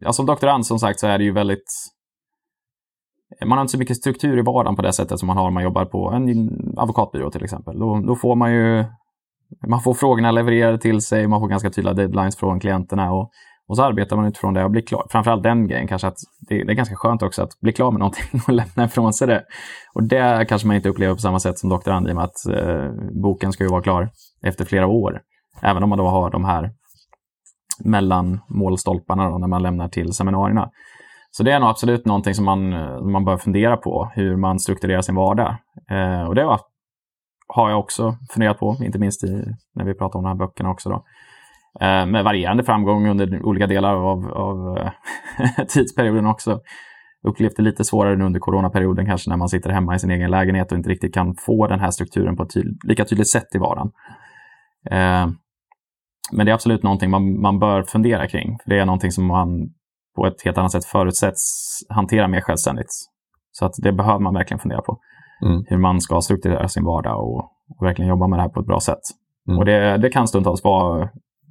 ja, 0.00 0.12
som 0.12 0.26
doktorand 0.26 0.66
som 0.66 0.78
sagt 0.78 1.00
så 1.00 1.06
är 1.06 1.18
det 1.18 1.24
ju 1.24 1.32
väldigt... 1.32 1.64
Man 3.46 3.58
har 3.58 3.62
inte 3.62 3.70
så 3.70 3.78
mycket 3.78 3.96
struktur 3.96 4.38
i 4.38 4.42
vardagen 4.42 4.76
på 4.76 4.82
det 4.82 4.92
sättet 4.92 5.18
som 5.18 5.26
man 5.26 5.36
har 5.36 5.46
om 5.46 5.54
man 5.54 5.62
jobbar 5.62 5.84
på 5.84 6.10
en 6.10 6.50
advokatbyrå 6.76 7.30
till 7.30 7.44
exempel. 7.44 7.78
Då, 7.78 8.00
då 8.06 8.16
får 8.16 8.36
man 8.36 8.52
ju... 8.52 8.84
Man 9.68 9.80
får 9.80 9.94
frågorna 9.94 10.30
levererade 10.30 10.78
till 10.78 11.00
sig, 11.00 11.26
man 11.26 11.40
får 11.40 11.48
ganska 11.48 11.70
tydliga 11.70 11.94
deadlines 11.94 12.36
från 12.36 12.60
klienterna 12.60 13.12
och, 13.12 13.30
och 13.68 13.76
så 13.76 13.82
arbetar 13.82 14.16
man 14.16 14.26
utifrån 14.26 14.54
det 14.54 14.64
och 14.64 14.70
blir 14.70 14.82
klar. 14.82 15.06
Framförallt 15.10 15.42
den 15.42 15.68
grejen 15.68 15.88
kanske 15.88 16.08
att 16.08 16.16
det, 16.48 16.64
det 16.64 16.72
är 16.72 16.74
ganska 16.74 16.96
skönt 16.96 17.22
också 17.22 17.42
att 17.42 17.60
bli 17.60 17.72
klar 17.72 17.90
med 17.90 17.98
någonting 17.98 18.40
och 18.46 18.52
lämna 18.52 18.84
ifrån 18.84 19.12
sig 19.12 19.26
det. 19.26 19.44
Och 19.94 20.02
det 20.02 20.46
kanske 20.48 20.66
man 20.66 20.76
inte 20.76 20.88
upplever 20.88 21.14
på 21.14 21.20
samma 21.20 21.40
sätt 21.40 21.58
som 21.58 21.70
doktorand 21.70 22.08
i 22.08 22.10
och 22.10 22.16
med 22.16 22.24
att 22.24 22.46
eh, 22.46 22.90
boken 23.22 23.52
ska 23.52 23.64
ju 23.64 23.70
vara 23.70 23.82
klar 23.82 24.10
efter 24.42 24.64
flera 24.64 24.86
år. 24.86 25.20
Även 25.62 25.82
om 25.82 25.88
man 25.88 25.98
då 25.98 26.06
har 26.06 26.30
de 26.30 26.44
här 26.44 26.70
mellan 27.84 28.40
målstolparna 28.48 29.30
då, 29.30 29.38
när 29.38 29.48
man 29.48 29.62
lämnar 29.62 29.88
till 29.88 30.12
seminarierna. 30.12 30.70
Så 31.30 31.42
det 31.42 31.52
är 31.52 31.60
nog 31.60 31.68
absolut 31.68 32.06
någonting 32.06 32.34
som 32.34 32.44
man, 32.44 32.70
man 33.12 33.24
bör 33.24 33.36
fundera 33.36 33.76
på, 33.76 34.10
hur 34.14 34.36
man 34.36 34.58
strukturerar 34.58 35.00
sin 35.00 35.14
vardag. 35.14 35.56
Eh, 35.90 36.22
och 36.22 36.34
det 36.34 36.42
har, 36.42 36.60
har 37.48 37.70
jag 37.70 37.78
också 37.78 38.16
funderat 38.30 38.58
på, 38.58 38.76
inte 38.82 38.98
minst 38.98 39.24
i, 39.24 39.44
när 39.74 39.84
vi 39.84 39.94
pratar 39.94 40.18
om 40.18 40.24
de 40.24 40.28
här 40.28 40.36
böckerna 40.36 40.70
också. 40.70 40.88
Då. 40.88 41.04
Eh, 41.80 42.06
med 42.06 42.24
varierande 42.24 42.64
framgång 42.64 43.08
under 43.08 43.42
olika 43.42 43.66
delar 43.66 43.94
av, 43.94 44.32
av 44.32 44.78
eh, 44.78 45.64
tidsperioden 45.68 46.26
också. 46.26 46.60
Upplevt 47.28 47.56
det 47.56 47.62
lite 47.62 47.84
svårare 47.84 48.16
nu 48.16 48.24
under 48.24 48.40
coronaperioden 48.40 49.06
kanske 49.06 49.30
när 49.30 49.36
man 49.36 49.48
sitter 49.48 49.70
hemma 49.70 49.94
i 49.94 49.98
sin 49.98 50.10
egen 50.10 50.30
lägenhet 50.30 50.72
och 50.72 50.78
inte 50.78 50.90
riktigt 50.90 51.14
kan 51.14 51.34
få 51.34 51.66
den 51.66 51.80
här 51.80 51.90
strukturen 51.90 52.36
på 52.36 52.42
ett 52.42 52.54
tydlig, 52.54 52.76
lika 52.84 53.04
tydligt 53.04 53.28
sätt 53.28 53.54
i 53.54 53.58
vardagen. 53.58 53.90
Eh, 54.90 55.28
men 56.32 56.46
det 56.46 56.52
är 56.52 56.54
absolut 56.54 56.82
någonting 56.82 57.10
man, 57.10 57.40
man 57.40 57.58
bör 57.58 57.82
fundera 57.82 58.28
kring. 58.28 58.58
För 58.64 58.70
det 58.70 58.78
är 58.78 58.86
någonting 58.86 59.12
som 59.12 59.26
man 59.26 59.68
på 60.18 60.26
ett 60.26 60.42
helt 60.44 60.58
annat 60.58 60.72
sätt 60.72 60.84
förutsätts 60.84 61.42
hantera 61.88 62.28
mer 62.28 62.40
självständigt. 62.40 62.92
Så 63.52 63.66
att 63.66 63.72
det 63.82 63.92
behöver 63.92 64.18
man 64.18 64.34
verkligen 64.34 64.58
fundera 64.58 64.82
på. 64.82 65.00
Mm. 65.46 65.64
Hur 65.66 65.78
man 65.78 66.00
ska 66.00 66.20
strukturera 66.20 66.68
sin 66.68 66.84
vardag 66.84 67.18
och, 67.20 67.44
och 67.78 67.86
verkligen 67.86 68.08
jobba 68.08 68.26
med 68.26 68.38
det 68.38 68.42
här 68.42 68.48
på 68.48 68.60
ett 68.60 68.66
bra 68.66 68.80
sätt. 68.80 69.04
Mm. 69.48 69.58
Och 69.58 69.64
det, 69.64 69.96
det 69.96 70.10
kan 70.10 70.28
stundtals 70.28 70.64
vara 70.64 71.02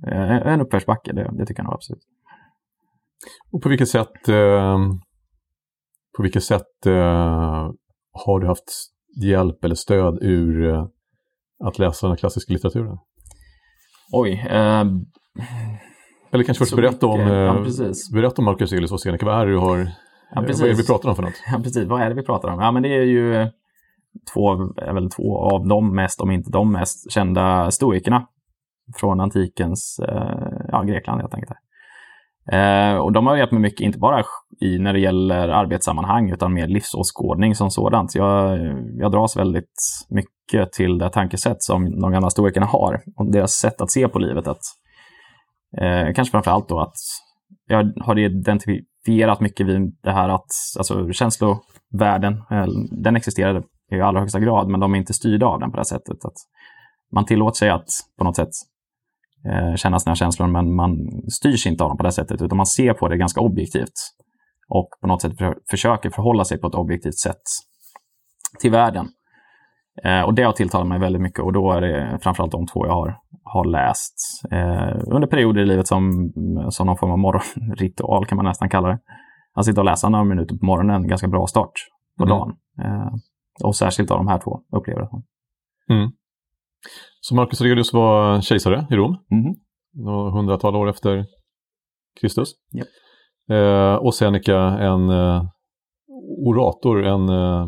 eh, 0.08 0.48
en 0.54 0.62
uppförsbacke, 0.62 1.14
det, 1.14 1.32
det 1.38 1.46
tycker 1.46 1.60
jag 1.60 1.66
nog 1.66 1.74
absolut. 1.74 2.04
Och 3.52 3.62
på 3.62 3.70
vilket 3.70 3.90
sätt, 3.90 4.28
eh, 4.28 4.78
på 6.18 6.24
vilket 6.24 6.44
sätt 6.44 6.86
eh, 6.86 7.72
har 8.26 8.40
du 8.40 8.48
haft 8.48 8.70
hjälp 9.24 9.64
eller 9.64 9.76
stöd 9.76 10.18
ur 10.22 10.74
eh, 10.74 10.86
att 11.64 11.80
läsa 11.80 12.08
den 12.08 12.18
klassiska 12.18 12.54
litteraturen? 12.54 12.98
Oj. 14.12 14.46
Eller 16.38 16.46
kanske 16.46 16.66
först 16.66 16.76
berätta 16.76 17.08
om, 17.08 17.20
ja, 17.20 17.56
eh, 17.56 17.92
berätta 18.14 18.42
om 18.42 18.46
Marcus 18.46 18.72
Aurelius 18.72 18.92
och 18.92 19.02
Seneca. 19.02 19.26
Vad 19.26 19.42
är 19.42 19.46
det 19.46 19.52
du 19.52 19.58
har, 19.58 19.78
Ja, 19.78 20.42
eh, 20.42 20.48
vad 20.48 20.62
är 20.62 20.68
det 20.68 20.74
vi 20.74 20.86
pratar 20.86 21.10
om 21.10 21.16
för 21.16 21.24
något? 21.24 21.34
Ja, 21.52 21.60
precis. 21.64 21.88
Vad 21.88 22.02
är 22.02 22.10
det 22.10 22.16
vi 22.16 22.24
pratar 22.24 22.50
om? 22.50 22.60
Ja, 22.60 22.72
men 22.72 22.84
det 22.84 22.90
är 22.90 23.04
ju 23.04 23.48
två, 24.34 24.56
väl 24.94 25.10
två 25.10 25.38
av 25.38 25.68
de 25.68 25.96
mest, 25.96 26.22
om 26.22 26.32
inte 26.32 26.52
de 26.52 26.72
mest, 26.72 27.12
kända 27.12 27.72
stoikerna 27.72 28.28
från 28.96 29.20
antikens 29.20 30.00
eh, 30.00 30.68
ja, 30.72 30.84
Grekland 30.84 31.22
helt 31.22 31.34
enkelt. 31.34 31.52
Eh, 32.52 32.98
och 32.98 33.12
de 33.12 33.28
har 33.28 33.38
hjälpt 33.38 33.52
mig 33.52 33.62
mycket, 33.62 33.82
inte 33.82 34.00
bara 34.00 34.24
i, 34.62 34.80
när 34.80 34.94
det 34.94 35.00
gäller 35.00 35.48
arbetssammanhang, 35.48 36.32
utan 36.32 36.54
mer 36.54 36.68
livsåskådning 36.68 37.56
som 37.56 37.72
sådant. 37.72 38.16
Jag, 38.16 38.60
jag 38.98 39.12
dras 39.12 39.38
väldigt 39.38 39.82
mycket 40.10 40.72
till 40.72 40.98
det 40.98 41.10
tankesätt 41.10 41.64
som 41.64 42.02
de 42.02 42.12
gamla 42.12 42.30
stoikerna 42.30 42.66
har 42.66 43.02
och 43.16 43.32
deras 43.32 43.52
sätt 43.52 43.82
att 43.82 43.92
se 43.92 44.08
på 44.08 44.20
livet. 44.20 44.48
Att, 44.48 44.62
eh, 45.82 46.14
kanske 46.14 46.32
framför 46.32 46.52
allt 46.52 46.70
då 46.70 46.80
att 46.80 46.96
jag 47.68 47.94
har 48.02 48.20
identifierat 48.20 49.40
mycket 49.40 49.68
vid 49.68 49.98
det 50.04 50.12
här 50.12 50.30
att 50.30 50.52
alltså, 50.78 51.12
känslovärlden, 51.12 52.34
eh, 52.52 52.66
den 52.92 53.16
existerade 53.16 53.64
i 53.92 54.02
allra 54.02 54.20
högsta 54.20 54.40
grad, 54.40 54.70
men 54.70 54.80
de 54.80 54.94
är 54.94 54.98
inte 54.98 55.14
styrda 55.14 55.46
av 55.46 55.60
den 55.60 55.72
på 55.72 55.76
det 55.76 55.80
här 55.80 55.98
sättet. 55.98 56.26
Att 56.26 56.38
man 57.12 57.26
tillåter 57.26 57.58
sig 57.58 57.70
att 57.70 57.88
på 58.18 58.24
något 58.24 58.36
sätt 58.36 58.50
eh, 59.46 59.76
känna 59.76 60.00
sina 60.00 60.16
känslor, 60.16 60.48
men 60.48 60.76
man 60.76 60.98
styrs 61.32 61.68
inte 61.68 61.84
av 61.84 61.90
dem 61.90 61.98
på 61.98 62.04
det 62.04 62.08
här 62.08 62.12
sättet, 62.12 62.42
utan 62.42 62.58
man 62.58 62.66
ser 62.66 62.94
på 62.94 63.08
det 63.08 63.18
ganska 63.18 63.42
objektivt 63.42 63.94
och 64.70 64.90
på 65.02 65.08
något 65.08 65.22
sätt 65.22 65.38
för, 65.38 65.58
försöker 65.70 66.10
förhålla 66.10 66.46
sig 66.46 66.58
på 66.58 66.68
ett 66.68 66.76
objektivt 66.76 67.18
sätt 67.18 67.42
till 68.60 68.72
världen. 68.72 69.08
Eh, 70.04 70.22
och 70.22 70.34
det 70.34 70.44
har 70.44 70.52
tilltalat 70.54 70.88
mig 70.88 71.00
väldigt 71.00 71.22
mycket 71.22 71.40
och 71.40 71.54
då 71.54 71.72
är 71.72 71.82
det 71.82 72.20
framförallt 72.22 72.52
de 72.52 72.66
två 72.68 72.86
jag 72.86 72.94
har, 72.94 73.18
har 73.44 73.66
läst 73.66 74.16
eh, 74.52 75.16
under 75.16 75.28
perioder 75.28 75.62
i 75.62 75.66
livet 75.66 75.88
som, 75.88 76.32
som 76.70 76.88
någon 76.88 76.98
form 76.98 77.12
av 77.12 77.18
morgonritual 77.20 78.26
kan 78.26 78.36
man 78.36 78.46
nästan 78.46 78.70
kalla 78.70 78.88
det. 78.88 79.00
Att 79.54 79.66
sitta 79.66 79.82
och 79.82 79.86
läsa 79.86 80.10
några 80.10 80.24
minuter 80.26 80.56
på 80.58 80.66
morgonen 80.66 81.08
ganska 81.08 81.28
bra 81.28 81.48
start 81.48 81.72
på 82.18 82.24
Mm. 82.24 82.38
dagen. 82.38 82.56
Eh, 82.82 83.14
och 83.64 83.76
särskilt 83.76 84.12
av 84.12 84.18
de 84.18 84.28
här 84.28 84.40
två 84.40 84.60
upplever 84.78 85.02
jag. 85.02 85.24
Mm. 85.98 86.12
Så 87.22 87.36
Marcus 87.36 87.62
Aurelius 87.62 87.94
var 87.94 88.42
kejsare 88.42 88.88
i 88.90 88.96
Rom, 88.96 89.18
Mhm. 89.32 89.56
några 90.06 90.32
hundratal 90.32 90.76
år 90.76 90.90
efter 90.90 91.26
Kristus. 92.22 92.50
Japp. 92.74 92.88
Eh, 93.52 93.96
och 93.96 94.16
Seneca 94.16 94.58
en 94.60 95.10
eh, 95.10 95.44
orator, 96.48 97.06
en 97.06 97.30
eh, 97.30 97.68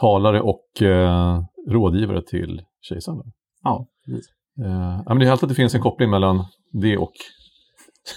talare 0.00 0.40
och 0.40 0.82
eh, 0.82 1.40
rådgivare 1.68 2.22
till 2.22 2.62
kejsaren. 2.80 3.32
Ja, 3.62 3.86
precis. 4.06 4.26
Eh, 4.66 5.02
men 5.06 5.18
det 5.18 5.24
är 5.24 5.28
helt 5.28 5.42
att 5.42 5.48
det 5.48 5.54
finns 5.54 5.74
en 5.74 5.80
koppling 5.80 6.10
mellan 6.10 6.44
det 6.72 6.96
och 6.98 7.12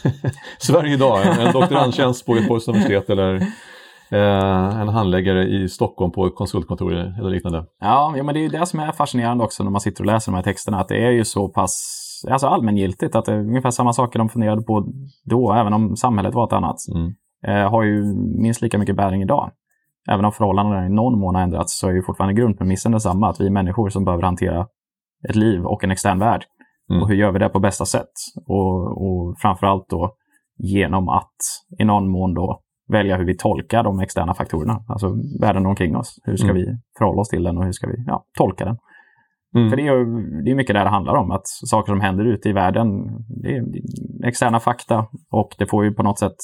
Sverige 0.59 0.93
idag. 0.93 1.19
En, 1.25 1.47
en 1.47 1.53
doktorandtjänst 1.53 2.25
på 2.25 2.35
Göteborgs 2.35 2.67
universitet 2.67 3.09
eller 3.09 3.35
eh, 4.11 4.79
en 4.81 4.87
handläggare 4.89 5.47
i 5.47 5.69
Stockholm 5.69 6.11
på 6.11 6.25
ett 6.25 6.35
konsultkontor 6.35 6.93
eller 6.93 7.29
liknande. 7.29 7.65
Ja, 7.79 8.13
ja, 8.17 8.23
men 8.23 8.35
det 8.35 8.45
är 8.45 8.49
det 8.49 8.65
som 8.65 8.79
är 8.79 8.91
fascinerande 8.91 9.43
också 9.43 9.63
när 9.63 9.71
man 9.71 9.81
sitter 9.81 10.01
och 10.01 10.05
läser 10.05 10.31
de 10.31 10.35
här 10.35 10.43
texterna, 10.43 10.79
att 10.79 10.87
det 10.87 11.05
är 11.05 11.11
ju 11.11 11.25
så 11.25 11.49
pass 11.49 11.99
alltså 12.31 12.47
allmängiltigt, 12.47 13.15
att 13.15 13.25
det 13.25 13.31
är 13.33 13.39
ungefär 13.39 13.71
samma 13.71 13.93
saker 13.93 14.19
de 14.19 14.29
funderade 14.29 14.61
på 14.61 14.87
då, 15.23 15.53
även 15.53 15.73
om 15.73 15.95
samhället 15.95 16.33
var 16.33 16.47
ett 16.47 16.53
annat, 16.53 16.75
Mm. 16.95 17.13
eh, 17.47 17.69
har 17.71 17.83
ju 17.83 18.03
minst 18.41 18.61
lika 18.61 18.77
mycket 18.77 18.95
bäring 18.95 19.21
idag. 19.21 19.51
Även 20.11 20.25
om 20.25 20.31
förhållandena 20.31 20.85
i 20.85 20.89
någon 20.89 21.19
mån 21.19 21.35
har 21.35 21.41
ändrats 21.41 21.79
så 21.79 21.87
är 21.87 21.91
ju 21.91 22.03
fortfarande 22.03 22.41
grundpremissen 22.41 22.91
densamma, 22.91 23.29
att 23.29 23.41
vi 23.41 23.45
är 23.45 23.51
människor 23.51 23.89
som 23.89 24.05
behöver 24.05 24.23
hantera 24.23 24.67
ett 25.29 25.35
liv 25.35 25.65
och 25.65 25.83
en 25.83 25.91
extern 25.91 26.19
värld. 26.19 26.43
Mm. 26.89 27.01
Och 27.01 27.09
hur 27.09 27.15
gör 27.15 27.31
vi 27.31 27.39
det 27.39 27.49
på 27.49 27.59
bästa 27.59 27.85
sätt? 27.85 28.11
Och, 28.47 29.03
och 29.05 29.35
framförallt 29.41 29.89
då 29.89 30.15
genom 30.57 31.09
att 31.09 31.35
i 31.79 31.85
någon 31.85 32.09
mån 32.09 32.33
då 32.33 32.59
välja 32.91 33.17
hur 33.17 33.25
vi 33.25 33.37
tolkar 33.37 33.83
de 33.83 33.99
externa 33.99 34.33
faktorerna, 34.33 34.83
alltså 34.87 35.15
världen 35.41 35.65
omkring 35.65 35.95
oss. 35.95 36.19
Hur 36.23 36.35
ska 36.35 36.49
Mm. 36.49 36.55
vi 36.55 36.65
förhålla 36.97 37.21
oss 37.21 37.29
till 37.29 37.43
den 37.43 37.57
och 37.57 37.63
hur 37.63 37.71
ska 37.71 37.87
vi 37.87 38.03
ja, 38.07 38.25
tolka 38.37 38.65
den? 38.65 38.77
Mm. 39.55 39.69
För 39.69 39.77
det 39.77 39.87
är 39.87 40.43
det 40.43 40.51
är 40.51 40.55
mycket 40.55 40.75
det 40.75 40.83
det 40.83 40.89
handlar 40.89 41.15
om, 41.15 41.31
att 41.31 41.47
saker 41.47 41.91
som 41.91 42.01
händer 42.01 42.25
ute 42.25 42.49
i 42.49 42.53
världen, 42.53 42.87
det 43.43 43.55
är 43.55 43.61
det 43.61 43.77
är 44.25 44.27
externa 44.27 44.59
fakta 44.59 45.05
och 45.31 45.55
det 45.57 45.65
får 45.65 45.83
ju 45.83 45.93
på 45.93 46.03
något 46.03 46.19
sätt 46.19 46.35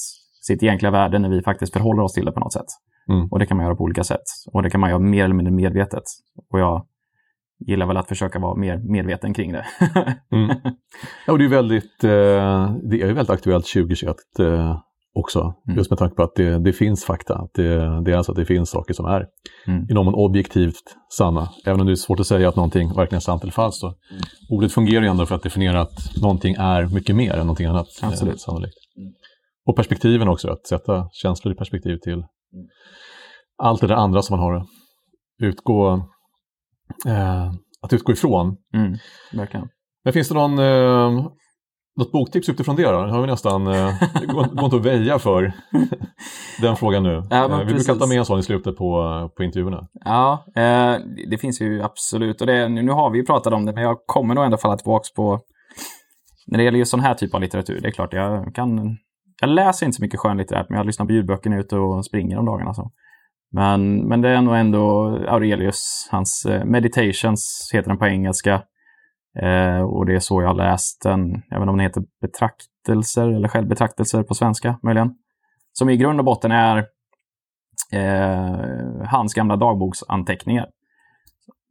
sitt 0.41 0.63
egentliga 0.63 0.91
värde 0.91 1.19
när 1.19 1.29
vi 1.29 1.41
faktiskt 1.41 1.73
förhåller 1.73 2.03
oss 2.03 2.13
till 2.13 2.25
det 2.25 2.31
på 2.31 2.39
något 2.39 2.53
sätt. 2.53 2.65
Mm. 3.09 3.27
Och 3.31 3.39
det 3.39 3.45
kan 3.45 3.57
man 3.57 3.65
göra 3.65 3.75
på 3.75 3.83
olika 3.83 4.03
sätt. 4.03 4.23
Och 4.53 4.63
det 4.63 4.69
kan 4.69 4.81
man 4.81 4.89
göra 4.89 4.99
mer 4.99 5.23
eller 5.23 5.35
mindre 5.35 5.53
medvetet. 5.53 6.03
Och 6.51 6.59
jag 6.59 6.85
gillar 7.67 7.85
väl 7.85 7.97
att 7.97 8.07
försöka 8.07 8.39
vara 8.39 8.55
mer 8.55 8.77
medveten 8.77 9.33
kring 9.33 9.51
det. 9.51 9.65
Mm. 10.31 10.57
Ja, 11.27 11.33
och 11.33 11.39
det 11.39 11.45
är 11.45 11.49
väldigt, 11.49 12.03
eh, 12.03 12.09
det 12.89 13.01
är 13.01 13.05
väldigt 13.13 13.29
aktuellt 13.29 13.65
2021 13.73 14.15
eh, 14.39 14.77
också. 15.13 15.53
Mm. 15.67 15.77
Just 15.77 15.89
med 15.91 15.99
tanke 15.99 16.15
på 16.15 16.23
att 16.23 16.35
det, 16.35 16.59
det 16.59 16.73
finns 16.73 17.05
fakta. 17.05 17.35
Att 17.35 17.53
det, 17.53 18.01
det 18.03 18.11
är 18.11 18.15
alltså 18.17 18.31
att 18.31 18.35
det 18.37 18.45
finns 18.45 18.69
saker 18.69 18.93
som 18.93 19.05
är 19.05 19.25
Mm. 19.67 19.85
i 19.89 19.93
någon 19.93 20.13
objektivt 20.13 20.83
sanna. 21.17 21.49
Även 21.65 21.79
om 21.79 21.85
det 21.87 21.93
är 21.93 21.95
svårt 21.95 22.19
att 22.19 22.27
säga 22.27 22.49
att 22.49 22.55
någonting 22.55 22.87
verkligen 22.87 23.17
är 23.17 23.21
sant 23.21 23.43
eller 23.43 23.51
falskt. 23.53 23.79
Så. 23.79 23.93
Ordet 24.49 24.71
fungerar 24.71 25.01
ju 25.03 25.07
ändå 25.09 25.25
för 25.25 25.35
att 25.35 25.43
definiera 25.43 25.81
att 25.81 26.21
någonting 26.21 26.55
är 26.59 26.85
mycket 26.85 27.15
mer 27.15 27.33
än 27.33 27.39
någonting 27.39 27.65
annat. 27.65 27.87
eh, 28.03 28.07
Absolut. 28.07 28.41
sannolikt. 28.41 28.73
Och 29.69 29.75
perspektiven 29.75 30.27
också, 30.27 30.51
att 30.51 30.67
sätta 30.67 31.09
känslor 31.11 31.53
i 31.53 31.57
perspektiv 31.57 31.97
till 31.97 32.23
allt 33.57 33.81
det 33.81 33.87
där 33.87 33.95
andra 33.95 34.21
som 34.21 34.39
man 34.39 34.45
har 34.45 34.65
utgå, 35.41 35.93
eh, 37.07 37.51
att 37.81 37.93
utgå 37.93 38.11
ifrån. 38.11 38.57
Mm. 38.73 38.97
Verkligen. 39.33 39.69
Men 40.03 40.13
finns 40.13 40.29
det 40.29 40.35
någon, 40.35 40.59
eh, 40.59 41.25
något 41.99 42.11
boktips 42.11 42.49
utifrån 42.49 42.75
det 42.75 42.91
då? 42.91 43.05
Det 43.05 43.11
har 43.11 43.21
vi 43.21 43.27
nästan, 43.27 43.67
eh, 43.67 43.93
går, 44.27 44.63
inte 44.63 44.75
att 44.75 44.85
väja 44.85 45.19
för 45.19 45.53
den 46.61 46.75
frågan 46.75 47.03
nu. 47.03 47.23
Ja, 47.29 47.45
eh, 47.45 47.67
vi 47.67 47.73
brukar 47.73 47.95
ta 47.95 48.07
med 48.07 48.17
en 48.17 48.25
sån 48.25 48.39
i 48.39 48.43
slutet 48.43 48.77
på, 48.77 49.29
på 49.37 49.43
intervjuerna. 49.43 49.87
Ja, 50.05 50.45
eh, 50.55 50.95
det 51.29 51.37
finns 51.37 51.61
ju 51.61 51.81
absolut. 51.81 52.41
Och 52.41 52.47
det, 52.47 52.69
nu 52.69 52.81
nu 52.81 52.91
har 52.91 53.09
vi 53.09 53.17
ju 53.17 53.25
pratat 53.25 53.53
om 53.53 53.65
det, 53.65 53.73
men 53.73 53.83
jag 53.83 53.97
kommer 54.05 54.35
nog 54.35 54.45
ändå 54.45 54.57
falla 54.57 54.77
tillbaka 54.77 55.05
på... 55.15 55.39
När 56.47 56.57
det 56.57 56.63
gäller 56.63 56.79
just 56.79 56.91
sån 56.91 56.99
här 56.99 57.13
typ 57.13 57.33
av 57.35 57.41
litteratur, 57.41 57.81
det 57.81 57.87
är 57.87 57.91
klart 57.91 58.13
jag 58.13 58.55
kan 58.55 58.97
jag 59.41 59.49
läser 59.49 59.85
inte 59.85 59.95
så 59.95 60.03
mycket 60.03 60.19
skönlitterärt, 60.19 60.69
men 60.69 60.77
jag 60.77 60.85
lyssnar 60.85 61.05
på 61.05 61.11
ljudböcker 61.11 61.49
när 61.49 61.57
jag 61.57 61.61
är 61.61 61.65
ute 61.65 61.77
och 61.77 62.05
springer 62.05 62.37
om 62.37 62.45
dagarna. 62.45 62.73
Så. 62.73 62.91
Men, 63.51 64.07
men 64.07 64.21
det 64.21 64.29
är 64.29 64.41
nog 64.41 64.55
ändå 64.55 65.07
Aurelius, 65.27 66.07
hans 66.11 66.45
eh, 66.45 66.65
Meditations 66.65 67.69
heter 67.73 67.89
den 67.89 67.97
på 67.97 68.07
engelska. 68.07 68.63
Eh, 69.41 69.81
och 69.81 70.05
det 70.05 70.15
är 70.15 70.19
så 70.19 70.41
jag 70.41 70.47
har 70.47 70.55
läst 70.55 71.01
den. 71.03 71.29
Jag 71.49 71.59
vet 71.59 71.61
inte 71.61 71.69
om 71.69 71.77
den 71.77 71.79
heter 71.79 72.03
Betraktelser 72.21 73.27
eller 73.27 73.47
Självbetraktelser 73.47 74.23
på 74.23 74.33
svenska 74.33 74.79
möjligen. 74.83 75.15
Som 75.71 75.89
i 75.89 75.97
grund 75.97 76.19
och 76.19 76.25
botten 76.25 76.51
är 76.51 76.77
eh, 77.93 79.05
hans 79.05 79.33
gamla 79.33 79.55
dagboksanteckningar. 79.55 80.67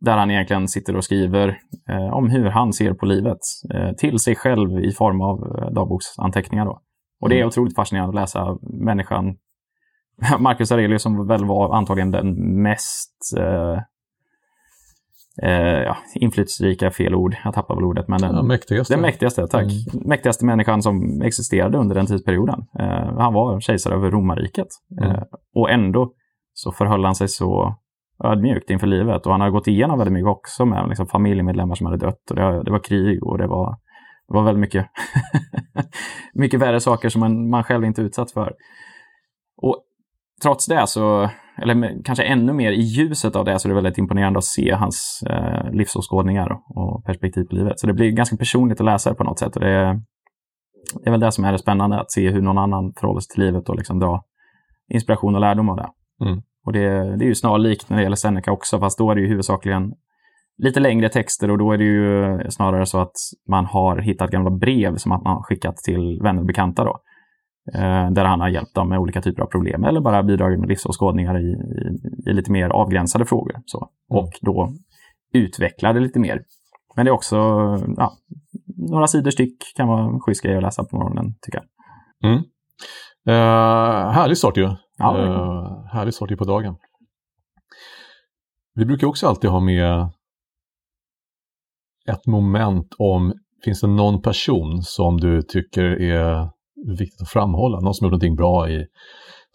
Där 0.00 0.16
han 0.16 0.30
egentligen 0.30 0.68
sitter 0.68 0.96
och 0.96 1.04
skriver 1.04 1.58
eh, 1.88 2.12
om 2.12 2.30
hur 2.30 2.44
han 2.44 2.72
ser 2.72 2.94
på 2.94 3.06
livet 3.06 3.38
eh, 3.74 3.92
till 3.92 4.18
sig 4.18 4.36
själv 4.36 4.84
i 4.84 4.92
form 4.92 5.20
av 5.20 5.58
eh, 5.58 5.70
dagboksanteckningar. 5.70 6.64
Då. 6.64 6.80
Och 7.20 7.28
det 7.28 7.34
är 7.34 7.38
mm. 7.38 7.48
otroligt 7.48 7.74
fascinerande 7.74 8.08
att 8.08 8.22
läsa 8.22 8.58
människan 8.62 9.36
Marcus 10.38 10.72
Aurelius 10.72 11.02
som 11.02 11.26
väl 11.26 11.44
var 11.44 11.74
antagligen 11.74 12.10
den 12.10 12.62
mest 12.62 13.34
eh, 13.38 13.78
eh, 15.42 15.82
ja, 15.82 15.96
inflytelserika, 16.14 16.90
fel 16.90 17.14
ord, 17.14 17.36
jag 17.44 17.54
tappar 17.54 17.74
väl 17.74 17.84
ordet, 17.84 18.08
men 18.08 18.20
den, 18.20 18.34
ja, 18.34 18.42
mäktigaste. 18.42 18.94
den 18.94 19.00
mäktigaste, 19.00 19.46
tack. 19.46 19.62
Mm. 19.62 20.08
Mäktigaste 20.08 20.46
människan 20.46 20.82
som 20.82 21.22
existerade 21.22 21.78
under 21.78 21.94
den 21.94 22.06
tidsperioden. 22.06 22.64
Eh, 22.78 23.18
han 23.18 23.34
var 23.34 23.60
kejsare 23.60 23.94
över 23.94 24.10
romarriket. 24.10 24.68
Mm. 25.00 25.10
Eh, 25.10 25.22
och 25.54 25.70
ändå 25.70 26.12
så 26.52 26.72
förhöll 26.72 27.04
han 27.04 27.14
sig 27.14 27.28
så 27.28 27.74
ödmjukt 28.24 28.70
inför 28.70 28.86
livet. 28.86 29.26
Och 29.26 29.32
han 29.32 29.40
har 29.40 29.50
gått 29.50 29.66
igenom 29.66 29.98
väldigt 29.98 30.12
mycket 30.12 30.28
också 30.28 30.64
med 30.66 30.88
liksom, 30.88 31.06
familjemedlemmar 31.06 31.74
som 31.74 31.86
hade 31.86 32.06
dött. 32.06 32.30
Och 32.30 32.36
det, 32.36 32.62
det 32.62 32.70
var 32.70 32.84
krig 32.84 33.24
och 33.24 33.38
det 33.38 33.46
var, 33.46 33.76
det 34.28 34.34
var 34.34 34.42
väldigt 34.42 34.60
mycket, 34.60 34.86
mycket 36.32 36.60
värre 36.60 36.80
saker 36.80 37.08
som 37.08 37.20
man, 37.20 37.50
man 37.50 37.64
själv 37.64 37.84
inte 37.84 38.02
utsatt 38.02 38.30
för. 38.30 38.52
Och 39.62 39.84
trots 40.42 40.66
det 40.66 40.86
så, 40.86 41.30
eller 41.62 42.04
kanske 42.04 42.24
ännu 42.24 42.52
mer 42.52 42.72
i 42.72 42.80
ljuset 42.80 43.36
av 43.36 43.44
det, 43.44 43.58
så 43.58 43.68
är 43.68 43.70
det 43.70 43.74
väldigt 43.74 43.98
imponerande 43.98 44.38
att 44.38 44.44
se 44.44 44.74
hans 44.74 45.22
eh, 45.30 45.70
livsåskådningar 45.70 46.58
och 46.68 47.04
perspektiv 47.04 47.44
på 47.44 47.54
livet. 47.54 47.80
Så 47.80 47.86
det 47.86 47.92
blir 47.92 48.10
ganska 48.10 48.36
personligt 48.36 48.80
att 48.80 48.86
läsa 48.86 49.10
det 49.10 49.16
på 49.16 49.24
något 49.24 49.38
sätt. 49.38 49.56
Och 49.56 49.62
det, 49.62 49.70
är, 49.70 49.94
det 51.02 51.06
är 51.06 51.10
väl 51.10 51.20
det 51.20 51.32
som 51.32 51.44
är 51.44 51.52
det 51.52 51.58
spännande, 51.58 52.00
att 52.00 52.12
se 52.12 52.30
hur 52.30 52.42
någon 52.42 52.58
annan 52.58 52.92
förhåller 53.00 53.20
sig 53.20 53.34
till 53.34 53.44
livet 53.44 53.68
och 53.68 53.76
liksom 53.76 53.98
dra 53.98 54.24
inspiration 54.88 55.34
och 55.34 55.40
lärdom 55.40 55.68
av 55.68 55.76
det. 55.76 55.88
Mm. 56.24 56.42
Och 56.66 56.72
det, 56.72 57.16
det 57.16 57.24
är 57.24 57.28
ju 57.28 57.34
snarlikt 57.34 57.90
när 57.90 57.96
det 57.96 58.02
gäller 58.02 58.16
Seneca 58.16 58.52
också, 58.52 58.78
fast 58.78 58.98
då 58.98 59.10
är 59.10 59.14
det 59.14 59.20
ju 59.20 59.28
huvudsakligen 59.28 59.92
lite 60.58 60.80
längre 60.80 61.08
texter 61.08 61.50
och 61.50 61.58
då 61.58 61.72
är 61.72 61.78
det 61.78 61.84
ju 61.84 62.38
snarare 62.50 62.86
så 62.86 63.00
att 63.00 63.16
man 63.48 63.66
har 63.66 63.98
hittat 63.98 64.30
gamla 64.30 64.50
brev 64.50 64.96
som 64.96 65.12
att 65.12 65.22
man 65.22 65.36
har 65.36 65.42
skickat 65.42 65.76
till 65.76 66.20
vänner 66.22 66.40
och 66.40 66.46
bekanta. 66.46 66.84
Då. 66.84 67.00
Eh, 67.74 68.10
där 68.10 68.24
han 68.24 68.40
har 68.40 68.48
hjälpt 68.48 68.74
dem 68.74 68.88
med 68.88 68.98
olika 68.98 69.22
typer 69.22 69.42
av 69.42 69.46
problem 69.46 69.84
eller 69.84 70.00
bara 70.00 70.22
bidragit 70.22 70.60
med 70.60 70.68
livsåskådningar 70.68 71.38
i, 71.38 71.50
i, 71.50 72.30
i 72.30 72.32
lite 72.32 72.52
mer 72.52 72.68
avgränsade 72.68 73.24
frågor. 73.24 73.56
Så. 73.66 73.88
Mm. 74.10 74.24
Och 74.24 74.32
då 74.40 74.72
utveckla 75.32 75.92
det 75.92 76.00
lite 76.00 76.18
mer. 76.18 76.42
Men 76.96 77.04
det 77.04 77.10
är 77.10 77.14
också 77.14 77.36
ja, 77.96 78.12
några 78.76 79.06
sidor 79.06 79.30
styck 79.30 79.56
kan 79.76 79.88
vara 79.88 80.04
en 80.04 80.20
schysst 80.20 80.42
grej 80.42 80.56
att 80.56 80.62
läsa 80.62 80.84
på 80.84 80.96
morgonen 80.96 81.34
tycker 81.40 81.58
jag. 81.58 82.30
Mm. 82.30 82.42
Uh, 83.28 84.10
härlig 84.10 84.38
start 84.38 84.56
ju. 84.56 84.70
Ja, 84.98 85.16
uh, 85.18 85.86
härlig 85.92 86.14
start 86.14 86.30
ju 86.30 86.36
på 86.36 86.44
dagen. 86.44 86.76
Vi 88.74 88.84
brukar 88.84 89.06
också 89.06 89.28
alltid 89.28 89.50
ha 89.50 89.60
med 89.60 90.08
ett 92.08 92.26
moment 92.26 92.94
om, 92.98 93.32
finns 93.64 93.80
det 93.80 93.86
någon 93.86 94.22
person 94.22 94.82
som 94.82 95.16
du 95.16 95.42
tycker 95.42 95.84
är 95.84 96.48
viktigt 96.96 97.22
att 97.22 97.28
framhålla. 97.28 97.80
Någon 97.80 97.94
som 97.94 98.04
gjort 98.04 98.10
någonting 98.10 98.36
bra 98.36 98.70
i 98.70 98.86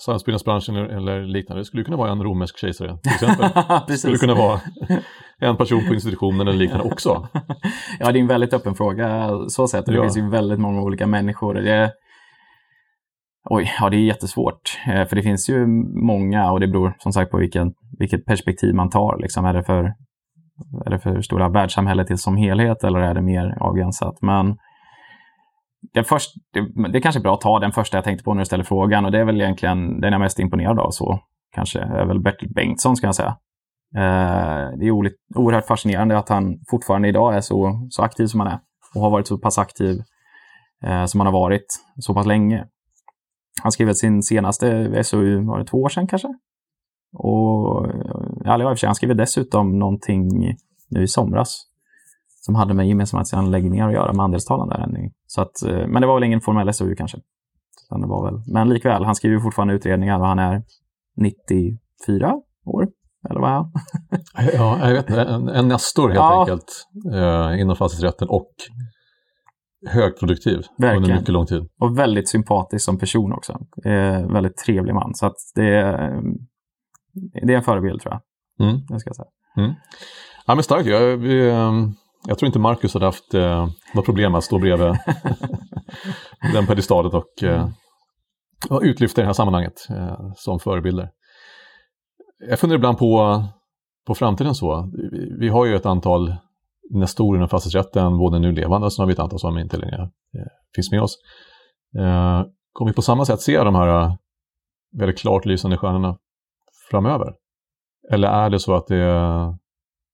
samhällsbyggnadsbranschen 0.05 0.75
eller 0.75 1.21
liknande. 1.21 1.61
Det 1.61 1.65
skulle 1.65 1.83
kunna 1.83 1.97
vara 1.97 2.11
en 2.11 2.23
romersk 2.23 2.57
kejsare 2.57 2.97
till 2.97 3.11
exempel. 3.11 3.49
det 3.87 3.97
skulle 3.97 4.17
kunna 4.17 4.35
vara 4.35 4.59
en 5.39 5.57
person 5.57 5.87
på 5.87 5.93
institutionen 5.93 6.47
eller 6.47 6.57
liknande 6.57 6.85
också. 6.85 7.27
ja, 7.99 8.11
det 8.11 8.19
är 8.19 8.21
en 8.21 8.27
väldigt 8.27 8.53
öppen 8.53 8.75
fråga 8.75 9.31
så 9.47 9.67
sett. 9.67 9.85
Det 9.85 9.93
ja. 9.93 10.01
finns 10.01 10.17
ju 10.17 10.29
väldigt 10.29 10.59
många 10.59 10.81
olika 10.81 11.07
människor. 11.07 11.53
Det, 11.53 11.91
Oj, 13.49 13.71
ja 13.79 13.89
det 13.89 13.97
är 13.97 14.05
jättesvårt. 14.05 14.79
Eh, 14.87 15.05
för 15.05 15.15
det 15.15 15.21
finns 15.21 15.49
ju 15.49 15.67
många 16.05 16.51
och 16.51 16.59
det 16.59 16.67
beror 16.67 16.95
som 16.99 17.13
sagt 17.13 17.31
på 17.31 17.37
vilken, 17.37 17.73
vilket 17.99 18.25
perspektiv 18.25 18.75
man 18.75 18.89
tar. 18.89 19.17
Liksom. 19.21 19.45
Är, 19.45 19.53
det 19.53 19.63
för, 19.63 19.93
är 20.85 20.89
det 20.89 20.99
för 20.99 21.21
stora 21.21 21.49
världssamhället 21.49 22.19
som 22.19 22.37
helhet 22.37 22.83
eller 22.83 22.99
är 22.99 23.13
det 23.13 23.21
mer 23.21 23.57
avgränsat? 23.59 24.21
Men 24.21 24.57
det, 25.93 26.03
först, 26.03 26.31
det, 26.53 26.89
det 26.91 26.97
är 26.97 27.01
kanske 27.01 27.19
är 27.19 27.23
bra 27.23 27.33
att 27.33 27.41
ta 27.41 27.59
den 27.59 27.71
första 27.71 27.97
jag 27.97 28.03
tänkte 28.03 28.23
på 28.23 28.33
när 28.33 28.41
du 28.41 28.45
ställer 28.45 28.63
frågan 28.63 29.05
och 29.05 29.11
det 29.11 29.19
är 29.19 29.25
väl 29.25 29.41
egentligen 29.41 30.01
den 30.01 30.13
jag 30.13 30.13
är 30.13 30.19
mest 30.19 30.39
imponerad 30.39 30.79
av 30.79 30.91
så 30.91 31.19
kanske 31.55 31.79
är 31.79 32.05
väl 32.05 32.19
Bertil 32.19 32.53
Bengtsson 32.53 32.95
ska 32.95 33.07
jag 33.07 33.15
säga. 33.15 33.37
Eh, 33.95 34.77
det 34.77 34.85
är 34.85 34.91
oerhört 35.35 35.65
fascinerande 35.65 36.17
att 36.17 36.29
han 36.29 36.59
fortfarande 36.69 37.07
idag 37.07 37.35
är 37.35 37.41
så, 37.41 37.87
så 37.89 38.03
aktiv 38.03 38.27
som 38.27 38.39
han 38.39 38.49
är 38.49 38.59
och 38.95 39.01
har 39.01 39.09
varit 39.09 39.27
så 39.27 39.37
pass 39.37 39.57
aktiv 39.57 40.01
eh, 40.83 41.05
som 41.05 41.19
han 41.19 41.27
har 41.27 41.33
varit 41.33 41.65
så 41.99 42.13
pass 42.13 42.25
länge. 42.25 42.65
Han 43.63 43.71
skrev 43.71 43.93
sin 43.93 44.23
senaste 44.23 45.03
SOU, 45.03 45.45
var 45.45 45.59
det 45.59 45.65
två 45.65 45.77
år 45.77 45.89
sedan 45.89 46.07
kanske? 46.07 46.27
Och, 47.13 47.87
ja, 48.43 48.61
i 48.61 48.63
och 48.63 48.69
för 48.69 48.75
sig, 48.75 48.87
han 48.87 48.95
skrev 48.95 49.15
dessutom 49.15 49.79
någonting 49.79 50.29
nu 50.89 51.03
i 51.03 51.07
somras 51.07 51.65
som 52.45 52.55
hade 52.55 52.73
med 52.73 52.87
gemensamhetsanläggningar 52.87 53.87
att 53.87 53.93
göra 53.93 54.13
med 54.13 54.23
andelstalen 54.23 54.69
där. 54.69 55.09
Så 55.27 55.41
att, 55.41 55.63
eh, 55.67 55.87
men 55.87 56.01
det 56.01 56.07
var 56.07 56.15
väl 56.15 56.23
ingen 56.23 56.41
formell 56.41 56.73
SOU 56.73 56.95
kanske. 56.95 57.17
Så 57.89 57.97
det 57.97 58.07
var 58.07 58.31
väl, 58.31 58.41
men 58.53 58.69
likväl, 58.69 59.03
han 59.03 59.15
skriver 59.15 59.39
fortfarande 59.39 59.73
utredningar 59.73 60.19
och 60.19 60.25
han 60.25 60.39
är 60.39 60.63
94 61.17 62.33
år. 62.65 62.87
Eller 63.29 63.39
vad 63.39 63.49
är 63.49 63.53
han? 63.53 63.71
ja, 64.53 64.87
jag 64.89 64.93
vet 64.93 65.09
inte. 65.09 65.21
En, 65.21 65.49
en 65.49 65.67
nestor 65.67 66.07
helt 66.07 66.19
ja. 66.19 66.39
enkelt 66.39 66.87
eh, 67.13 67.61
inom 67.61 67.75
fastighetsrätten 67.75 68.27
och 68.29 68.51
högproduktiv 69.87 70.61
Verkligen. 70.77 71.03
under 71.03 71.15
mycket 71.15 71.33
lång 71.33 71.45
tid. 71.45 71.69
Och 71.81 71.97
väldigt 71.97 72.29
sympatisk 72.29 72.85
som 72.85 72.99
person 72.99 73.33
också. 73.33 73.53
Eh, 73.85 74.31
väldigt 74.33 74.57
trevlig 74.57 74.93
man. 74.93 75.13
Så 75.13 75.25
att 75.25 75.35
det, 75.55 75.75
är, 75.75 76.21
det 77.13 77.53
är 77.53 77.57
en 77.57 77.63
förebild 77.63 78.01
tror 78.01 78.13
jag. 78.13 78.21
Mm. 78.67 78.81
Det 78.89 78.99
ska 78.99 79.09
jag 79.09 79.15
säga. 79.15 79.27
Mm. 79.57 79.73
Ja, 80.45 80.55
men 80.55 80.63
starkt. 80.63 80.85
Jag, 80.85 81.13
ehm, 81.13 81.93
jag 82.27 82.37
tror 82.37 82.47
inte 82.47 82.59
Marcus 82.59 82.93
hade 82.93 83.05
haft 83.05 83.33
eh, 83.33 83.67
något 83.93 84.05
problem 84.05 84.35
att 84.35 84.43
stå 84.43 84.59
bredvid 84.59 84.87
den 86.53 86.67
pedestalet 86.67 87.13
och, 87.13 87.43
eh, 87.43 87.69
och 88.69 88.81
utlyfta 88.83 89.21
i 89.21 89.23
det 89.23 89.25
här 89.25 89.33
sammanhanget 89.33 89.87
eh, 89.89 90.31
som 90.35 90.59
förebilder. 90.59 91.09
Jag 92.49 92.59
funderar 92.59 92.77
ibland 92.77 92.97
på, 92.97 93.43
på 94.07 94.15
framtiden 94.15 94.55
så. 94.55 94.91
Vi, 95.11 95.35
vi 95.39 95.49
har 95.49 95.65
ju 95.65 95.75
ett 95.75 95.85
antal 95.85 96.35
nestorer 96.89 97.37
inom 97.37 97.49
fastighetsrätten, 97.49 98.17
både 98.17 98.39
nu 98.39 98.51
levande 98.51 98.85
och 98.85 98.93
så 98.93 99.01
har 99.01 99.07
vi 99.07 99.13
ett 99.13 99.19
antal 99.19 99.39
som 99.39 99.57
inte 99.57 99.77
längre 99.77 100.01
eh, 100.37 100.47
finns 100.75 100.91
med 100.91 101.01
oss. 101.01 101.17
Eh, 101.97 102.43
kommer 102.73 102.91
vi 102.91 102.95
på 102.95 103.01
samma 103.01 103.25
sätt 103.25 103.41
se 103.41 103.63
de 103.63 103.75
här 103.75 104.01
eh, 104.01 104.15
väldigt 104.97 105.19
klart 105.19 105.45
lysande 105.45 105.77
stjärnorna 105.77 106.17
framöver? 106.93 107.33
Eller 108.11 108.27
är 108.27 108.49
det 108.49 108.59
så 108.59 108.75
att 108.75 108.87
det 108.87 109.03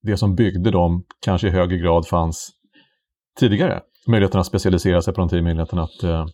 det 0.02 0.18
som 0.18 0.36
byggde 0.36 0.72
dem 0.72 1.04
kanske 1.22 1.48
i 1.48 1.52
högre 1.52 1.78
grad 1.78 2.08
fanns 2.08 2.50
tidigare. 3.40 3.82
Möjligheten 4.08 4.40
att 4.40 4.46
specialisera 4.46 5.02
sig 5.02 5.14
på 5.14 5.20
någonting, 5.20 5.44
möjligheten 5.44 5.80
att 5.80 6.04
eh, 6.04 6.26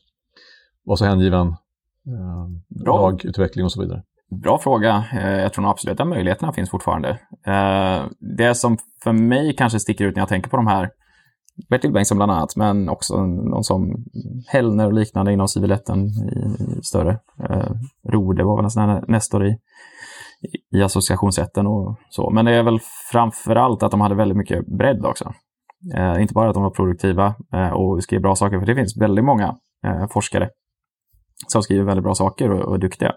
vara 0.85 0.97
så 0.97 1.05
hängiven, 1.05 1.47
eh, 1.47 2.83
lagutveckling 2.85 3.65
och 3.65 3.71
så 3.71 3.81
vidare. 3.81 4.03
Bra 4.43 4.59
fråga. 4.59 5.05
Eh, 5.13 5.41
jag 5.41 5.53
tror 5.53 5.61
nog 5.61 5.71
absolut 5.71 5.99
att 5.99 6.07
möjligheterna 6.07 6.53
finns 6.53 6.69
fortfarande. 6.69 7.09
Eh, 7.47 8.05
det 8.37 8.55
som 8.55 8.77
för 9.03 9.13
mig 9.13 9.55
kanske 9.55 9.79
sticker 9.79 10.05
ut 10.05 10.15
när 10.15 10.21
jag 10.21 10.29
tänker 10.29 10.49
på 10.49 10.57
de 10.57 10.67
här, 10.67 10.89
Bertil 11.69 11.91
Bengtsson 11.91 12.17
bland 12.17 12.31
annat, 12.31 12.55
men 12.55 12.89
också 12.89 13.25
någon 13.25 13.63
som 13.63 14.05
Hellner 14.47 14.85
och 14.85 14.93
liknande 14.93 15.33
inom 15.33 15.47
civiletten 15.47 16.05
i, 16.05 16.83
större. 16.83 17.19
Eh, 17.49 17.71
Rode 18.09 18.43
var 18.43 18.55
väl 18.55 18.65
en 18.65 18.71
sån 18.71 18.89
här 18.89 19.03
nestor 19.07 19.47
i 19.47 19.57
i 20.75 20.83
associationsrätten 20.83 21.67
och 21.67 21.97
så. 22.09 22.29
Men 22.29 22.45
det 22.45 22.51
är 22.51 22.63
väl 22.63 22.79
framför 23.11 23.55
allt 23.55 23.83
att 23.83 23.91
de 23.91 24.01
hade 24.01 24.15
väldigt 24.15 24.37
mycket 24.37 24.67
bredd 24.67 25.05
också. 25.05 25.33
Eh, 25.95 26.21
inte 26.21 26.33
bara 26.33 26.49
att 26.49 26.53
de 26.53 26.63
var 26.63 26.69
produktiva 26.69 27.35
eh, 27.53 27.69
och 27.69 28.03
skrev 28.03 28.21
bra 28.21 28.35
saker, 28.35 28.59
för 28.59 28.65
det 28.65 28.75
finns 28.75 28.97
väldigt 28.97 29.25
många 29.25 29.57
eh, 29.85 30.07
forskare 30.07 30.49
som 31.47 31.61
skriver 31.61 31.83
väldigt 31.83 32.03
bra 32.03 32.15
saker 32.15 32.51
och, 32.51 32.61
och 32.61 32.75
är 32.75 32.79
duktiga. 32.79 33.13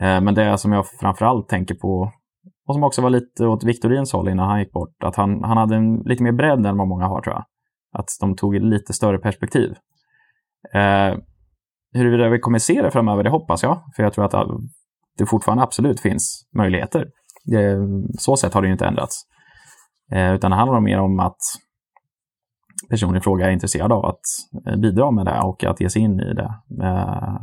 Eh, 0.00 0.20
men 0.20 0.34
det 0.34 0.58
som 0.58 0.72
jag 0.72 0.86
framför 1.00 1.26
allt 1.26 1.48
tänker 1.48 1.74
på, 1.74 2.12
och 2.66 2.74
som 2.74 2.84
också 2.84 3.02
var 3.02 3.10
lite 3.10 3.46
åt 3.46 3.64
Viktorins 3.64 4.12
håll 4.12 4.28
innan 4.28 4.48
han 4.48 4.60
gick 4.60 4.72
bort, 4.72 5.02
att 5.04 5.16
han, 5.16 5.44
han 5.44 5.56
hade 5.56 5.76
en, 5.76 5.96
lite 5.96 6.22
mer 6.22 6.32
bredd 6.32 6.66
än 6.66 6.76
vad 6.76 6.88
många 6.88 7.06
har 7.06 7.20
tror 7.20 7.34
jag. 7.34 7.44
Att 7.92 8.08
de 8.20 8.36
tog 8.36 8.54
lite 8.54 8.92
större 8.92 9.18
perspektiv. 9.18 9.74
Eh, 10.74 11.18
huruvida 11.92 12.28
vi 12.28 12.38
kommer 12.38 12.58
se 12.58 12.82
det 12.82 12.90
framöver, 12.90 13.22
det 13.22 13.30
hoppas 13.30 13.62
jag. 13.62 13.82
För 13.96 14.02
jag 14.02 14.12
tror 14.12 14.24
att 14.24 14.34
det 15.18 15.26
fortfarande 15.26 15.64
absolut 15.64 16.00
finns 16.00 16.48
möjligheter. 16.56 17.06
Det, 17.44 17.76
så 18.18 18.36
sätt 18.36 18.54
har 18.54 18.62
det 18.62 18.68
ju 18.68 18.72
inte 18.72 18.86
ändrats. 18.86 19.22
Eh, 20.12 20.34
utan 20.34 20.50
det 20.50 20.56
handlar 20.56 20.80
mer 20.80 20.98
om 20.98 21.20
att 21.20 21.38
personen 22.90 23.16
i 23.16 23.20
fråga 23.20 23.46
är 23.46 23.50
intresserad 23.50 23.92
av 23.92 24.06
att 24.06 24.20
eh, 24.66 24.76
bidra 24.76 25.10
med 25.10 25.26
det 25.26 25.40
och 25.40 25.64
att 25.64 25.80
ge 25.80 25.90
sig 25.90 26.02
in 26.02 26.20
i 26.20 26.34
det 26.34 26.54
med, 26.68 27.38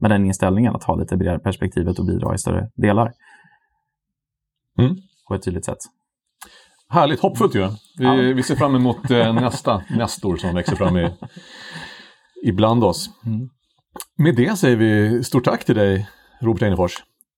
med 0.00 0.10
den 0.10 0.24
inställningen 0.24 0.74
att 0.74 0.84
ha 0.84 0.96
lite 0.96 1.16
bredare 1.16 1.38
perspektivet 1.38 1.98
och 1.98 2.06
bidra 2.06 2.34
i 2.34 2.38
större 2.38 2.70
delar. 2.74 3.12
Mm. 4.78 4.96
På 5.28 5.34
ett 5.34 5.42
tydligt 5.42 5.64
sätt. 5.64 5.78
Härligt, 6.88 7.20
hoppfullt 7.20 7.54
ju. 7.54 7.68
Vi, 7.98 8.04
Ja. 8.04 8.14
vi 8.14 8.42
ser 8.42 8.56
fram 8.56 8.74
emot 8.74 9.10
eh, 9.10 9.34
nästa 9.42 9.82
Nestor 9.90 10.36
som 10.36 10.54
växer 10.54 10.76
fram 10.76 10.96
i, 10.96 11.10
ibland 12.44 12.84
oss. 12.84 13.10
Mm. 13.26 13.48
Med 14.16 14.36
det 14.36 14.58
säger 14.58 14.76
vi 14.76 15.24
stort 15.24 15.44
tack 15.44 15.64
till 15.64 15.74
dig, 15.74 16.08
Robert 16.40 16.62
Einefors. 16.62 16.92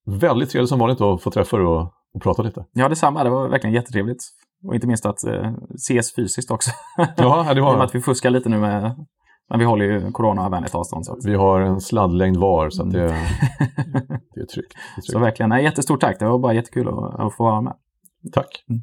Väldigt 0.07 0.51
trevligt 0.51 0.69
som 0.69 0.79
vanligt 0.79 1.01
att 1.01 1.23
få 1.23 1.31
träffa 1.31 1.57
dig 1.57 1.67
och, 1.67 1.81
och 2.15 2.23
prata 2.23 2.43
lite. 2.43 2.65
Ja, 2.73 2.89
detsamma. 2.89 3.25
Det 3.25 3.31
var 3.31 3.49
verkligen 3.49 3.75
jättetrevligt. 3.75 4.23
Och 4.67 4.75
inte 4.75 4.87
minst 4.87 5.07
att 5.07 5.25
eh, 5.25 5.53
ses 5.75 6.15
fysiskt 6.15 6.51
också. 6.51 6.71
Ja, 7.17 7.55
det 7.55 7.61
var, 7.61 7.85
att 7.85 7.95
vi 7.95 8.01
fuskar 8.01 8.31
lite 8.31 8.49
nu 8.49 8.59
med... 8.59 9.07
Men 9.51 9.59
vi 9.59 9.65
håller 9.65 9.85
ju 9.85 10.13
corona 10.13 10.47
och 10.47 10.53
vänligt 10.53 10.75
avstånd. 10.75 11.07
Så, 11.07 11.13
att, 11.13 11.25
vi 11.25 11.35
har 11.35 11.61
en 11.61 11.81
sladdlängd 11.81 12.37
var 12.37 12.71
så 12.71 12.85
det, 12.85 13.05
Mm. 13.05 13.27
det 14.35 14.41
är 14.41 14.47
tryggt. 14.47 14.75
Det 14.97 15.03
så 15.13 15.19
verkligen, 15.19 15.49
nej, 15.51 15.65
jättestort 15.65 16.01
tack. 16.01 16.19
Det 16.19 16.25
var 16.25 16.39
bara 16.39 16.55
jättekul 16.55 16.89
att, 16.89 17.21
att 17.21 17.37
få 17.37 17.45
vara 17.45 17.61
med. 17.61 17.75
Tack. 18.33 18.65
Mm. 18.69 18.83